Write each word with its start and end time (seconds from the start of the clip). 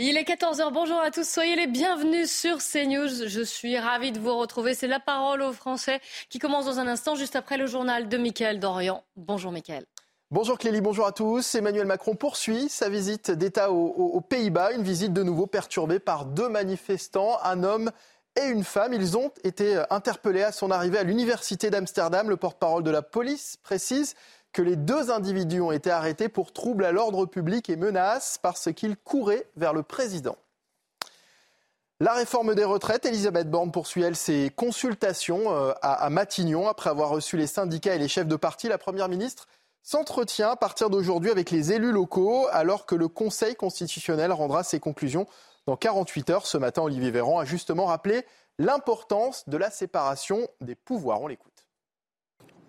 Il 0.00 0.16
est 0.16 0.22
14h, 0.22 0.72
bonjour 0.72 1.00
à 1.00 1.10
tous, 1.10 1.28
soyez 1.28 1.56
les 1.56 1.66
bienvenus 1.66 2.30
sur 2.30 2.58
CNews. 2.58 3.26
Je 3.26 3.42
suis 3.42 3.76
ravie 3.80 4.12
de 4.12 4.20
vous 4.20 4.38
retrouver. 4.38 4.74
C'est 4.74 4.86
la 4.86 5.00
parole 5.00 5.42
aux 5.42 5.52
Français 5.52 6.00
qui 6.30 6.38
commence 6.38 6.66
dans 6.66 6.78
un 6.78 6.86
instant, 6.86 7.16
juste 7.16 7.34
après 7.34 7.56
le 7.56 7.66
journal 7.66 8.08
de 8.08 8.16
Mickaël 8.16 8.60
Dorian. 8.60 9.02
Bonjour 9.16 9.50
Mickaël. 9.50 9.86
Bonjour 10.30 10.56
Clélie, 10.56 10.80
bonjour 10.80 11.04
à 11.04 11.10
tous. 11.10 11.52
Emmanuel 11.56 11.86
Macron 11.86 12.14
poursuit 12.14 12.68
sa 12.68 12.88
visite 12.88 13.32
d'État 13.32 13.72
aux, 13.72 13.88
aux 13.88 14.20
Pays-Bas, 14.20 14.70
une 14.70 14.84
visite 14.84 15.12
de 15.12 15.24
nouveau 15.24 15.48
perturbée 15.48 15.98
par 15.98 16.26
deux 16.26 16.48
manifestants, 16.48 17.36
un 17.42 17.64
homme 17.64 17.90
et 18.36 18.46
une 18.46 18.62
femme. 18.62 18.92
Ils 18.92 19.18
ont 19.18 19.32
été 19.42 19.82
interpellés 19.90 20.44
à 20.44 20.52
son 20.52 20.70
arrivée 20.70 20.98
à 20.98 21.02
l'université 21.02 21.70
d'Amsterdam. 21.70 22.30
Le 22.30 22.36
porte-parole 22.36 22.84
de 22.84 22.92
la 22.92 23.02
police 23.02 23.56
précise 23.64 24.14
que 24.52 24.62
les 24.62 24.76
deux 24.76 25.10
individus 25.10 25.60
ont 25.60 25.72
été 25.72 25.90
arrêtés 25.90 26.28
pour 26.28 26.52
troubles 26.52 26.84
à 26.84 26.92
l'ordre 26.92 27.26
public 27.26 27.68
et 27.70 27.76
menaces 27.76 28.38
parce 28.42 28.72
qu'ils 28.72 28.96
couraient 28.96 29.46
vers 29.56 29.72
le 29.72 29.82
président. 29.82 30.36
La 32.00 32.12
réforme 32.12 32.54
des 32.54 32.64
retraites, 32.64 33.06
Elisabeth 33.06 33.50
Borne 33.50 33.72
poursuit, 33.72 34.02
elle, 34.02 34.14
ses 34.14 34.50
consultations 34.54 35.52
euh, 35.52 35.72
à 35.82 36.08
Matignon. 36.10 36.68
Après 36.68 36.90
avoir 36.90 37.08
reçu 37.08 37.36
les 37.36 37.48
syndicats 37.48 37.94
et 37.94 37.98
les 37.98 38.06
chefs 38.06 38.28
de 38.28 38.36
parti, 38.36 38.68
la 38.68 38.78
Première 38.78 39.08
ministre 39.08 39.48
s'entretient 39.82 40.50
à 40.50 40.56
partir 40.56 40.90
d'aujourd'hui 40.90 41.30
avec 41.30 41.50
les 41.50 41.72
élus 41.72 41.90
locaux 41.90 42.46
alors 42.52 42.86
que 42.86 42.94
le 42.94 43.08
Conseil 43.08 43.56
constitutionnel 43.56 44.32
rendra 44.32 44.62
ses 44.62 44.78
conclusions 44.78 45.26
dans 45.66 45.76
48 45.76 46.30
heures. 46.30 46.46
Ce 46.46 46.56
matin, 46.56 46.82
Olivier 46.82 47.10
Véran 47.10 47.40
a 47.40 47.44
justement 47.44 47.86
rappelé 47.86 48.24
l'importance 48.58 49.48
de 49.48 49.56
la 49.56 49.70
séparation 49.70 50.46
des 50.60 50.74
pouvoirs. 50.74 51.20
On. 51.20 51.28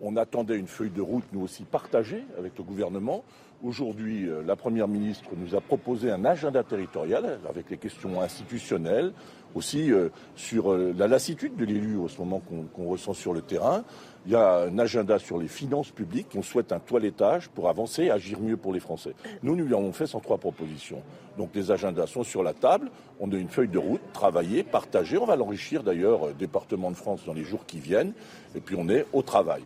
On 0.01 0.15
attendait 0.15 0.55
une 0.55 0.67
feuille 0.67 0.91
de 0.91 1.01
route, 1.01 1.25
nous 1.33 1.41
aussi, 1.41 1.63
partagée 1.63 2.23
avec 2.37 2.57
le 2.57 2.63
gouvernement. 2.63 3.23
Aujourd'hui, 3.61 4.29
euh, 4.29 4.41
la 4.47 4.55
Première 4.55 4.87
ministre 4.87 5.31
nous 5.35 5.53
a 5.53 5.59
proposé 5.59 6.09
un 6.09 6.23
agenda 6.23 6.63
territorial 6.63 7.39
avec 7.49 7.69
les 7.69 7.77
questions 7.77 8.21
institutionnelles, 8.21 9.11
aussi 9.53 9.91
euh, 9.91 10.07
sur 10.37 10.71
euh, 10.71 10.95
la 10.97 11.09
lassitude 11.09 11.57
de 11.57 11.65
l'élu 11.65 11.97
au 11.97 12.07
ce 12.07 12.17
moment 12.19 12.41
qu'on 12.73 12.87
ressent 12.87 13.11
sur 13.11 13.33
le 13.33 13.41
terrain. 13.41 13.83
Il 14.25 14.31
y 14.31 14.35
a 14.35 14.61
un 14.61 14.79
agenda 14.79 15.19
sur 15.19 15.37
les 15.37 15.49
finances 15.49 15.91
publiques. 15.91 16.27
On 16.35 16.43
souhaite 16.43 16.71
un 16.71 16.79
toilettage 16.79 17.49
pour 17.49 17.67
avancer 17.67 18.03
et 18.03 18.11
agir 18.11 18.39
mieux 18.39 18.55
pour 18.55 18.71
les 18.71 18.79
Français. 18.79 19.13
Nous, 19.43 19.57
nous 19.57 19.65
lui 19.65 19.73
avons 19.73 19.91
fait 19.91 20.07
103 20.07 20.37
propositions. 20.37 21.01
Donc 21.37 21.49
les 21.53 21.71
agendas 21.71 22.07
sont 22.07 22.23
sur 22.23 22.43
la 22.43 22.53
table. 22.53 22.89
On 23.19 23.29
a 23.33 23.35
une 23.35 23.49
feuille 23.49 23.67
de 23.67 23.79
route, 23.79 24.01
travaillée, 24.13 24.63
partagée. 24.63 25.17
On 25.17 25.25
va 25.25 25.35
l'enrichir 25.35 25.83
d'ailleurs, 25.83 26.33
département 26.33 26.91
de 26.91 26.95
France, 26.95 27.25
dans 27.25 27.33
les 27.33 27.43
jours 27.43 27.65
qui 27.65 27.79
viennent. 27.79 28.13
Et 28.55 28.61
puis 28.61 28.77
on 28.79 28.87
est 28.87 29.05
au 29.11 29.21
travail. 29.21 29.63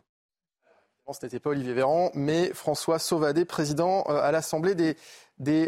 Ce 1.12 1.26
n'était 1.26 1.40
pas 1.40 1.50
Olivier 1.50 1.74
Véran, 1.74 2.12
mais 2.14 2.54
François 2.54 2.98
Sauvadet, 2.98 3.44
président 3.44 4.04
à 4.04 4.32
l'Assemblée 4.32 4.74
des, 4.74 4.96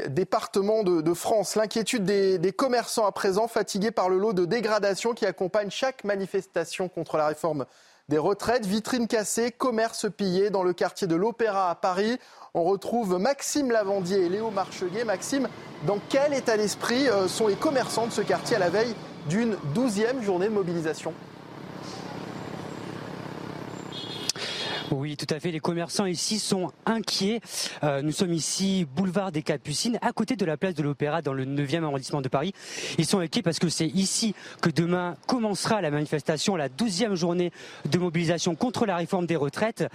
départements 0.08 0.84
de, 0.84 1.14
France. 1.14 1.56
L'inquiétude 1.56 2.06
des, 2.06 2.54
commerçants 2.54 3.06
à 3.06 3.12
présent, 3.12 3.48
fatigués 3.50 3.92
par 3.92 4.08
le 4.08 4.18
lot 4.18 4.32
de 4.32 4.46
dégradation 4.46 5.14
qui 5.14 5.26
accompagne 5.26 5.70
chaque 5.70 6.06
manifestation 6.06 6.88
contre 6.88 7.18
la 7.18 7.28
réforme 7.28 7.66
des 8.08 8.18
retraites. 8.18 8.66
Vitrines 8.66 9.08
cassées, 9.08 9.52
commerces 9.52 10.10
pillés 10.10 10.52
dans 10.52 10.64
le 10.64 10.72
quartier 10.72 11.06
de 11.06 11.16
l'Opéra 11.16 11.70
à 11.70 11.76
Paris. 11.76 12.18
On 12.54 12.64
retrouve 12.64 13.20
Maxime 13.20 13.72
Lavandier 13.72 14.26
et 14.26 14.30
Léo 14.30 14.52
Marcheguet. 14.52 15.04
Maxime, 15.04 15.50
dans 15.86 16.00
quel 16.08 16.34
état 16.34 16.56
d'esprit 16.56 17.08
sont 17.28 17.48
les 17.48 17.56
commerçants 17.56 18.08
de 18.08 18.14
ce 18.14 18.22
quartier 18.22 18.56
à 18.56 18.60
la 18.60 18.70
veille 18.70 18.96
d'une 19.28 19.58
douzième 19.74 20.24
journée 20.24 20.48
de 20.48 20.54
mobilisation? 20.54 21.14
Oui, 24.92 25.18
tout 25.18 25.34
à 25.34 25.40
fait. 25.40 25.52
Les 25.52 25.60
commerçants 25.60 26.06
ici 26.06 26.38
sont 26.38 26.72
inquiets. 26.86 27.40
Euh, 27.84 28.04
nous 28.04 28.12
sommes 28.12 28.34
ici, 28.34 28.86
boulevard 28.96 29.32
des 29.32 29.42
Capucines, 29.42 29.98
à 30.02 30.12
côté 30.12 30.36
de 30.36 30.46
la 30.46 30.58
place 30.58 30.76
de 30.76 30.84
l'Opéra, 30.84 31.24
dans 31.24 31.34
le 31.34 31.46
9e 31.46 31.84
arrondissement 31.84 32.22
de 32.22 32.30
Paris. 32.30 32.54
Ils 33.00 33.06
sont 33.06 33.20
inquiets 33.20 33.42
parce 33.42 33.58
que 33.58 33.70
c'est 33.70 33.88
ici 33.88 34.36
que 34.62 34.70
demain 34.70 35.16
commencera 35.28 35.82
la 35.82 35.90
manifestation, 35.90 36.56
la 36.56 36.70
12e 36.70 37.16
journée 37.16 37.52
de 37.90 37.98
mobilisation 37.98 38.54
contre 38.54 38.86
la 38.86 38.96
réforme 38.96 39.26
des 39.26 39.36
retraites. 39.36 39.86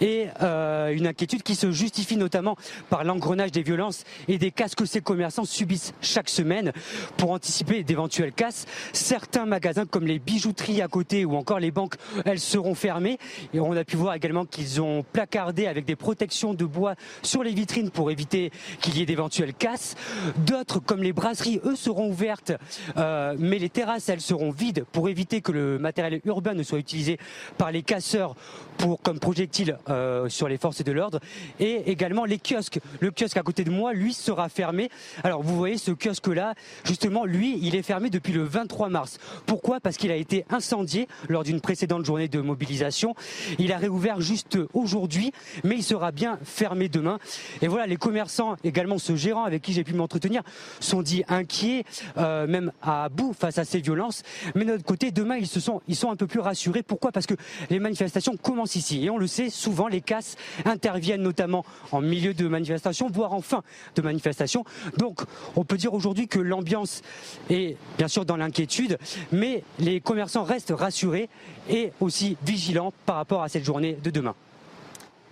Et 0.00 0.26
euh, 0.42 0.92
une 0.92 1.06
inquiétude 1.06 1.42
qui 1.42 1.54
se 1.54 1.70
justifie 1.70 2.16
notamment 2.16 2.56
par 2.90 3.04
l'engrenage 3.04 3.50
des 3.50 3.62
violences 3.62 4.04
et 4.28 4.36
des 4.36 4.50
casses 4.50 4.74
que 4.74 4.84
ces 4.84 5.00
commerçants 5.00 5.46
subissent 5.46 5.94
chaque 6.02 6.28
semaine. 6.28 6.72
Pour 7.16 7.30
anticiper 7.30 7.82
d'éventuelles 7.82 8.32
casses, 8.32 8.66
certains 8.92 9.46
magasins 9.46 9.86
comme 9.86 10.06
les 10.06 10.18
bijouteries 10.18 10.82
à 10.82 10.88
côté 10.88 11.24
ou 11.24 11.34
encore 11.36 11.60
les 11.60 11.70
banques, 11.70 11.94
elles 12.26 12.40
seront 12.40 12.74
fermées. 12.74 13.18
On 13.54 13.76
a 13.76 13.84
pu 13.84 13.96
voir 13.96 14.14
également 14.14 14.34
qu'ils 14.44 14.80
ont 14.80 15.04
placardé 15.12 15.66
avec 15.66 15.84
des 15.84 15.96
protections 15.96 16.54
de 16.54 16.64
bois 16.64 16.94
sur 17.22 17.42
les 17.42 17.52
vitrines 17.52 17.90
pour 17.90 18.10
éviter 18.10 18.50
qu'il 18.80 18.98
y 18.98 19.02
ait 19.02 19.06
d'éventuelles 19.06 19.54
casses. 19.54 19.94
D'autres, 20.38 20.80
comme 20.80 21.02
les 21.02 21.12
brasseries, 21.12 21.60
eux, 21.64 21.76
seront 21.76 22.08
ouvertes, 22.10 22.52
euh, 22.96 23.34
mais 23.38 23.58
les 23.58 23.68
terrasses, 23.68 24.08
elles 24.08 24.20
seront 24.20 24.50
vides 24.50 24.84
pour 24.92 25.08
éviter 25.08 25.40
que 25.40 25.52
le 25.52 25.78
matériel 25.78 26.20
urbain 26.24 26.54
ne 26.54 26.62
soit 26.62 26.78
utilisé 26.78 27.18
par 27.58 27.70
les 27.70 27.82
casseurs 27.82 28.34
pour, 28.78 29.00
comme 29.00 29.18
projectile 29.18 29.78
euh, 29.88 30.28
sur 30.28 30.48
les 30.48 30.58
forces 30.58 30.82
de 30.82 30.92
l'ordre. 30.92 31.20
Et 31.60 31.90
également 31.90 32.24
les 32.24 32.38
kiosques. 32.38 32.80
Le 33.00 33.10
kiosque 33.10 33.36
à 33.36 33.42
côté 33.42 33.64
de 33.64 33.70
moi, 33.70 33.92
lui, 33.92 34.12
sera 34.12 34.48
fermé. 34.48 34.90
Alors 35.22 35.42
vous 35.42 35.56
voyez 35.56 35.78
ce 35.78 35.92
kiosque-là, 35.92 36.54
justement, 36.84 37.24
lui, 37.24 37.58
il 37.62 37.74
est 37.76 37.82
fermé 37.82 38.10
depuis 38.10 38.32
le 38.32 38.42
23 38.42 38.88
mars. 38.88 39.18
Pourquoi? 39.46 39.80
Parce 39.80 39.96
qu'il 39.96 40.10
a 40.10 40.16
été 40.16 40.44
incendié 40.50 41.08
lors 41.28 41.44
d'une 41.44 41.60
précédente 41.60 42.04
journée 42.04 42.28
de 42.28 42.40
mobilisation. 42.40 43.14
Il 43.58 43.72
a 43.72 43.78
réouvert 43.78 44.20
juste 44.24 44.58
aujourd'hui, 44.72 45.32
mais 45.62 45.76
il 45.76 45.84
sera 45.84 46.10
bien 46.10 46.38
fermé 46.42 46.88
demain. 46.88 47.18
Et 47.62 47.68
voilà, 47.68 47.86
les 47.86 47.96
commerçants, 47.96 48.56
également 48.64 48.98
ce 48.98 49.14
gérant 49.14 49.44
avec 49.44 49.62
qui 49.62 49.72
j'ai 49.72 49.84
pu 49.84 49.94
m'entretenir, 49.94 50.42
sont 50.80 51.02
dit 51.02 51.22
inquiets, 51.28 51.84
euh, 52.16 52.46
même 52.46 52.72
à 52.82 53.08
bout 53.08 53.32
face 53.32 53.58
à 53.58 53.64
ces 53.64 53.80
violences. 53.80 54.22
Mais 54.54 54.64
de 54.64 54.70
notre 54.70 54.84
côté, 54.84 55.10
demain, 55.10 55.36
ils 55.36 55.46
se 55.46 55.60
sont 55.60 55.82
un 56.10 56.16
peu 56.16 56.26
plus 56.26 56.40
rassurés. 56.40 56.82
Pourquoi? 56.82 57.12
Parce 57.12 57.26
que 57.26 57.34
les 57.70 57.78
manifestations 57.78 58.36
commencent 58.36 58.76
ici. 58.76 59.04
Et 59.04 59.10
on 59.10 59.18
le 59.18 59.26
sait, 59.26 59.50
souvent, 59.50 59.88
les 59.88 60.00
casses 60.00 60.36
interviennent 60.64 61.22
notamment 61.22 61.64
en 61.92 62.00
milieu 62.00 62.34
de 62.34 62.48
manifestation, 62.48 63.08
voire 63.08 63.32
en 63.32 63.42
fin 63.42 63.62
de 63.94 64.02
manifestation. 64.02 64.64
Donc, 64.96 65.20
on 65.56 65.64
peut 65.64 65.76
dire 65.76 65.94
aujourd'hui 65.94 66.28
que 66.28 66.38
l'ambiance 66.38 67.02
est 67.50 67.76
bien 67.98 68.08
sûr 68.08 68.24
dans 68.24 68.36
l'inquiétude, 68.36 68.98
mais 69.32 69.62
les 69.78 70.00
commerçants 70.00 70.44
restent 70.44 70.72
rassurés 70.74 71.28
et 71.68 71.92
aussi 72.00 72.36
vigilants 72.44 72.92
par 73.06 73.16
rapport 73.16 73.42
à 73.42 73.48
cette 73.48 73.64
journée 73.64 73.96
de 74.02 74.10
demain. 74.14 74.34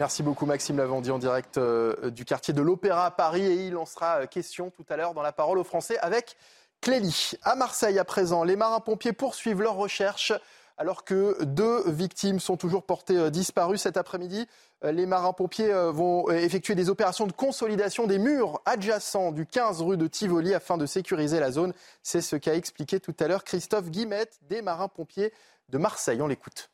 Merci 0.00 0.22
beaucoup 0.24 0.44
Maxime 0.44 0.76
Lavandier 0.76 1.12
en 1.12 1.18
direct 1.18 1.56
euh, 1.56 2.10
du 2.10 2.24
quartier 2.24 2.52
de 2.52 2.60
l'Opéra 2.60 3.06
à 3.06 3.10
Paris 3.12 3.46
et 3.46 3.66
il 3.66 3.76
en 3.76 3.86
sera 3.86 4.26
question 4.26 4.70
tout 4.70 4.84
à 4.90 4.96
l'heure 4.96 5.14
dans 5.14 5.22
la 5.22 5.32
parole 5.32 5.58
aux 5.58 5.64
Français 5.64 5.96
avec 5.98 6.36
Clélie. 6.80 7.32
À 7.42 7.54
Marseille 7.54 8.00
à 8.00 8.04
présent, 8.04 8.42
les 8.42 8.56
marins-pompiers 8.56 9.12
poursuivent 9.12 9.62
leurs 9.62 9.76
recherches 9.76 10.32
alors 10.78 11.04
que 11.04 11.44
deux 11.44 11.88
victimes 11.88 12.40
sont 12.40 12.56
toujours 12.56 12.82
portées 12.82 13.16
euh, 13.16 13.30
disparues 13.30 13.78
cet 13.78 13.96
après-midi. 13.96 14.48
Euh, 14.82 14.90
les 14.90 15.06
marins-pompiers 15.06 15.72
vont 15.92 16.28
effectuer 16.30 16.74
des 16.74 16.90
opérations 16.90 17.28
de 17.28 17.32
consolidation 17.32 18.08
des 18.08 18.18
murs 18.18 18.60
adjacents 18.64 19.30
du 19.30 19.46
15 19.46 19.82
rue 19.82 19.96
de 19.96 20.08
Tivoli 20.08 20.52
afin 20.52 20.78
de 20.78 20.86
sécuriser 20.86 21.38
la 21.38 21.52
zone. 21.52 21.72
C'est 22.02 22.22
ce 22.22 22.34
qu'a 22.34 22.56
expliqué 22.56 22.98
tout 22.98 23.14
à 23.20 23.28
l'heure 23.28 23.44
Christophe 23.44 23.90
Guimette 23.90 24.40
des 24.48 24.62
marins-pompiers 24.62 25.32
de 25.68 25.78
Marseille. 25.78 26.20
On 26.20 26.26
l'écoute 26.26 26.71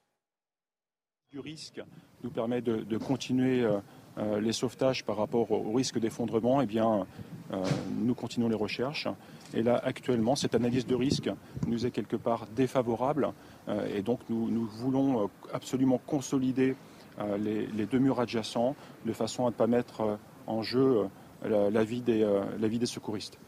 du 1.31 1.41
risque 1.41 1.83
nous 2.23 2.31
permet 2.31 2.63
de, 2.63 2.97
continuer 2.97 3.63
euh, 3.63 3.79
euh, 4.17 4.41
les 4.41 4.53
sauvetages 4.53 5.05
par 5.05 5.19
rapport 5.19 5.51
au 5.51 5.73
risque 5.73 5.99
d'effondrement, 5.99 6.63
eh 6.63 6.67
bien, 6.67 7.07
euh, 7.53 7.63
nous 7.99 8.15
continuons 8.15 8.49
les 8.49 8.57
recherches. 8.57 9.09
Et 9.53 9.63
là, 9.63 9.79
actuellement, 9.85 10.37
cette 10.37 10.55
analyse 10.55 10.87
de 10.87 10.95
risque 10.95 11.31
nous 11.67 11.85
est 11.85 11.91
quelque 11.91 12.17
part 12.17 12.47
défavorable. 12.47 13.33
Et 13.95 14.01
donc, 14.03 14.21
nous, 14.31 14.67
voulons 14.67 15.31
absolument 15.53 15.99
consolider 15.99 16.77
les, 17.39 17.87
deux 17.87 17.99
murs 17.99 18.21
adjacents 18.21 18.75
de 19.05 19.13
façon 19.13 19.47
à 19.47 19.51
ne 19.51 19.55
pas 19.55 19.67
mettre 19.67 20.19
en 20.47 20.63
jeu 20.63 21.09
la, 21.43 21.71
la, 21.71 21.85
vie 21.85 22.01
des, 22.01 22.21
la 22.59 22.69
vie 22.69 22.79
des 22.79 22.87
secouristes. 22.87 23.39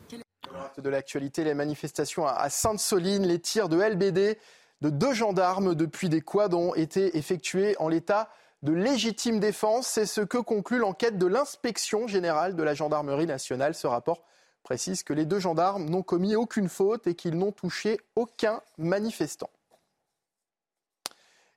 De 0.78 0.88
l'actualité, 0.88 1.44
les 1.44 1.54
manifestations 1.54 2.26
à 2.26 2.48
Sainte-Soline, 2.48 3.26
les 3.26 3.40
tirs 3.40 3.68
de 3.68 3.78
LBD 3.78 4.38
de 4.80 4.90
deux 4.90 5.12
gendarmes 5.12 5.74
depuis 5.74 6.08
des 6.08 6.20
quads 6.20 6.54
ont 6.54 6.74
été 6.74 7.16
effectués 7.16 7.76
en 7.78 7.88
l'état 7.88 8.30
de 8.62 8.72
légitime 8.72 9.40
défense. 9.40 9.86
C'est 9.86 10.06
ce 10.06 10.20
que 10.20 10.38
conclut 10.38 10.78
l'enquête 10.78 11.18
de 11.18 11.26
l'inspection 11.26 12.06
générale 12.06 12.56
de 12.56 12.62
la 12.62 12.74
gendarmerie 12.74 13.26
nationale. 13.26 13.74
Ce 13.74 13.86
rapport 13.86 14.22
précise 14.62 15.02
que 15.02 15.12
les 15.12 15.26
deux 15.26 15.40
gendarmes 15.40 15.88
n'ont 15.88 16.02
commis 16.02 16.36
aucune 16.36 16.68
faute 16.68 17.06
et 17.06 17.14
qu'ils 17.14 17.36
n'ont 17.36 17.52
touché 17.52 18.00
aucun 18.16 18.60
manifestant. 18.78 19.50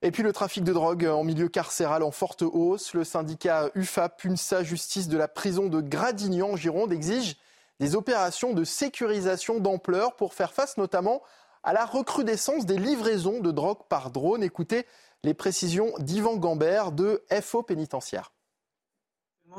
Et 0.01 0.11
puis 0.11 0.21
le 0.23 0.33
trafic 0.33 0.65
de 0.65 0.73
drogue 0.73 1.05
en 1.05 1.23
milieu 1.23 1.47
carcéral 1.47 2.03
en 2.03 2.11
forte 2.11 2.41
hausse. 2.41 2.93
Le 2.93 3.05
syndicat 3.05 3.69
UFAP, 3.73 4.25
UNSA 4.25 4.63
Justice 4.63 5.07
de 5.07 5.17
la 5.17 5.29
prison 5.29 5.67
de 5.67 5.79
Gradignan 5.79 6.51
en 6.51 6.55
Gironde 6.57 6.91
exige 6.91 7.37
des 7.79 7.95
opérations 7.95 8.53
de 8.53 8.65
sécurisation 8.65 9.59
d'ampleur 9.59 10.17
pour 10.17 10.33
faire 10.33 10.51
face 10.51 10.77
notamment 10.77 11.21
à 11.63 11.73
la 11.73 11.85
recrudescence 11.85 12.65
des 12.65 12.77
livraisons 12.77 13.39
de 13.39 13.51
drogue 13.51 13.87
par 13.89 14.11
drone. 14.11 14.43
Écoutez 14.43 14.85
les 15.23 15.33
précisions 15.33 15.93
d'Yvan 15.99 16.35
Gambert 16.37 16.91
de 16.91 17.23
FO 17.41 17.63
pénitentiaire. 17.63 18.33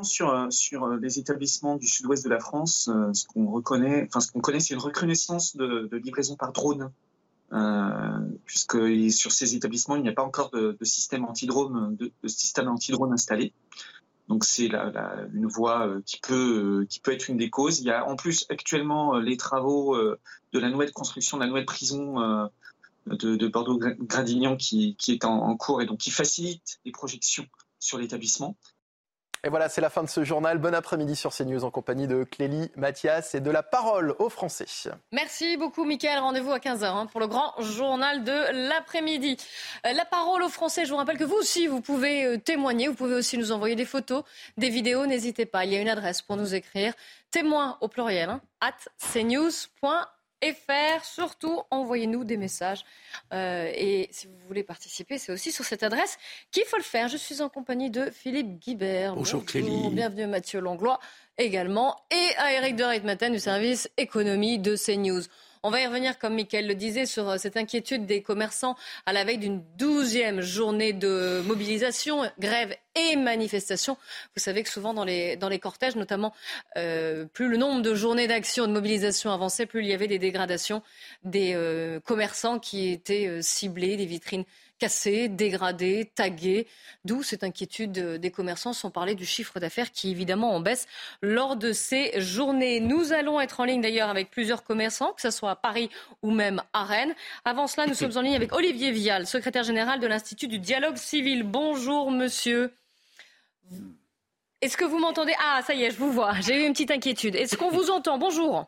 Sur, 0.01 0.47
sur 0.49 0.87
les 0.89 1.19
établissements 1.19 1.77
du 1.77 1.87
sud-ouest 1.87 2.25
de 2.25 2.29
la 2.29 2.39
France, 2.39 2.89
euh, 2.89 3.13
ce 3.13 3.25
qu'on 3.25 3.49
reconnaît, 3.49 4.05
enfin 4.09 4.19
ce 4.19 4.29
qu'on 4.29 4.41
connaît, 4.41 4.59
c'est 4.59 4.73
une 4.73 4.81
recrudescence 4.81 5.55
de, 5.55 5.87
de 5.89 5.97
livraison 5.97 6.35
par 6.35 6.51
drone 6.51 6.91
euh, 7.53 8.19
puisque 8.45 8.77
sur 9.11 9.31
ces 9.31 9.55
établissements, 9.55 9.95
il 9.95 10.01
n'y 10.01 10.09
a 10.09 10.13
pas 10.13 10.23
encore 10.23 10.49
de, 10.51 10.77
système 10.81 11.25
anti-drone 11.25 11.95
de, 11.95 12.11
système 12.27 12.67
anti-drone 12.67 13.13
installé. 13.13 13.53
Donc 14.27 14.43
c'est 14.43 14.69
une 15.33 15.45
voie 15.45 15.87
euh, 15.87 16.01
qui 16.05 16.19
peut, 16.19 16.81
euh, 16.81 16.85
qui 16.85 16.99
peut 16.99 17.11
être 17.11 17.29
une 17.29 17.37
des 17.37 17.49
causes. 17.49 17.79
Il 17.79 17.85
y 17.85 17.91
a 17.91 18.07
en 18.07 18.15
plus 18.15 18.45
actuellement 18.49 19.17
les 19.17 19.37
travaux 19.37 19.97
de 19.97 20.59
la 20.59 20.69
nouvelle 20.69 20.91
construction 20.91 21.37
de 21.37 21.43
la 21.43 21.47
nouvelle 21.47 21.65
prison 21.65 22.49
de, 23.05 23.47
Bordeaux-Gradignan 23.47 24.57
qui, 24.57 24.95
qui, 24.97 25.11
est 25.11 25.25
en, 25.25 25.55
cours 25.57 25.81
et 25.81 25.85
donc 25.85 25.99
qui 25.99 26.11
facilite 26.11 26.79
les 26.85 26.91
projections 26.91 27.45
sur 27.79 27.97
l'établissement. 27.97 28.55
Et 29.45 29.49
voilà, 29.49 29.69
c'est 29.69 29.79
la 29.79 29.91
fin 29.91 30.01
de 30.01 30.09
ce 30.09 30.23
journal. 30.23 30.57
Bon 30.57 30.73
après-midi 30.73 31.15
sur 31.15 31.31
CNews 31.31 31.65
en 31.65 31.69
compagnie 31.69 32.07
de 32.07 32.23
Clélie 32.23 32.71
Mathias 32.77 33.35
et 33.35 33.41
de 33.41 33.51
la 33.51 33.61
parole 33.61 34.15
aux 34.17 34.29
Français. 34.29 34.65
Merci 35.11 35.55
beaucoup, 35.55 35.85
Mickaël. 35.85 36.17
Rendez-vous 36.17 36.51
à 36.51 36.57
15h 36.57 36.83
hein, 36.85 37.05
pour 37.05 37.19
le 37.19 37.27
grand 37.27 37.53
journal 37.61 38.23
de 38.23 38.67
l'après-midi. 38.69 39.37
Euh, 39.85 39.93
la 39.93 40.03
parole 40.03 40.41
aux 40.41 40.49
Français, 40.49 40.85
je 40.85 40.89
vous 40.89 40.97
rappelle 40.97 41.19
que 41.19 41.23
vous 41.23 41.35
aussi, 41.35 41.67
vous 41.67 41.79
pouvez 41.79 42.25
euh, 42.25 42.37
témoigner. 42.39 42.87
Vous 42.87 42.95
pouvez 42.95 43.13
aussi 43.13 43.37
nous 43.37 43.51
envoyer 43.51 43.75
des 43.75 43.85
photos, 43.85 44.23
des 44.57 44.69
vidéos. 44.69 45.05
N'hésitez 45.05 45.45
pas. 45.45 45.63
Il 45.63 45.73
y 45.73 45.75
a 45.75 45.79
une 45.79 45.89
adresse 45.89 46.23
pour 46.23 46.37
nous 46.37 46.55
écrire. 46.55 46.95
Témoin 47.29 47.77
au 47.81 47.87
pluriel, 47.87 48.31
hein, 48.31 48.41
at 48.61 48.73
cnews.fr 49.13 50.14
et 50.45 50.53
faire. 50.53 51.03
Surtout, 51.03 51.61
envoyez-nous 51.71 52.23
des 52.23 52.37
messages. 52.37 52.85
Euh, 53.33 53.71
et 53.75 54.07
si 54.11 54.27
vous 54.27 54.37
voulez 54.47 54.63
participer, 54.63 55.17
c'est 55.17 55.31
aussi 55.31 55.51
sur 55.51 55.65
cette 55.65 55.83
adresse 55.83 56.17
qu'il 56.51 56.65
faut 56.65 56.77
le 56.77 56.83
faire. 56.83 57.07
Je 57.07 57.17
suis 57.17 57.41
en 57.41 57.49
compagnie 57.49 57.89
de 57.89 58.09
Philippe 58.11 58.59
Guibert. 58.59 59.15
Bonjour, 59.15 59.43
Clélie. 59.43 59.89
Bienvenue 59.89 60.23
à 60.23 60.27
Mathieu 60.27 60.59
Langlois 60.59 60.99
également. 61.37 61.95
Et 62.11 62.35
à 62.37 62.53
Eric 62.53 62.75
de 62.75 63.05
Matin 63.05 63.29
du 63.31 63.39
service 63.39 63.89
économie 63.97 64.59
de 64.59 64.75
CNews. 64.75 65.23
On 65.67 65.71
va 65.71 65.81
y 65.81 65.87
revenir, 65.87 66.19
comme 66.19 66.35
Mickaël 66.35 66.67
le 66.67 66.75
disait, 66.75 67.07
sur 67.07 67.27
euh, 67.27 67.37
cette 67.39 67.57
inquiétude 67.57 68.05
des 68.05 68.21
commerçants 68.21 68.75
à 69.07 69.13
la 69.13 69.23
veille 69.23 69.39
d'une 69.39 69.63
douzième 69.79 70.41
journée 70.41 70.93
de 70.93 71.41
mobilisation, 71.47 72.21
grève 72.37 72.75
et 72.93 73.15
manifestation. 73.15 73.97
Vous 74.35 74.43
savez 74.43 74.61
que 74.61 74.69
souvent 74.69 74.93
dans 74.93 75.03
les, 75.03 75.37
dans 75.37 75.49
les 75.49 75.57
cortèges, 75.57 75.95
notamment, 75.95 76.35
euh, 76.77 77.25
plus 77.25 77.49
le 77.49 77.57
nombre 77.57 77.81
de 77.81 77.95
journées 77.95 78.27
d'action, 78.27 78.67
de 78.67 78.73
mobilisation 78.73 79.31
avançait, 79.31 79.65
plus 79.65 79.81
il 79.81 79.87
y 79.87 79.93
avait 79.93 80.07
des 80.07 80.19
dégradations 80.19 80.83
des 81.23 81.53
euh, 81.55 81.99
commerçants 81.99 82.59
qui 82.59 82.91
étaient 82.91 83.41
ciblés, 83.41 83.97
des 83.97 84.05
vitrines 84.05 84.45
cassés, 84.79 85.27
dégradés, 85.27 86.11
tagués. 86.15 86.67
D'où 87.03 87.23
cette 87.23 87.43
inquiétude 87.43 87.91
des 87.91 88.31
commerçants 88.31 88.73
sans 88.73 88.91
parler 88.91 89.15
du 89.15 89.25
chiffre 89.25 89.59
d'affaires 89.59 89.91
qui 89.91 90.11
évidemment 90.11 90.55
en 90.55 90.59
baisse 90.59 90.87
lors 91.21 91.55
de 91.55 91.71
ces 91.71 92.19
journées. 92.19 92.79
Nous 92.79 93.13
allons 93.13 93.39
être 93.39 93.59
en 93.59 93.65
ligne 93.65 93.81
d'ailleurs 93.81 94.09
avec 94.09 94.29
plusieurs 94.31 94.63
commerçants, 94.63 95.13
que 95.13 95.21
ce 95.21 95.31
soit 95.31 95.51
à 95.51 95.55
Paris 95.55 95.89
ou 96.21 96.31
même 96.31 96.61
à 96.73 96.83
Rennes. 96.83 97.15
Avant 97.45 97.67
cela, 97.67 97.87
nous 97.87 97.93
sommes 97.93 98.17
en 98.17 98.21
ligne 98.21 98.35
avec 98.35 98.53
Olivier 98.53 98.91
Vial, 98.91 99.27
secrétaire 99.27 99.63
général 99.63 99.99
de 99.99 100.07
l'Institut 100.07 100.47
du 100.47 100.59
dialogue 100.59 100.97
civil. 100.97 101.43
Bonjour 101.43 102.11
monsieur. 102.11 102.73
Est-ce 104.61 104.77
que 104.77 104.85
vous 104.85 104.99
m'entendez? 104.99 105.33
Ah, 105.39 105.61
ça 105.63 105.73
y 105.73 105.83
est, 105.83 105.91
je 105.91 105.97
vous 105.97 106.11
vois. 106.11 106.33
J'ai 106.41 106.63
eu 106.63 106.65
une 106.65 106.73
petite 106.73 106.91
inquiétude. 106.91 107.35
Est-ce 107.35 107.55
qu'on 107.55 107.69
vous 107.69 107.91
entend? 107.91 108.17
Bonjour. 108.17 108.65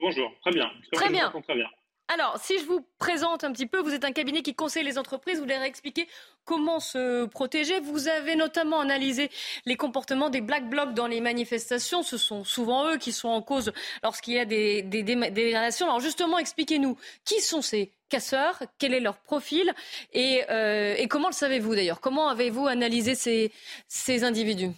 Bonjour, 0.00 0.32
très 0.40 0.50
bien. 0.50 0.70
Très 0.92 1.08
bien. 1.08 1.30
très 1.30 1.54
bien. 1.54 1.68
Alors, 2.08 2.38
si 2.38 2.58
je 2.58 2.64
vous 2.64 2.86
présente 2.98 3.44
un 3.44 3.52
petit 3.52 3.66
peu, 3.66 3.80
vous 3.80 3.94
êtes 3.94 4.04
un 4.04 4.12
cabinet 4.12 4.42
qui 4.42 4.54
conseille 4.54 4.84
les 4.84 4.98
entreprises, 4.98 5.40
vous 5.40 5.46
leur 5.46 5.62
expliquez 5.62 6.06
comment 6.44 6.78
se 6.78 7.24
protéger. 7.24 7.80
Vous 7.80 8.08
avez 8.08 8.36
notamment 8.36 8.80
analysé 8.80 9.30
les 9.64 9.76
comportements 9.76 10.28
des 10.28 10.42
black 10.42 10.68
blocs 10.68 10.92
dans 10.92 11.06
les 11.06 11.22
manifestations. 11.22 12.02
Ce 12.02 12.18
sont 12.18 12.44
souvent 12.44 12.90
eux 12.90 12.98
qui 12.98 13.10
sont 13.10 13.28
en 13.28 13.40
cause 13.40 13.72
lorsqu'il 14.02 14.34
y 14.34 14.38
a 14.38 14.44
des, 14.44 14.82
dégradations. 14.82 15.86
Alors 15.86 16.00
justement, 16.00 16.38
expliquez-nous 16.38 16.98
qui 17.24 17.40
sont 17.40 17.62
ces 17.62 17.90
casseurs, 18.10 18.62
quel 18.78 18.92
est 18.92 19.00
leur 19.00 19.16
profil? 19.16 19.72
Et, 20.12 20.42
euh, 20.50 21.06
comment 21.08 21.28
le 21.28 21.34
savez-vous 21.34 21.74
d'ailleurs? 21.74 22.00
Comment 22.02 22.28
avez-vous 22.28 22.66
analysé 22.66 23.14
ces, 23.14 24.24
individus? 24.24 24.72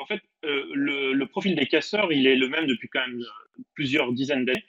En 0.00 0.06
fait, 0.06 0.20
euh, 0.44 0.64
le, 0.74 1.24
profil 1.26 1.54
des 1.54 1.66
casseurs, 1.66 2.12
il 2.12 2.26
est 2.26 2.36
le 2.36 2.48
même 2.48 2.66
depuis 2.66 2.88
quand 2.88 3.06
même 3.06 3.24
plusieurs 3.74 4.12
dizaines 4.12 4.44
d'années. 4.44 4.66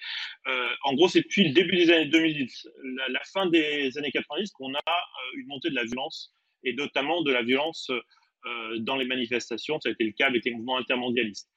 Euh, 0.48 0.70
en 0.84 0.94
gros, 0.94 1.08
c'est 1.08 1.22
depuis 1.22 1.48
le 1.48 1.54
début 1.54 1.78
des 1.78 1.92
années 1.92 2.06
2010, 2.06 2.68
la, 3.10 3.20
fin 3.34 3.48
des 3.48 3.98
années 3.98 4.12
90, 4.12 4.52
qu'on 4.52 4.74
a 4.74 4.78
euh, 4.78 5.38
une 5.38 5.48
montée 5.48 5.70
de 5.70 5.76
la 5.76 5.84
violence, 5.84 6.34
et 6.64 6.74
notamment 6.74 7.22
de 7.22 7.32
la 7.32 7.44
violence 7.44 7.90
euh, 7.90 8.78
dans 8.80 8.96
les 8.96 9.06
manifestations. 9.06 9.80
Ça 9.80 9.90
a 9.90 9.92
été 9.92 10.04
le 10.04 10.12
cas 10.12 10.28
avec 10.28 10.46
les 10.46 10.52
mouvements 10.52 10.78
intermondialistes. 10.78 11.50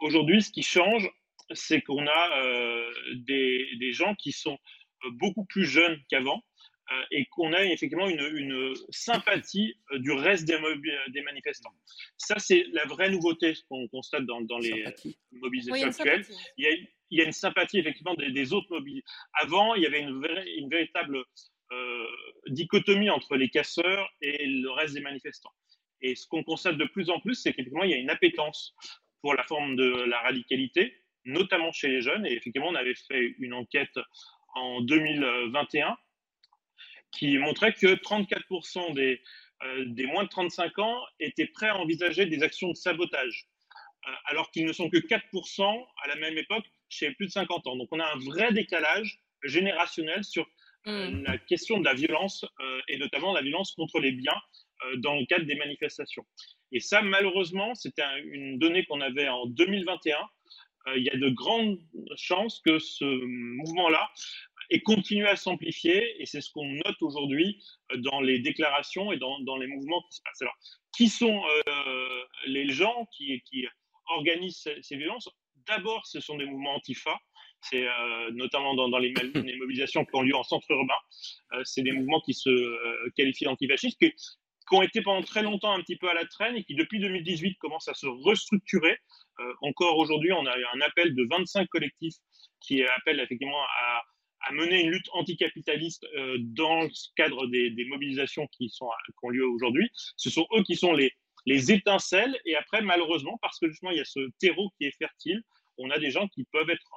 Aujourd'hui, 0.00 0.42
ce 0.42 0.50
qui 0.50 0.62
change, 0.62 1.08
c'est 1.52 1.80
qu'on 1.82 2.06
a 2.06 2.82
des, 3.14 3.68
des, 3.78 3.92
gens 3.92 4.14
qui 4.14 4.32
sont 4.32 4.58
beaucoup 5.12 5.44
plus 5.44 5.64
jeunes 5.64 5.98
qu'avant, 6.08 6.42
et 7.10 7.26
qu'on 7.26 7.52
a 7.52 7.64
effectivement 7.64 8.08
une, 8.08 8.20
une 8.20 8.74
sympathie 8.90 9.74
du 9.94 10.12
reste 10.12 10.44
des, 10.46 10.58
des 11.08 11.22
manifestants. 11.22 11.72
Ça, 12.16 12.38
c'est 12.38 12.66
la 12.72 12.84
vraie 12.84 13.10
nouveauté 13.10 13.54
qu'on 13.68 13.86
constate 13.88 14.24
dans, 14.24 14.40
dans 14.40 14.58
les 14.58 14.84
mobilisations 15.32 15.88
actuelles. 15.88 16.24
Il 16.56 16.64
y, 16.64 16.68
a, 16.68 16.70
il 17.10 17.18
y, 17.18 17.20
a, 17.20 17.24
une 17.24 17.32
sympathie 17.32 17.78
effectivement 17.78 18.14
des, 18.14 18.52
autres 18.52 18.70
mobilisés. 18.70 19.04
Avant, 19.34 19.74
il 19.74 19.82
y 19.82 19.86
avait 19.86 20.00
une, 20.00 20.24
une 20.56 20.68
véritable 20.68 21.24
euh, 21.72 22.06
dichotomie 22.48 23.10
entre 23.10 23.36
les 23.36 23.48
casseurs 23.48 24.12
et 24.20 24.46
le 24.46 24.70
reste 24.70 24.94
des 24.94 25.00
manifestants. 25.00 25.52
Et 26.02 26.14
ce 26.16 26.26
qu'on 26.26 26.42
constate 26.42 26.76
de 26.76 26.84
plus 26.84 27.10
en 27.10 27.20
plus, 27.20 27.34
c'est 27.34 27.50
qu'effectivement, 27.52 27.84
il 27.84 27.90
y 27.90 27.94
a 27.94 27.98
une 27.98 28.10
appétence 28.10 28.74
pour 29.20 29.34
la 29.34 29.44
forme 29.44 29.76
de 29.76 30.02
la 30.04 30.20
radicalité, 30.20 30.96
notamment 31.24 31.72
chez 31.72 31.88
les 31.88 32.02
jeunes. 32.02 32.26
Et 32.26 32.32
effectivement, 32.32 32.68
on 32.68 32.74
avait 32.74 32.94
fait 32.94 33.34
une 33.38 33.54
enquête 33.54 33.98
en 34.54 34.80
2021 34.82 35.96
qui 37.12 37.38
montrait 37.38 37.74
que 37.74 37.94
34% 37.94 38.94
des, 38.94 39.20
euh, 39.64 39.84
des 39.86 40.06
moins 40.06 40.24
de 40.24 40.28
35 40.28 40.78
ans 40.78 41.00
étaient 41.20 41.46
prêts 41.46 41.68
à 41.68 41.76
envisager 41.76 42.26
des 42.26 42.42
actions 42.42 42.70
de 42.70 42.76
sabotage, 42.76 43.46
euh, 44.08 44.10
alors 44.26 44.50
qu'ils 44.50 44.64
ne 44.64 44.72
sont 44.72 44.90
que 44.90 44.96
4% 44.96 45.86
à 46.02 46.08
la 46.08 46.16
même 46.16 46.36
époque 46.36 46.64
chez 46.88 47.12
plus 47.12 47.26
de 47.26 47.32
50 47.32 47.66
ans. 47.66 47.76
Donc 47.76 47.88
on 47.92 48.00
a 48.00 48.12
un 48.12 48.18
vrai 48.18 48.52
décalage 48.52 49.20
générationnel 49.44 50.24
sur 50.24 50.46
euh, 50.88 51.10
mm. 51.10 51.22
la 51.24 51.38
question 51.38 51.78
de 51.78 51.84
la 51.84 51.94
violence 51.94 52.44
et 52.88 52.98
notamment 52.98 53.32
la 53.32 53.42
violence 53.42 53.72
contre 53.72 54.00
les 54.00 54.12
biens 54.12 54.40
dans 54.96 55.14
le 55.14 55.24
cadre 55.26 55.44
des 55.44 55.54
manifestations. 55.54 56.26
Et 56.72 56.80
ça, 56.80 57.02
malheureusement, 57.02 57.72
c'était 57.76 58.02
une 58.24 58.58
donnée 58.58 58.84
qu'on 58.84 59.00
avait 59.00 59.28
en 59.28 59.46
2021. 59.46 60.18
il 60.96 61.04
y 61.04 61.10
a 61.10 61.16
de 61.16 61.28
grandes 61.28 61.78
chances 62.16 62.60
que 62.64 62.80
ce 62.80 63.04
mouvement-là 63.04 64.10
et 64.72 64.80
continuer 64.82 65.28
à 65.28 65.36
s'amplifier. 65.36 66.20
Et 66.20 66.26
c'est 66.26 66.40
ce 66.40 66.50
qu'on 66.50 66.66
note 66.66 67.00
aujourd'hui 67.02 67.62
euh, 67.92 67.98
dans 67.98 68.20
les 68.20 68.38
déclarations 68.38 69.12
et 69.12 69.18
dans, 69.18 69.38
dans, 69.40 69.56
les 69.56 69.66
mouvements 69.66 70.02
qui 70.08 70.16
se 70.16 70.22
passent. 70.22 70.42
Alors, 70.42 70.56
qui 70.96 71.08
sont 71.08 71.42
euh, 71.68 72.24
les 72.46 72.70
gens 72.70 73.06
qui, 73.12 73.42
qui 73.42 73.66
organisent 74.16 74.66
ces, 74.80 74.96
violences? 74.96 75.28
D'abord, 75.68 76.06
ce 76.06 76.20
sont 76.20 76.36
des 76.38 76.46
mouvements 76.46 76.74
antifa. 76.74 77.16
C'est 77.60 77.86
euh, 77.86 78.30
notamment 78.32 78.74
dans, 78.74 78.88
dans 78.88 78.98
les, 78.98 79.12
les, 79.34 79.56
mobilisations 79.56 80.04
qui 80.04 80.16
ont 80.16 80.22
lieu 80.22 80.34
en 80.34 80.42
centre 80.42 80.68
urbain. 80.70 81.62
c'est 81.64 81.82
des 81.82 81.92
mouvements 81.92 82.20
qui 82.20 82.34
se 82.34 83.10
qualifient 83.10 83.44
d'antifascistes, 83.44 83.98
qui, 84.00 84.10
qui, 84.10 84.74
ont 84.74 84.82
été 84.82 85.02
pendant 85.02 85.22
très 85.22 85.42
longtemps 85.42 85.72
un 85.72 85.80
petit 85.80 85.96
peu 85.96 86.08
à 86.08 86.14
la 86.14 86.24
traîne 86.24 86.56
et 86.56 86.64
qui, 86.64 86.74
depuis 86.74 86.98
2018, 86.98 87.58
commencent 87.58 87.88
à 87.88 87.94
se 87.94 88.06
restructurer. 88.06 88.96
encore 89.60 89.98
aujourd'hui, 89.98 90.32
on 90.32 90.46
a 90.46 90.56
un 90.56 90.80
appel 90.80 91.14
de 91.14 91.24
25 91.30 91.68
collectifs 91.68 92.16
qui 92.60 92.82
appellent 92.82 93.20
effectivement 93.20 93.62
à, 93.62 94.02
à 94.44 94.52
mener 94.52 94.82
une 94.82 94.90
lutte 94.90 95.08
anticapitaliste 95.12 96.04
euh, 96.16 96.36
dans 96.38 96.82
le 96.82 96.90
cadre 97.16 97.46
des, 97.46 97.84
mobilisations 97.88 98.46
qui, 98.48 98.68
sont, 98.68 98.88
qui 99.06 99.12
ont 99.22 99.30
lieu 99.30 99.46
aujourd'hui. 99.46 99.90
Ce 100.16 100.30
sont 100.30 100.46
eux 100.56 100.62
qui 100.62 100.76
sont 100.76 100.92
les, 100.92 101.12
les 101.46 101.72
étincelles. 101.72 102.38
Et 102.44 102.56
après, 102.56 102.82
malheureusement, 102.82 103.38
parce 103.42 103.58
que 103.58 103.68
justement, 103.68 103.90
il 103.90 103.98
y 103.98 104.00
a 104.00 104.04
ce 104.04 104.20
terreau 104.38 104.70
qui 104.78 104.86
est 104.86 104.96
fertile, 104.96 105.42
on 105.78 105.90
a 105.90 105.98
des 105.98 106.10
gens 106.10 106.28
qui 106.28 106.44
peuvent 106.52 106.70
être 106.70 106.90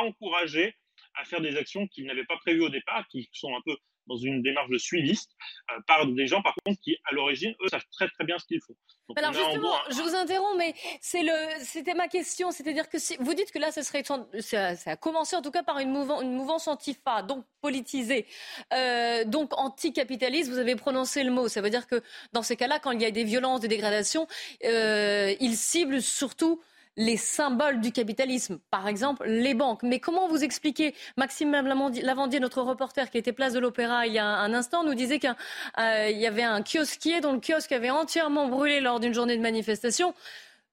encouragés 0.00 0.74
à 1.14 1.24
faire 1.24 1.40
des 1.40 1.56
actions 1.56 1.86
qu'ils 1.88 2.06
n'avaient 2.06 2.24
pas 2.24 2.36
prévues 2.38 2.62
au 2.62 2.68
départ, 2.68 3.06
qui 3.08 3.28
sont 3.32 3.54
un 3.54 3.60
peu 3.64 3.76
dans 4.06 4.16
une 4.16 4.42
démarche 4.42 4.70
de 4.70 4.78
suiviste 4.78 5.30
euh, 5.70 5.80
par 5.86 6.06
des 6.06 6.26
gens, 6.26 6.42
par 6.42 6.54
contre, 6.64 6.80
qui, 6.80 6.96
à 7.10 7.14
l'origine, 7.14 7.54
eux, 7.62 7.68
savent 7.68 7.84
très 7.92 8.08
très 8.08 8.24
bien 8.24 8.38
ce 8.38 8.46
qu'ils 8.46 8.60
font. 8.60 8.74
Alors 9.16 9.32
justement, 9.32 9.74
je 9.90 10.02
vous 10.02 10.14
interromps, 10.16 10.56
mais 10.58 10.74
c'est 11.00 11.22
le, 11.22 11.32
c'était 11.60 11.94
ma 11.94 12.08
question, 12.08 12.50
c'est-à-dire 12.50 12.88
que 12.88 12.98
si, 12.98 13.16
vous 13.20 13.34
dites 13.34 13.52
que 13.52 13.58
là, 13.58 13.70
ça 13.70 13.82
serait, 13.82 14.02
ça, 14.40 14.74
a 14.86 14.96
commencé 14.96 15.36
en 15.36 15.42
tout 15.42 15.50
cas 15.50 15.62
par 15.62 15.78
une 15.78 15.90
mouvance, 15.90 16.22
une 16.22 16.34
mouvance 16.34 16.66
antifa, 16.66 17.22
donc 17.22 17.44
politisée, 17.60 18.26
euh, 18.72 19.24
donc 19.24 19.56
anticapitaliste. 19.58 20.50
Vous 20.50 20.58
avez 20.58 20.76
prononcé 20.76 21.22
le 21.22 21.30
mot. 21.30 21.48
Ça 21.48 21.60
veut 21.60 21.70
dire 21.70 21.86
que 21.86 22.02
dans 22.32 22.42
ces 22.42 22.56
cas-là, 22.56 22.78
quand 22.78 22.90
il 22.92 23.02
y 23.02 23.04
a 23.04 23.10
des 23.10 23.24
violences, 23.24 23.60
des 23.60 23.68
dégradations, 23.68 24.26
euh, 24.64 25.34
ils 25.40 25.56
ciblent 25.56 26.02
surtout 26.02 26.60
les 26.96 27.16
symboles 27.16 27.80
du 27.80 27.92
capitalisme, 27.92 28.58
par 28.70 28.88
exemple 28.88 29.26
les 29.26 29.54
banques. 29.54 29.82
Mais 29.82 30.00
comment 30.00 30.28
vous 30.28 30.42
expliquez 30.42 30.94
Maxime 31.16 31.52
Lavandier, 31.52 32.40
notre 32.40 32.62
reporter 32.62 33.10
qui 33.10 33.18
était 33.18 33.32
place 33.32 33.52
de 33.52 33.58
l'Opéra 33.58 34.06
il 34.06 34.14
y 34.14 34.18
a 34.18 34.26
un 34.26 34.54
instant, 34.54 34.84
nous 34.84 34.94
disait 34.94 35.18
qu'il 35.18 35.34
euh, 35.78 36.10
y 36.10 36.26
avait 36.26 36.42
un 36.42 36.62
kiosquier 36.62 37.20
dont 37.20 37.32
le 37.32 37.40
kiosque 37.40 37.72
avait 37.72 37.90
entièrement 37.90 38.48
brûlé 38.48 38.80
lors 38.80 39.00
d'une 39.00 39.14
journée 39.14 39.36
de 39.36 39.42
manifestation. 39.42 40.14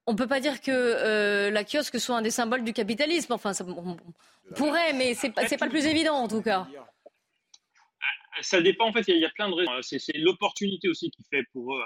On 0.05 0.13
ne 0.13 0.17
peut 0.17 0.27
pas 0.27 0.39
dire 0.39 0.61
que 0.61 0.71
euh, 0.71 1.49
la 1.49 1.63
kiosque 1.63 1.99
soit 1.99 2.17
un 2.17 2.21
des 2.21 2.31
symboles 2.31 2.63
du 2.63 2.73
capitalisme. 2.73 3.33
Enfin, 3.33 3.53
ça, 3.53 3.65
on, 3.65 3.97
pourrait, 4.55 4.93
mais 4.93 5.13
ce 5.13 5.27
n'est 5.27 5.31
pas, 5.31 5.65
le 5.65 5.69
plus 5.69 5.85
évident 5.85 6.15
en 6.15 6.27
tout 6.27 6.41
cas 6.41 6.67
ça 8.41 8.61
dépend. 8.61 8.87
En 8.87 8.93
fait, 8.93 9.03
il 9.07 9.17
y, 9.17 9.25
a 9.25 9.29
plein 9.29 9.49
de 9.49 9.53
raisons. 9.53 9.71
C'est 9.81 10.17
l'opportunité 10.17 10.87
aussi 10.87 11.11
qui 11.11 11.23
fait 11.23 11.43
pour 11.53 11.75
eux 11.75 11.81
euh, 11.81 11.85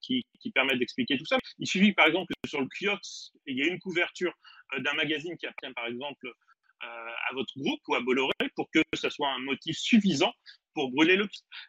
qui, 0.00 0.24
qui 0.40 0.50
permettent 0.50 0.78
d'expliquer 0.78 1.18
tout 1.18 1.26
ça. 1.26 1.38
Il 1.58 1.66
suffit 1.66 1.92
par 1.92 2.06
exemple 2.06 2.32
que 2.42 2.48
sur 2.48 2.60
le 2.60 2.68
kiosque, 2.68 3.32
il 3.46 3.58
y 3.58 3.62
a 3.62 3.66
une 3.66 3.78
couverture 3.78 4.32
euh, 4.74 4.80
d'un 4.80 4.92
magazine 4.94 5.36
qui 5.36 5.46
appartient 5.46 5.74
par 5.74 5.86
exemple 5.86 6.26
euh, 6.26 6.86
à 7.30 7.34
votre 7.34 7.52
groupe 7.58 7.80
ou 7.88 7.94
à 7.94 8.00
Bolloré 8.00 8.32
pour 8.54 8.70
que 8.70 8.80
ce 8.94 9.08
soit 9.08 9.30
un 9.30 9.38
motif 9.38 9.76
suffisant 9.76 10.32
pour 10.74 10.90
brûler 10.90 11.16
le 11.16 11.26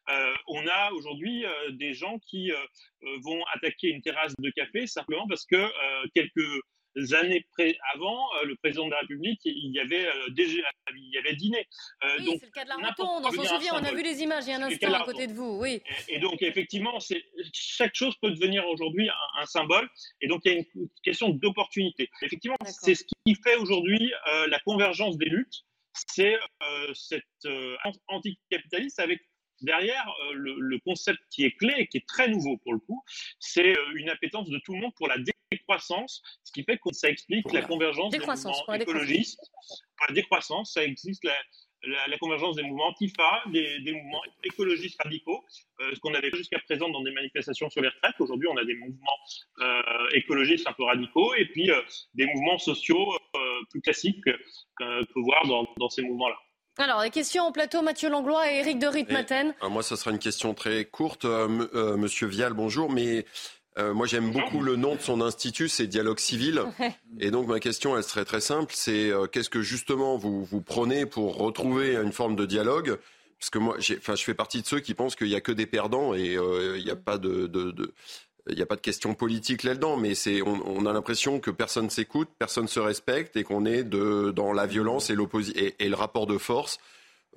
euh, 0.10 0.34
on 0.48 0.68
a 0.68 0.92
aujourd'hui 0.92 1.46
des 1.72 1.94
gens 1.94 2.20
qui 2.20 2.52
vont 3.24 3.42
attaquer 3.54 3.88
une 3.88 4.02
terrasse 4.02 4.34
de 4.38 4.50
café 4.50 4.86
simplement 4.86 5.26
parce 5.28 5.46
que 5.46 5.66
quelques 6.14 6.62
années 7.14 7.46
avant, 7.94 8.18
euh, 8.36 8.46
le 8.46 8.56
président 8.56 8.86
de 8.86 8.92
la 8.92 9.00
République, 9.00 9.40
il 9.46 9.72
y 9.72 9.80
avait 9.80 10.08
euh, 10.08 10.30
déjà 10.32 10.62
il 10.96 11.14
y 11.14 11.18
avait 11.18 11.36
dîné. 11.36 11.68
Euh, 12.04 12.18
oui, 12.20 12.38
c'est 12.40 12.46
le 12.46 12.52
cas 12.52 12.64
de 12.64 12.70
la 12.70 12.76
rotonde. 12.76 13.26
On 13.26 13.32
s'en 13.32 13.56
souvient, 13.56 13.74
on 13.76 13.84
a 13.84 13.94
vu 13.94 14.04
les 14.04 14.22
images 14.22 14.46
il 14.48 14.52
y 14.52 14.54
a 14.54 14.58
un 14.58 14.64
instant 14.64 14.94
à 14.94 15.06
côté 15.06 15.28
de 15.28 15.34
vous. 15.34 15.60
Oui. 15.62 15.82
Et, 16.08 16.20
donc, 16.20 16.42
effectivement, 16.42 16.98
chaque 17.54 17.96
chose 17.96 18.16
peut 18.22 18.32
devenir 18.32 18.68
aujourd'hui 18.68 19.10
un, 19.40 19.46
symbole. 19.46 19.88
Et 20.22 20.28
donc, 20.28 20.42
il 20.46 20.52
y 20.52 20.56
a 20.56 20.58
une 20.58 20.90
question 21.04 21.30
d'opportunité. 21.30 22.10
Effectivement, 22.22 22.58
c'est 22.66 22.96
ce 22.96 23.04
qui 23.04 23.36
fait 23.44 23.56
aujourd'hui 23.56 24.12
la 24.48 24.60
convergence 24.60 25.18
des 25.18 25.30
luttes. 25.30 25.66
C'est 25.94 26.38
cette 26.94 27.24
anticapitaliste 28.08 29.00
avec 29.00 29.22
derrière 29.62 30.06
le, 30.34 30.78
concept 30.80 31.20
qui 31.32 31.44
est 31.44 31.52
clé 31.58 31.74
et 31.78 31.88
qui 31.88 31.98
est 31.98 32.08
très 32.08 32.28
nouveau 32.30 32.58
pour 32.58 32.74
le 32.74 32.80
coup, 32.80 33.04
c'est 33.40 33.76
une 33.96 34.10
appétence 34.10 34.50
de 34.50 34.60
tout 34.60 34.74
le 34.74 34.80
monde 34.80 34.94
pour 34.96 35.08
la 35.08 35.18
décroissance, 35.52 36.22
ce 36.44 36.52
qui 36.52 36.64
fait 36.64 36.78
que 36.78 36.94
ça 36.94 37.10
explique 37.10 37.52
la 37.52 37.62
convergence 37.62 38.12
des 38.12 38.20
mouvements 38.20 38.74
écologistes. 38.74 39.40
Pour 39.98 40.08
la 40.10 40.14
décroissance, 40.14 40.74
ça 40.74 40.84
existe 40.84 41.24
la, 41.24 42.18
convergence 42.18 42.56
des 42.56 42.64
mouvements 42.64 42.88
antifa, 42.88 43.44
des, 43.52 43.80
des 43.82 43.94
mouvements 43.94 44.22
écologistes 44.44 45.02
radicaux, 45.02 45.44
euh, 45.82 45.94
ce 45.94 46.00
qu'on 46.00 46.14
avait 46.14 46.32
jusqu'à 46.32 46.60
présent 46.60 46.90
dans 46.90 47.04
des 47.04 47.12
manifestations 47.12 47.70
sur 47.70 47.82
les 47.82 47.90
retraites. 47.90 48.20
Aujourd'hui, 48.20 48.48
on 48.48 48.58
a 48.58 48.66
des 48.66 48.76
mouvements 48.76 49.20
euh, 49.62 50.10
écologistes 50.14 50.68
un 50.68 50.74
peu 50.74 50.84
radicaux 50.84 51.34
et 51.36 51.46
puis 51.46 51.70
euh, 51.72 51.82
des 52.16 52.26
mouvements 52.26 52.58
sociaux 52.58 53.08
plus 53.70 53.82
classiques 53.82 54.24
qu'on 54.78 55.06
peut 55.14 55.22
voir 55.22 55.46
dans, 55.78 55.90
ces 55.90 56.02
mouvements-là. 56.02 56.38
Alors, 56.80 57.02
les 57.02 57.10
questions 57.10 57.48
au 57.48 57.52
plateau, 57.52 57.82
Mathieu 57.82 58.10
Langlois 58.10 58.52
et 58.52 58.58
Eric 58.58 58.78
de 58.78 58.88
Ritmaten. 58.88 59.54
moi, 59.70 59.82
ce 59.82 59.96
sera 59.96 60.12
une 60.12 60.20
question 60.20 60.54
très 60.54 60.86
courte. 60.86 61.26
Monsieur 61.26 62.28
Vial, 62.28 62.54
bonjour. 62.54 62.92
Mais 62.92 63.26
euh, 63.78 63.94
moi, 63.94 64.08
j'aime 64.08 64.32
beaucoup 64.32 64.62
le 64.62 64.76
nom 64.76 64.96
de 64.96 65.02
son 65.02 65.22
institut, 65.22 65.70
c'est 65.70 65.88
Dialogue 65.88 66.20
Civil. 66.20 66.64
Et 67.20 67.32
donc, 67.32 67.48
ma 67.48 67.60
question, 67.60 67.96
elle 67.98 68.04
serait 68.04 68.26
très 68.26 68.42
simple. 68.42 68.74
C'est 68.76 69.12
euh, 69.12 69.28
qu'est-ce 69.28 69.50
que 69.50 69.62
justement 69.62 70.18
vous, 70.18 70.44
vous 70.44 70.62
prenez 70.62 71.06
pour 71.06 71.38
retrouver 71.38 71.96
une 71.96 72.12
forme 72.12 72.36
de 72.36 72.46
dialogue? 72.46 72.98
Parce 73.40 73.52
que 73.52 73.60
moi, 73.60 73.78
enfin, 73.78 74.16
je 74.16 74.24
fais 74.24 74.34
partie 74.34 74.62
de 74.64 74.68
ceux 74.68 74.80
qui 74.80 74.96
pensent 74.96 75.16
qu'il 75.16 75.28
n'y 75.28 75.36
a 75.36 75.42
que 75.42 75.52
des 75.52 75.68
perdants 75.68 76.16
et 76.16 76.36
euh, 76.38 76.78
il 76.78 76.84
n'y 76.84 76.90
a 76.90 76.96
pas 76.96 77.20
de, 77.20 77.46
de, 77.46 77.70
de 77.72 77.94
il 78.50 78.56
n'y 78.56 78.62
a 78.62 78.66
pas 78.66 78.76
de 78.76 78.82
question 78.82 79.14
politique 79.14 79.64
là-dedans, 79.64 79.98
mais 79.98 80.16
c'est, 80.16 80.42
on, 80.42 80.86
a 80.86 80.94
l'impression 80.94 81.40
que 81.40 81.52
personne 81.52 81.90
s'écoute, 81.90 82.30
personne 82.40 82.68
se 82.68 82.80
respecte 82.80 83.36
et 83.36 83.44
qu'on 83.44 83.66
est 83.66 83.84
de, 83.84 84.32
dans 84.32 84.54
la 84.54 84.66
violence 84.66 85.10
et, 85.10 85.16
et, 85.56 85.76
et 85.80 85.90
le 85.90 85.96
rapport 85.96 86.28
de 86.28 86.38
force, 86.38 86.80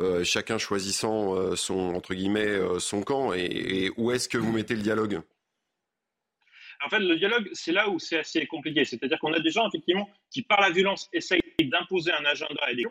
euh, 0.00 0.24
chacun 0.24 0.58
choisissant 0.58 1.56
son 1.56 1.94
entre 1.94 2.14
guillemets 2.14 2.58
son 2.78 3.02
camp. 3.02 3.32
Et, 3.32 3.90
où 3.96 4.10
est-ce 4.10 4.28
que 4.28 4.38
vous 4.38 4.52
mettez 4.52 4.74
le 4.74 4.82
dialogue? 4.82 5.20
En 6.82 6.88
fait, 6.88 6.98
le 6.98 7.16
dialogue, 7.16 7.50
c'est 7.52 7.72
là 7.72 7.88
où 7.88 7.98
c'est 7.98 8.18
assez 8.18 8.46
compliqué. 8.46 8.84
C'est-à-dire 8.84 9.18
qu'on 9.18 9.32
a 9.32 9.40
des 9.40 9.50
gens, 9.50 9.68
effectivement, 9.68 10.08
qui, 10.30 10.42
par 10.42 10.60
la 10.60 10.70
violence, 10.70 11.08
essayent 11.12 11.42
d'imposer 11.60 12.12
un 12.12 12.24
agenda 12.24 12.62
à 12.62 12.74
des 12.74 12.86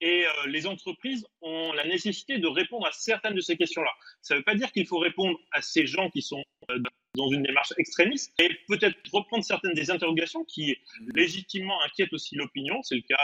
Et 0.00 0.26
euh, 0.26 0.30
les 0.46 0.66
entreprises 0.66 1.26
ont 1.40 1.72
la 1.72 1.86
nécessité 1.86 2.38
de 2.38 2.46
répondre 2.46 2.86
à 2.86 2.92
certaines 2.92 3.34
de 3.34 3.40
ces 3.40 3.56
questions-là. 3.56 3.90
Ça 4.20 4.34
ne 4.34 4.40
veut 4.40 4.44
pas 4.44 4.54
dire 4.54 4.70
qu'il 4.72 4.86
faut 4.86 4.98
répondre 4.98 5.38
à 5.52 5.62
ces 5.62 5.86
gens 5.86 6.10
qui 6.10 6.20
sont 6.20 6.44
euh, 6.70 6.78
dans 7.14 7.30
une 7.30 7.42
démarche 7.42 7.72
extrémiste 7.76 8.32
et 8.38 8.48
peut-être 8.68 8.96
reprendre 9.12 9.44
certaines 9.44 9.74
des 9.74 9.90
interrogations 9.90 10.44
qui 10.44 10.76
légitimement 11.14 11.80
inquiètent 11.82 12.12
aussi 12.12 12.36
l'opinion. 12.36 12.82
C'est 12.82 12.94
le 12.94 13.02
cas 13.02 13.20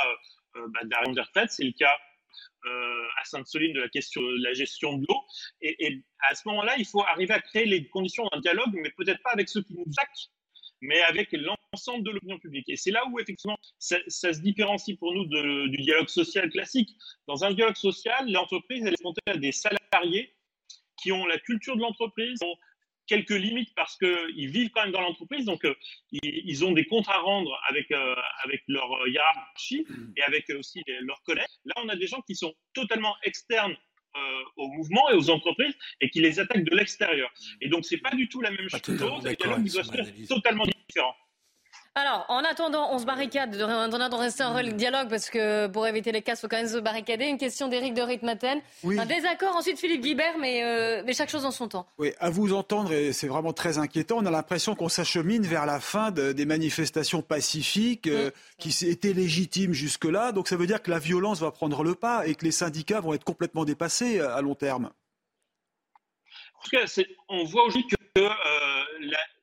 euh, 0.56 0.66
bah, 0.68 0.80
d'Ariane 0.84 1.48
c'est 1.48 1.64
le 1.64 1.72
cas 1.72 1.96
euh, 2.66 3.04
à 3.20 3.24
Sainte-Soline 3.24 3.72
de 3.72 3.80
la 3.80 3.88
question 3.88 4.20
de 4.20 4.42
la 4.42 4.52
gestion 4.52 4.98
de 4.98 5.06
l'eau. 5.08 5.20
Et, 5.62 6.02
à 6.20 6.34
ce 6.34 6.46
moment-là, 6.48 6.74
il 6.78 6.86
faut 6.86 7.02
arriver 7.02 7.32
à 7.32 7.40
créer 7.40 7.64
les 7.64 7.86
conditions 7.88 8.24
d'un 8.32 8.40
dialogue, 8.40 8.72
mais 8.74 8.90
peut-être 8.90 9.22
pas 9.22 9.30
avec 9.30 9.48
ceux 9.48 9.62
qui 9.62 9.74
nous 9.74 9.84
attaquent, 9.96 10.28
mais 10.80 11.00
avec 11.02 11.32
l'ensemble 11.32 12.04
de 12.04 12.10
l'opinion 12.10 12.38
publique. 12.38 12.68
Et 12.68 12.76
c'est 12.76 12.90
là 12.90 13.06
où, 13.06 13.18
effectivement, 13.20 13.56
ça, 13.78 13.96
se 14.08 14.40
différencie 14.40 14.98
pour 14.98 15.14
nous 15.14 15.24
du 15.68 15.76
dialogue 15.78 16.08
social 16.08 16.50
classique. 16.50 16.90
Dans 17.26 17.44
un 17.44 17.52
dialogue 17.52 17.76
social, 17.76 18.30
l'entreprise, 18.30 18.84
elle 18.84 18.94
est 18.94 19.04
montée 19.04 19.22
à 19.26 19.36
des 19.36 19.52
salariés 19.52 20.34
qui 21.00 21.12
ont 21.12 21.26
la 21.26 21.38
culture 21.38 21.76
de 21.76 21.80
l'entreprise, 21.80 22.38
quelques 23.08 23.30
limites 23.30 23.74
parce 23.74 23.96
qu'ils 23.96 24.50
vivent 24.50 24.70
quand 24.70 24.82
même 24.82 24.92
dans 24.92 25.00
l'entreprise, 25.00 25.44
donc 25.44 25.64
euh, 25.64 25.74
ils, 26.12 26.64
ont 26.64 26.72
des 26.72 26.84
comptes 26.84 27.08
à 27.08 27.18
rendre 27.18 27.58
avec, 27.68 27.90
euh, 27.90 28.14
avec 28.44 28.62
leur 28.68 28.88
hiérarchie 29.08 29.86
et 30.16 30.22
avec 30.22 30.48
aussi 30.50 30.84
leurs 31.00 31.22
collègues. 31.22 31.46
Là, 31.64 31.74
on 31.78 31.88
a 31.88 31.96
des 31.96 32.06
gens 32.06 32.20
qui 32.22 32.36
sont 32.36 32.54
totalement 32.74 33.16
externes 33.24 33.76
euh, 34.16 34.42
au 34.56 34.68
mouvement 34.68 35.10
et 35.10 35.14
aux 35.14 35.30
entreprises 35.30 35.74
et 36.00 36.10
qui 36.10 36.20
les 36.20 36.40
attaquent 36.40 36.64
de 36.64 36.76
l'extérieur. 36.76 37.30
Et 37.60 37.68
donc, 37.68 37.84
c'est 37.84 37.98
pas 37.98 38.14
du 38.14 38.28
tout 38.28 38.40
la 38.40 38.50
même 38.50 38.68
chose. 38.68 38.80
Le 38.86 39.34
dialogue 39.34 39.64
doit 39.64 39.84
se 39.84 40.26
totalement 40.26 40.64
différent. 40.64 41.14
Alors, 41.94 42.26
en 42.28 42.44
attendant, 42.44 42.92
on 42.92 42.98
se 42.98 43.04
barricade. 43.04 43.54
On 43.60 43.88
de 43.88 44.14
rester 44.14 44.44
en 44.44 44.62
dialogue 44.62 45.08
parce 45.08 45.30
que 45.30 45.66
pour 45.66 45.86
éviter 45.86 46.12
les 46.12 46.22
casses, 46.22 46.38
il 46.38 46.42
faut 46.42 46.48
quand 46.48 46.58
même 46.58 46.68
se 46.68 46.78
barricader. 46.78 47.24
Une 47.24 47.38
question 47.38 47.68
d'Éric 47.68 47.94
de 47.94 48.02
Ritmaten. 48.02 48.60
Un 48.84 49.06
désaccord, 49.06 49.56
ensuite 49.56 49.78
Philippe 49.78 50.02
Guibert, 50.02 50.38
mais, 50.38 50.62
euh, 50.62 51.02
mais 51.04 51.12
chaque 51.12 51.28
chose 51.28 51.44
en 51.44 51.50
son 51.50 51.68
temps. 51.68 51.86
Oui, 51.98 52.12
à 52.20 52.30
vous 52.30 52.52
entendre, 52.52 52.92
et 52.92 53.12
c'est 53.12 53.26
vraiment 53.26 53.52
très 53.52 53.78
inquiétant, 53.78 54.18
on 54.18 54.26
a 54.26 54.30
l'impression 54.30 54.74
qu'on 54.74 54.88
s'achemine 54.88 55.42
vers 55.42 55.66
la 55.66 55.80
fin 55.80 56.10
des 56.10 56.46
manifestations 56.46 57.22
pacifiques 57.22 58.06
euh, 58.06 58.30
qui 58.58 58.74
étaient 58.86 59.12
légitimes 59.12 59.72
jusque-là. 59.72 60.32
Donc 60.32 60.48
ça 60.48 60.56
veut 60.56 60.66
dire 60.66 60.82
que 60.82 60.90
la 60.90 60.98
violence 60.98 61.40
va 61.40 61.50
prendre 61.50 61.82
le 61.82 61.94
pas 61.94 62.26
et 62.26 62.34
que 62.34 62.44
les 62.44 62.52
syndicats 62.52 63.00
vont 63.00 63.14
être 63.14 63.24
complètement 63.24 63.64
dépassés 63.64 64.20
à 64.20 64.40
long 64.40 64.54
terme. 64.54 64.90
En 66.58 66.64
tout 66.64 66.70
cas, 66.70 67.02
on 67.28 67.44
voit 67.44 67.64
aujourd'hui 67.64 67.86
que 67.86 68.20
euh, 68.20 68.84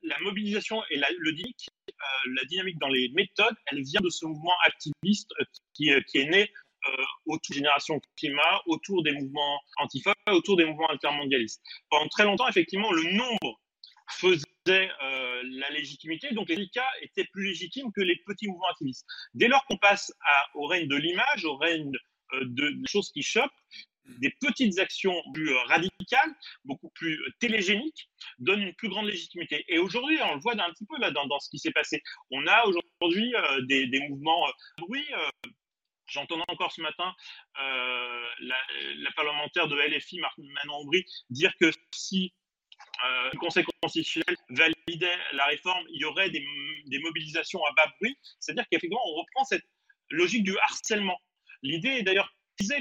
la, 0.02 0.20
mobilisation 0.22 0.82
et 0.90 0.96
le 0.96 1.32
dynamique, 1.32 1.68
euh, 1.70 1.75
la 2.34 2.44
dynamique 2.44 2.78
dans 2.78 2.88
les 2.88 3.08
méthodes, 3.10 3.54
elle 3.66 3.82
vient 3.82 4.00
de 4.00 4.10
ce 4.10 4.26
mouvement 4.26 4.54
activiste 4.66 5.30
euh, 5.40 5.44
qui, 5.74 5.90
qui, 6.08 6.18
est 6.18 6.30
né 6.30 6.50
autour 7.24 7.50
de 7.50 7.54
Génération 7.54 8.00
Climat, 8.16 8.62
autour 8.66 9.02
des 9.02 9.10
mouvements 9.10 9.60
antifa, 9.78 10.14
autour 10.30 10.56
des 10.56 10.64
mouvements 10.64 10.86
altermondialistes. 10.86 11.60
Pendant 11.90 12.06
très 12.08 12.24
longtemps, 12.24 12.46
effectivement, 12.48 12.92
le 12.92 13.02
nombre 13.12 13.60
faisait 14.08 14.88
la 15.42 15.70
légitimité, 15.70 16.32
donc 16.32 16.48
les 16.48 16.54
syndicats 16.54 16.88
étaient 17.02 17.26
plus 17.32 17.48
légitimes 17.48 17.90
que 17.92 18.02
les 18.02 18.14
petits 18.24 18.46
mouvements 18.46 18.68
activistes. 18.70 19.04
Dès 19.34 19.48
lors 19.48 19.64
qu'on 19.64 19.78
passe 19.78 20.12
au 20.54 20.66
règne 20.66 20.86
de 20.86 20.94
l'image, 20.94 21.44
au 21.44 21.56
règne 21.56 21.90
de, 21.90 22.70
de, 22.70 22.86
choses 22.86 23.10
qui 23.10 23.22
choquent, 23.22 23.50
des 24.18 24.30
petites 24.40 24.78
actions 24.78 25.14
plus 25.34 25.50
euh, 25.50 25.62
radicales, 25.64 26.34
beaucoup 26.64 26.90
plus 26.90 27.20
euh, 27.20 27.30
télégéniques, 27.40 28.08
donnent 28.38 28.62
une 28.62 28.74
plus 28.74 28.88
grande 28.88 29.06
légitimité. 29.06 29.64
Et 29.68 29.78
aujourd'hui, 29.78 30.18
on 30.22 30.34
le 30.34 30.40
voit 30.40 30.52
un 30.52 30.70
petit 30.72 30.86
peu 30.86 30.98
là 30.98 31.10
dans, 31.10 31.38
ce 31.38 31.50
qui 31.50 31.58
s'est 31.58 31.72
passé. 31.72 32.02
On 32.30 32.46
a 32.46 32.64
aujourd'hui 32.66 33.34
euh, 33.34 33.60
des, 33.62 34.00
mouvements 34.08 34.46
bruit. 34.78 35.06
J'entendais 36.06 36.44
encore 36.48 36.72
ce 36.72 36.80
matin 36.82 37.12
la, 37.56 39.10
parlementaire 39.16 39.66
de 39.66 39.76
LFI, 39.76 40.20
Manon 40.20 40.78
Aubry, 40.78 41.04
dire 41.30 41.52
que 41.60 41.70
si 41.92 42.32
le 43.02 43.36
Conseil 43.38 43.64
constitutionnel 43.82 44.36
validait 44.50 45.18
la 45.32 45.46
réforme, 45.46 45.84
il 45.90 46.00
y 46.00 46.04
aurait 46.04 46.30
des, 46.30 46.44
des 46.86 46.98
mobilisations 47.00 47.60
à 47.64 47.72
bas 47.74 47.92
bruit. 47.98 48.16
C'est-à-dire 48.38 48.64
qu'effectivement, 48.70 49.02
on 49.04 49.14
reprend 49.16 49.44
cette 49.44 49.64
logique 50.10 50.44
du 50.44 50.56
harcèlement. 50.58 51.18
L'idée 51.62 51.88
est 51.88 52.02
d'ailleurs 52.02 52.32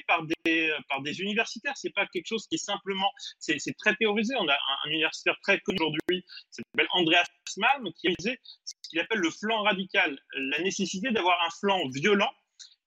par 0.07 0.23
des, 0.45 0.73
par 0.89 1.01
des 1.01 1.19
universitaires. 1.21 1.73
C'est 1.75 1.93
pas 1.93 2.05
quelque 2.07 2.27
chose 2.27 2.45
qui 2.47 2.55
est 2.55 2.65
simplement, 2.65 3.11
c'est 3.39 3.59
très 3.77 3.95
théorisé. 3.95 4.33
On 4.39 4.47
a 4.47 4.53
un, 4.53 4.89
universitaire 4.89 5.35
très 5.43 5.59
connu 5.59 5.77
aujourd'hui, 5.81 6.25
s'appelle 6.49 6.87
Andreas 6.91 7.25
Malm, 7.57 7.91
qui 7.93 8.07
a 8.07 8.11
utilisé 8.11 8.39
ce 8.65 8.73
qu'il 8.89 8.99
appelle 8.99 9.19
le 9.19 9.31
flanc 9.31 9.63
radical, 9.63 10.19
la 10.33 10.59
nécessité 10.59 11.11
d'avoir 11.11 11.37
un 11.45 11.49
flanc 11.59 11.87
violent 11.89 12.31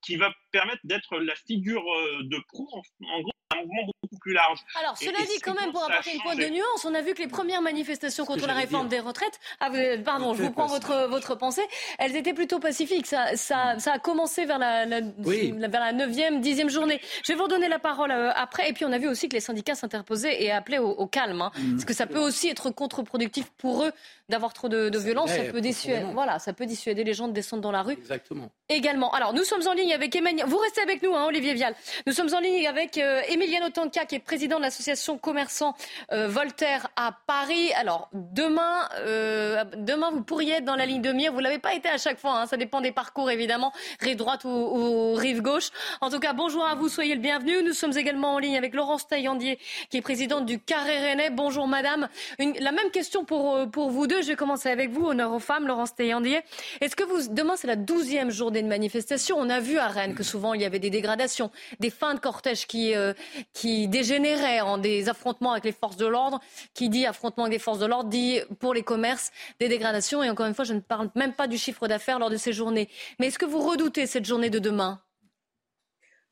qui 0.02 0.16
va 0.16 0.33
permettre 0.52 0.80
d'être 0.85 1.18
la 1.18 1.35
figure 1.35 1.83
euh, 1.83 2.23
de 2.23 2.38
proue, 2.49 2.68
en 3.07 3.21
gros, 3.21 3.33
mouvement 3.62 3.92
beaucoup 4.02 4.18
plus 4.20 4.32
large. 4.32 4.58
Alors, 4.80 4.96
cela 4.96 5.18
dit, 5.18 5.40
quand 5.42 5.54
même, 5.54 5.72
pour 5.72 5.84
apporter 5.84 6.14
une 6.14 6.20
pointe 6.20 6.38
de 6.38 6.48
nuance, 6.48 6.84
on 6.84 6.94
a 6.94 7.02
vu 7.02 7.14
que 7.14 7.22
les 7.22 7.28
premières 7.28 7.62
manifestations 7.62 8.24
contre 8.24 8.46
la 8.46 8.54
réforme 8.54 8.88
des 8.88 9.00
retraites, 9.00 9.38
ah, 9.60 9.70
pardon, 10.04 10.34
je 10.34 10.42
vous 10.42 10.50
prends 10.50 10.66
votre, 10.66 11.08
votre 11.08 11.34
pensée, 11.34 11.62
elles 11.98 12.16
étaient 12.16 12.34
plutôt 12.34 12.58
pacifiques. 12.58 13.06
Ça, 13.06 13.36
ça, 13.36 13.78
ça 13.78 13.92
a 13.94 13.98
commencé 13.98 14.44
vers 14.44 14.58
la, 14.58 14.86
la, 14.86 15.00
vers 15.00 15.80
la 15.80 15.92
9e, 15.92 16.40
10e 16.40 16.68
journée. 16.68 17.00
Je 17.24 17.32
vais 17.32 17.36
vous 17.36 17.44
redonner 17.44 17.68
la 17.68 17.78
parole 17.78 18.10
euh, 18.10 18.30
après. 18.34 18.68
Et 18.68 18.72
puis, 18.72 18.84
on 18.84 18.92
a 18.92 18.98
vu 18.98 19.08
aussi 19.08 19.28
que 19.28 19.34
les 19.34 19.40
syndicats 19.40 19.74
s'interposaient 19.74 20.42
et 20.42 20.50
appelaient 20.50 20.78
au, 20.78 21.06
calme. 21.06 21.40
Hein, 21.40 21.52
mmh. 21.56 21.72
Parce 21.72 21.84
que 21.84 21.94
ça 21.94 22.06
peut 22.06 22.18
aussi 22.18 22.48
être 22.48 22.70
contre-productif 22.70 23.50
pour 23.56 23.84
eux 23.84 23.92
d'avoir 24.28 24.52
trop 24.52 24.68
de, 24.68 24.88
de 24.88 24.98
violence. 24.98 25.30
Ça 25.30 25.44
peut, 25.44 25.60
dissuader, 25.60 26.04
voilà, 26.12 26.38
ça 26.38 26.52
peut 26.52 26.66
dissuader 26.66 27.02
les 27.04 27.14
gens 27.14 27.28
de 27.28 27.32
descendre 27.32 27.62
dans 27.62 27.70
la 27.70 27.82
rue. 27.82 27.94
Exactement. 27.94 28.50
Également. 28.68 29.12
Alors, 29.14 29.32
nous 29.32 29.44
sommes 29.44 29.66
en 29.66 29.72
ligne 29.72 29.94
avec 29.94 30.14
Emmanuel. 30.14 30.46
Vous 30.46 30.58
restez 30.58 30.82
avec 30.82 31.02
nous, 31.02 31.14
hein, 31.14 31.26
Olivier 31.26 31.54
Vial. 31.54 31.74
Nous 32.06 32.12
sommes 32.12 32.32
en 32.34 32.40
ligne 32.40 32.66
avec 32.66 32.98
euh, 32.98 33.22
Emiliano 33.48 33.70
Tanca, 33.70 34.04
qui 34.04 34.14
est 34.14 34.18
président 34.18 34.58
de 34.58 34.62
l'association 34.62 35.16
commerçant 35.16 35.74
euh, 36.12 36.28
Voltaire 36.28 36.88
à 36.96 37.16
Paris. 37.26 37.72
Alors, 37.72 38.10
demain, 38.12 38.86
euh, 38.96 39.64
demain, 39.74 40.10
vous 40.10 40.20
pourriez 40.20 40.56
être 40.56 40.66
dans 40.66 40.76
la 40.76 40.84
ligne 40.84 41.00
de 41.00 41.12
mire. 41.12 41.32
Vous 41.32 41.40
l'avez 41.40 41.58
pas 41.58 41.72
été 41.72 41.88
à 41.88 41.96
chaque 41.96 42.18
fois. 42.18 42.42
Hein. 42.42 42.46
Ça 42.46 42.58
dépend 42.58 42.82
des 42.82 42.92
parcours, 42.92 43.30
évidemment, 43.30 43.72
rive 44.00 44.16
droite 44.16 44.44
ou, 44.44 45.14
rive 45.14 45.40
gauche. 45.40 45.70
En 46.02 46.10
tout 46.10 46.20
cas, 46.20 46.34
bonjour 46.34 46.62
à 46.66 46.74
vous. 46.74 46.90
Soyez 46.90 47.14
le 47.14 47.22
bienvenu. 47.22 47.62
Nous 47.62 47.72
sommes 47.72 47.96
également 47.96 48.34
en 48.34 48.38
ligne 48.38 48.58
avec 48.58 48.74
Laurence 48.74 49.08
Taillandier, 49.08 49.58
qui 49.88 49.96
est 49.96 50.02
présidente 50.02 50.44
du 50.44 50.60
Carré 50.60 50.98
Rennais. 50.98 51.30
Bonjour, 51.30 51.66
madame. 51.66 52.10
la 52.38 52.72
même 52.72 52.90
question 52.92 53.24
pour, 53.24 53.66
pour 53.70 53.88
vous 53.88 54.06
deux. 54.06 54.20
Je 54.20 54.28
vais 54.28 54.36
commencer 54.36 54.68
avec 54.68 54.90
vous. 54.90 55.06
Honneur 55.06 55.32
aux 55.32 55.38
femmes, 55.38 55.66
Laurence 55.66 55.94
Taillandier. 55.94 56.42
Est-ce 56.82 56.94
que 56.94 57.04
vous, 57.04 57.32
demain, 57.32 57.54
c'est 57.56 57.66
la 57.66 57.76
douzième 57.76 58.30
journée 58.30 58.60
de 58.60 58.68
manifestation? 58.68 59.38
On 59.38 59.48
a 59.48 59.58
vu 59.58 59.78
à 59.78 59.88
Rennes 59.88 60.14
que 60.14 60.22
souvent, 60.22 60.52
il 60.52 60.60
y 60.60 60.66
avait 60.66 60.80
des 60.80 60.90
dégradations, 60.90 61.50
des 61.80 61.88
fins 61.88 62.12
de 62.12 62.20
cortège 62.20 62.66
qui, 62.66 62.94
euh, 62.94 63.14
qui 63.52 63.88
dégénéraient 63.88 64.61
en 64.61 64.78
des 64.78 65.08
affrontements 65.08 65.52
avec 65.52 65.64
les 65.64 65.73
forces 65.73 65.97
de 65.97 66.06
l'ordre. 66.06 66.40
Qui 66.75 66.88
dit 66.88 67.06
affrontement 67.06 67.44
avec 67.44 67.54
les 67.54 67.62
forces 67.62 67.78
de 67.78 67.87
l'ordre 67.87 68.08
dit 68.08 68.40
pour 68.58 68.75
les 68.75 68.82
commerces 68.82 69.30
des 69.61 69.68
dégradations. 69.68 70.23
Et 70.23 70.30
encore 70.30 70.47
une 70.47 70.54
fois, 70.54 70.64
je 70.64 70.75
ne 70.75 70.80
parle 70.80 71.11
même 71.14 71.32
pas 71.32 71.47
du 71.47 71.58
chiffre 71.58 71.88
d'affaires 71.88 72.18
lors 72.18 72.30
de 72.30 72.37
ces 72.37 72.52
journées. 72.52 72.88
Mais 73.18 73.28
est-ce 73.28 73.38
que 73.38 73.47
vous 73.47 73.61
redoutez 73.61 74.06
cette 74.06 74.25
journée 74.25 74.50
de 74.50 74.58
demain? 74.58 75.00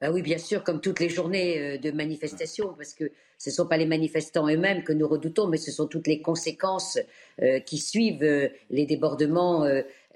Ben 0.01 0.13
oui, 0.13 0.21
bien 0.21 0.37
sûr, 0.37 0.63
comme 0.63 0.83
toutes 0.83 1.01
les 1.01 1.09
journées 1.09 1.59
euh, 1.59 1.79
de 1.79 1.91
manifestation, 1.91 2.75
parce 2.77 2.93
que 2.93 3.11
ce 3.39 3.49
ne 3.49 3.55
sont 3.55 3.67
pas 3.67 3.79
les 3.79 3.87
manifestants 3.87 4.47
eux-mêmes 4.47 4.85
que 4.85 4.93
nous 4.93 5.09
redoutons, 5.09 5.47
mais 5.47 5.57
ce 5.57 5.71
sont 5.71 5.87
toutes 5.87 6.07
les 6.07 6.21
conséquences 6.21 6.99
euh, 7.41 7.61
qui 7.61 7.79
suivent 7.79 8.51
les 8.71 8.87
débordements 8.87 9.67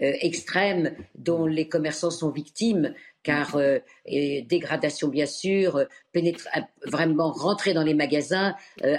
extrêmes 0.01 0.97
dont 1.15 1.45
les 1.45 1.69
commerçants 1.69 2.11
sont 2.11 2.31
victimes 2.31 2.95
car 3.23 3.57
euh, 3.57 3.79
dégradation 4.07 5.09
bien 5.09 5.27
sûr, 5.27 5.77
euh, 5.77 5.85
pénétrer, 6.12 6.49
euh, 6.57 6.61
vraiment 6.87 7.31
rentrer 7.33 7.75
dans 7.75 7.83
les 7.83 7.95
magasins, 7.95 8.55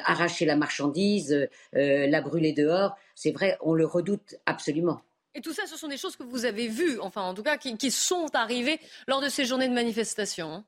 arracher 0.06 0.46
la 0.46 0.56
marchandise, 0.56 1.50
la 1.74 2.22
brûler 2.22 2.54
dehors, 2.54 2.96
c'est 3.16 3.32
vrai, 3.32 3.58
on 3.62 3.74
le 3.74 3.86
redoute 3.86 4.36
absolument. 4.46 5.02
Et 5.34 5.42
tout 5.42 5.54
ça, 5.54 5.66
ce 5.66 5.78
sont 5.78 5.88
des 5.88 5.98
choses 5.98 6.16
que 6.16 6.24
vous 6.24 6.46
avez 6.46 6.68
vues, 6.68 7.00
enfin 7.00 7.22
en 7.22 7.34
tout 7.34 7.44
cas, 7.44 7.58
qui, 7.58 7.92
sont 7.92 8.28
arrivées 8.34 8.80
lors 9.08 9.22
de 9.22 9.30
ces 9.30 9.46
journées 9.46 9.70
de 9.70 9.74
manifestation. 9.74 10.52
Hein. 10.52 10.66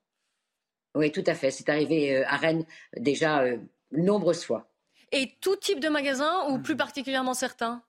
Oui, 0.95 1.12
tout 1.12 1.24
à 1.25 1.33
fait. 1.33 1.51
C'est 1.51 1.69
arrivé 1.69 2.24
à 2.24 2.38
Rennes 2.38 2.65
déjà 2.95 3.43
nombreuses 3.91 4.43
fois. 4.43 4.69
Et 5.12 5.33
tout 5.41 5.55
type 5.57 5.79
de 5.79 5.89
magasin 5.89 6.48
ou 6.50 6.60
plus 6.60 6.77
particulièrement 6.77 7.33
certains? 7.33 7.83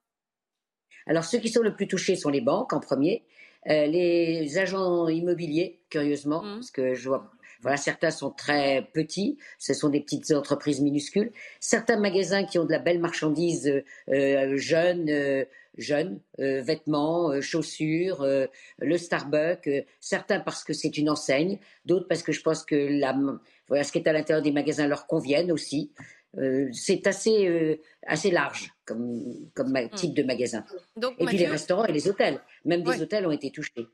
Alors 1.06 1.24
ceux 1.24 1.38
qui 1.38 1.48
sont 1.48 1.62
le 1.62 1.74
plus 1.74 1.86
touchés 1.86 2.16
sont 2.16 2.30
les 2.30 2.40
banques 2.40 2.72
en 2.72 2.80
premier, 2.80 3.24
euh, 3.70 3.86
les 3.86 4.58
agents 4.58 5.08
immobiliers, 5.08 5.80
curieusement, 5.90 6.42
mmh. 6.42 6.54
parce 6.54 6.70
que 6.70 6.94
je 6.94 7.08
vois, 7.08 7.30
voilà, 7.62 7.76
certains 7.76 8.10
sont 8.10 8.30
très 8.30 8.88
petits, 8.92 9.38
ce 9.58 9.72
sont 9.72 9.88
des 9.88 10.00
petites 10.00 10.30
entreprises 10.32 10.80
minuscules. 10.80 11.32
Certains 11.60 11.98
magasins 11.98 12.44
qui 12.44 12.58
ont 12.58 12.64
de 12.64 12.72
la 12.72 12.78
belle 12.78 13.00
marchandise 13.00 13.82
euh, 14.08 14.56
jeune, 14.56 15.08
euh, 15.08 15.44
jeunes, 15.78 16.20
vêtements, 16.38 17.40
chaussures, 17.40 18.24
le 18.78 18.96
Starbucks. 18.96 19.68
certains 19.98 20.38
parce 20.38 20.62
que 20.62 20.72
c'est 20.72 20.96
une 20.98 21.10
enseigne, 21.10 21.58
d'autres 21.84 22.06
parce 22.06 22.22
que 22.22 22.30
je 22.30 22.42
pense 22.42 22.64
que 22.64 22.76
la, 22.76 23.16
voilà, 23.66 23.82
ce 23.82 23.90
qui 23.90 23.98
est 23.98 24.06
à 24.06 24.12
l'intérieur 24.12 24.40
des 24.40 24.52
magasins 24.52 24.86
leur 24.86 25.08
conviennent 25.08 25.50
aussi. 25.50 25.90
Euh, 26.38 26.68
c'est 26.72 27.06
assez, 27.06 27.46
euh, 27.46 27.76
assez 28.06 28.30
large 28.30 28.72
comme, 28.84 29.22
comme 29.54 29.72
hmm. 29.72 29.90
type 29.94 30.14
de 30.14 30.22
magasin. 30.22 30.64
et 31.18 31.26
puis 31.26 31.36
les 31.36 31.46
restaurants 31.46 31.84
et 31.86 31.92
les 31.92 32.08
hôtels. 32.08 32.40
Même 32.64 32.82
des 32.82 33.02
hôtels 33.02 33.26
ont 33.26 33.30
été 33.30 33.50
touchés. 33.50 33.88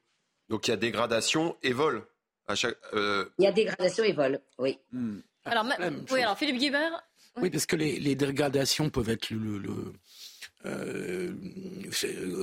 Donc 0.48 0.66
il 0.66 0.70
y 0.70 0.74
a 0.74 0.76
dégradation 0.76 1.56
et 1.62 1.72
vol. 1.72 2.06
À 2.46 2.54
chaque, 2.54 2.76
euh, 2.94 3.26
Il 3.38 3.44
y 3.44 3.46
a 3.46 3.52
dégradation 3.52 4.04
et 4.04 4.12
vol, 4.12 4.40
oui. 4.58 4.78
Hmm. 4.92 5.18
Alors, 5.44 5.64
oui, 6.10 6.22
alors 6.22 6.36
Philippe 6.36 6.58
Guibert 6.58 7.02
Oui, 7.36 7.50
parce 7.50 7.66
que 7.66 7.76
les, 7.76 8.14
dégradations 8.14 8.90
peuvent 8.90 9.08
être 9.08 9.30
le, 9.30 9.92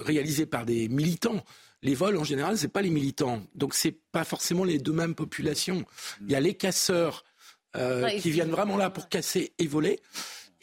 réalisées 0.04 0.46
par 0.46 0.66
des 0.66 0.88
militants. 0.90 1.44
Les 1.84 1.94
vols, 1.94 2.18
en 2.18 2.24
général, 2.24 2.58
ce 2.58 2.64
n'est 2.64 2.72
pas 2.72 2.82
les 2.82 2.90
militants. 2.90 3.44
Donc, 3.54 3.76
ce 3.76 3.90
n'est 3.90 4.00
pas 4.12 4.24
forcément 4.24 4.64
les 4.64 4.80
deux 4.80 4.94
mêmes 4.94 5.14
populations. 5.14 5.86
Il 6.22 6.32
y 6.32 6.36
a 6.36 6.40
les 6.40 6.56
casseurs 6.56 7.24
euh, 7.78 8.10
qui 8.20 8.32
viennent 8.32 8.50
vraiment 8.50 8.78
là 8.78 8.90
pour 8.90 9.10
casser 9.10 9.54
et 9.60 9.68
voler. 9.68 10.00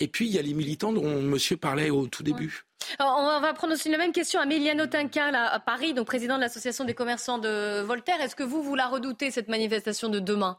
Et 0.00 0.08
puis, 0.08 0.26
il 0.26 0.34
y 0.34 0.38
a 0.38 0.42
les 0.42 0.54
militants 0.54 0.92
dont 0.92 1.22
monsieur 1.22 1.56
parlait 1.56 1.90
au 1.90 2.08
tout 2.08 2.24
début. 2.24 2.64
on 2.98 3.40
va 3.40 3.52
prendre 3.54 3.74
aussi 3.74 3.88
la 3.88 3.98
même 3.98 4.12
question 4.12 4.40
à 4.40 4.46
Méliano 4.46 4.86
Tinca, 4.86 5.26
à 5.26 5.60
Paris, 5.60 5.94
donc 5.94 6.06
président 6.06 6.36
de 6.36 6.40
l'association 6.40 6.84
des 6.84 6.94
commerçants 6.94 7.38
de 7.38 7.82
Voltaire. 7.82 8.20
Est-ce 8.20 8.34
que 8.34 8.42
vous, 8.42 8.62
vous 8.62 8.74
la 8.74 8.88
redoutez, 8.88 9.30
cette 9.30 9.48
manifestation 9.48 10.08
de 10.08 10.18
demain? 10.18 10.58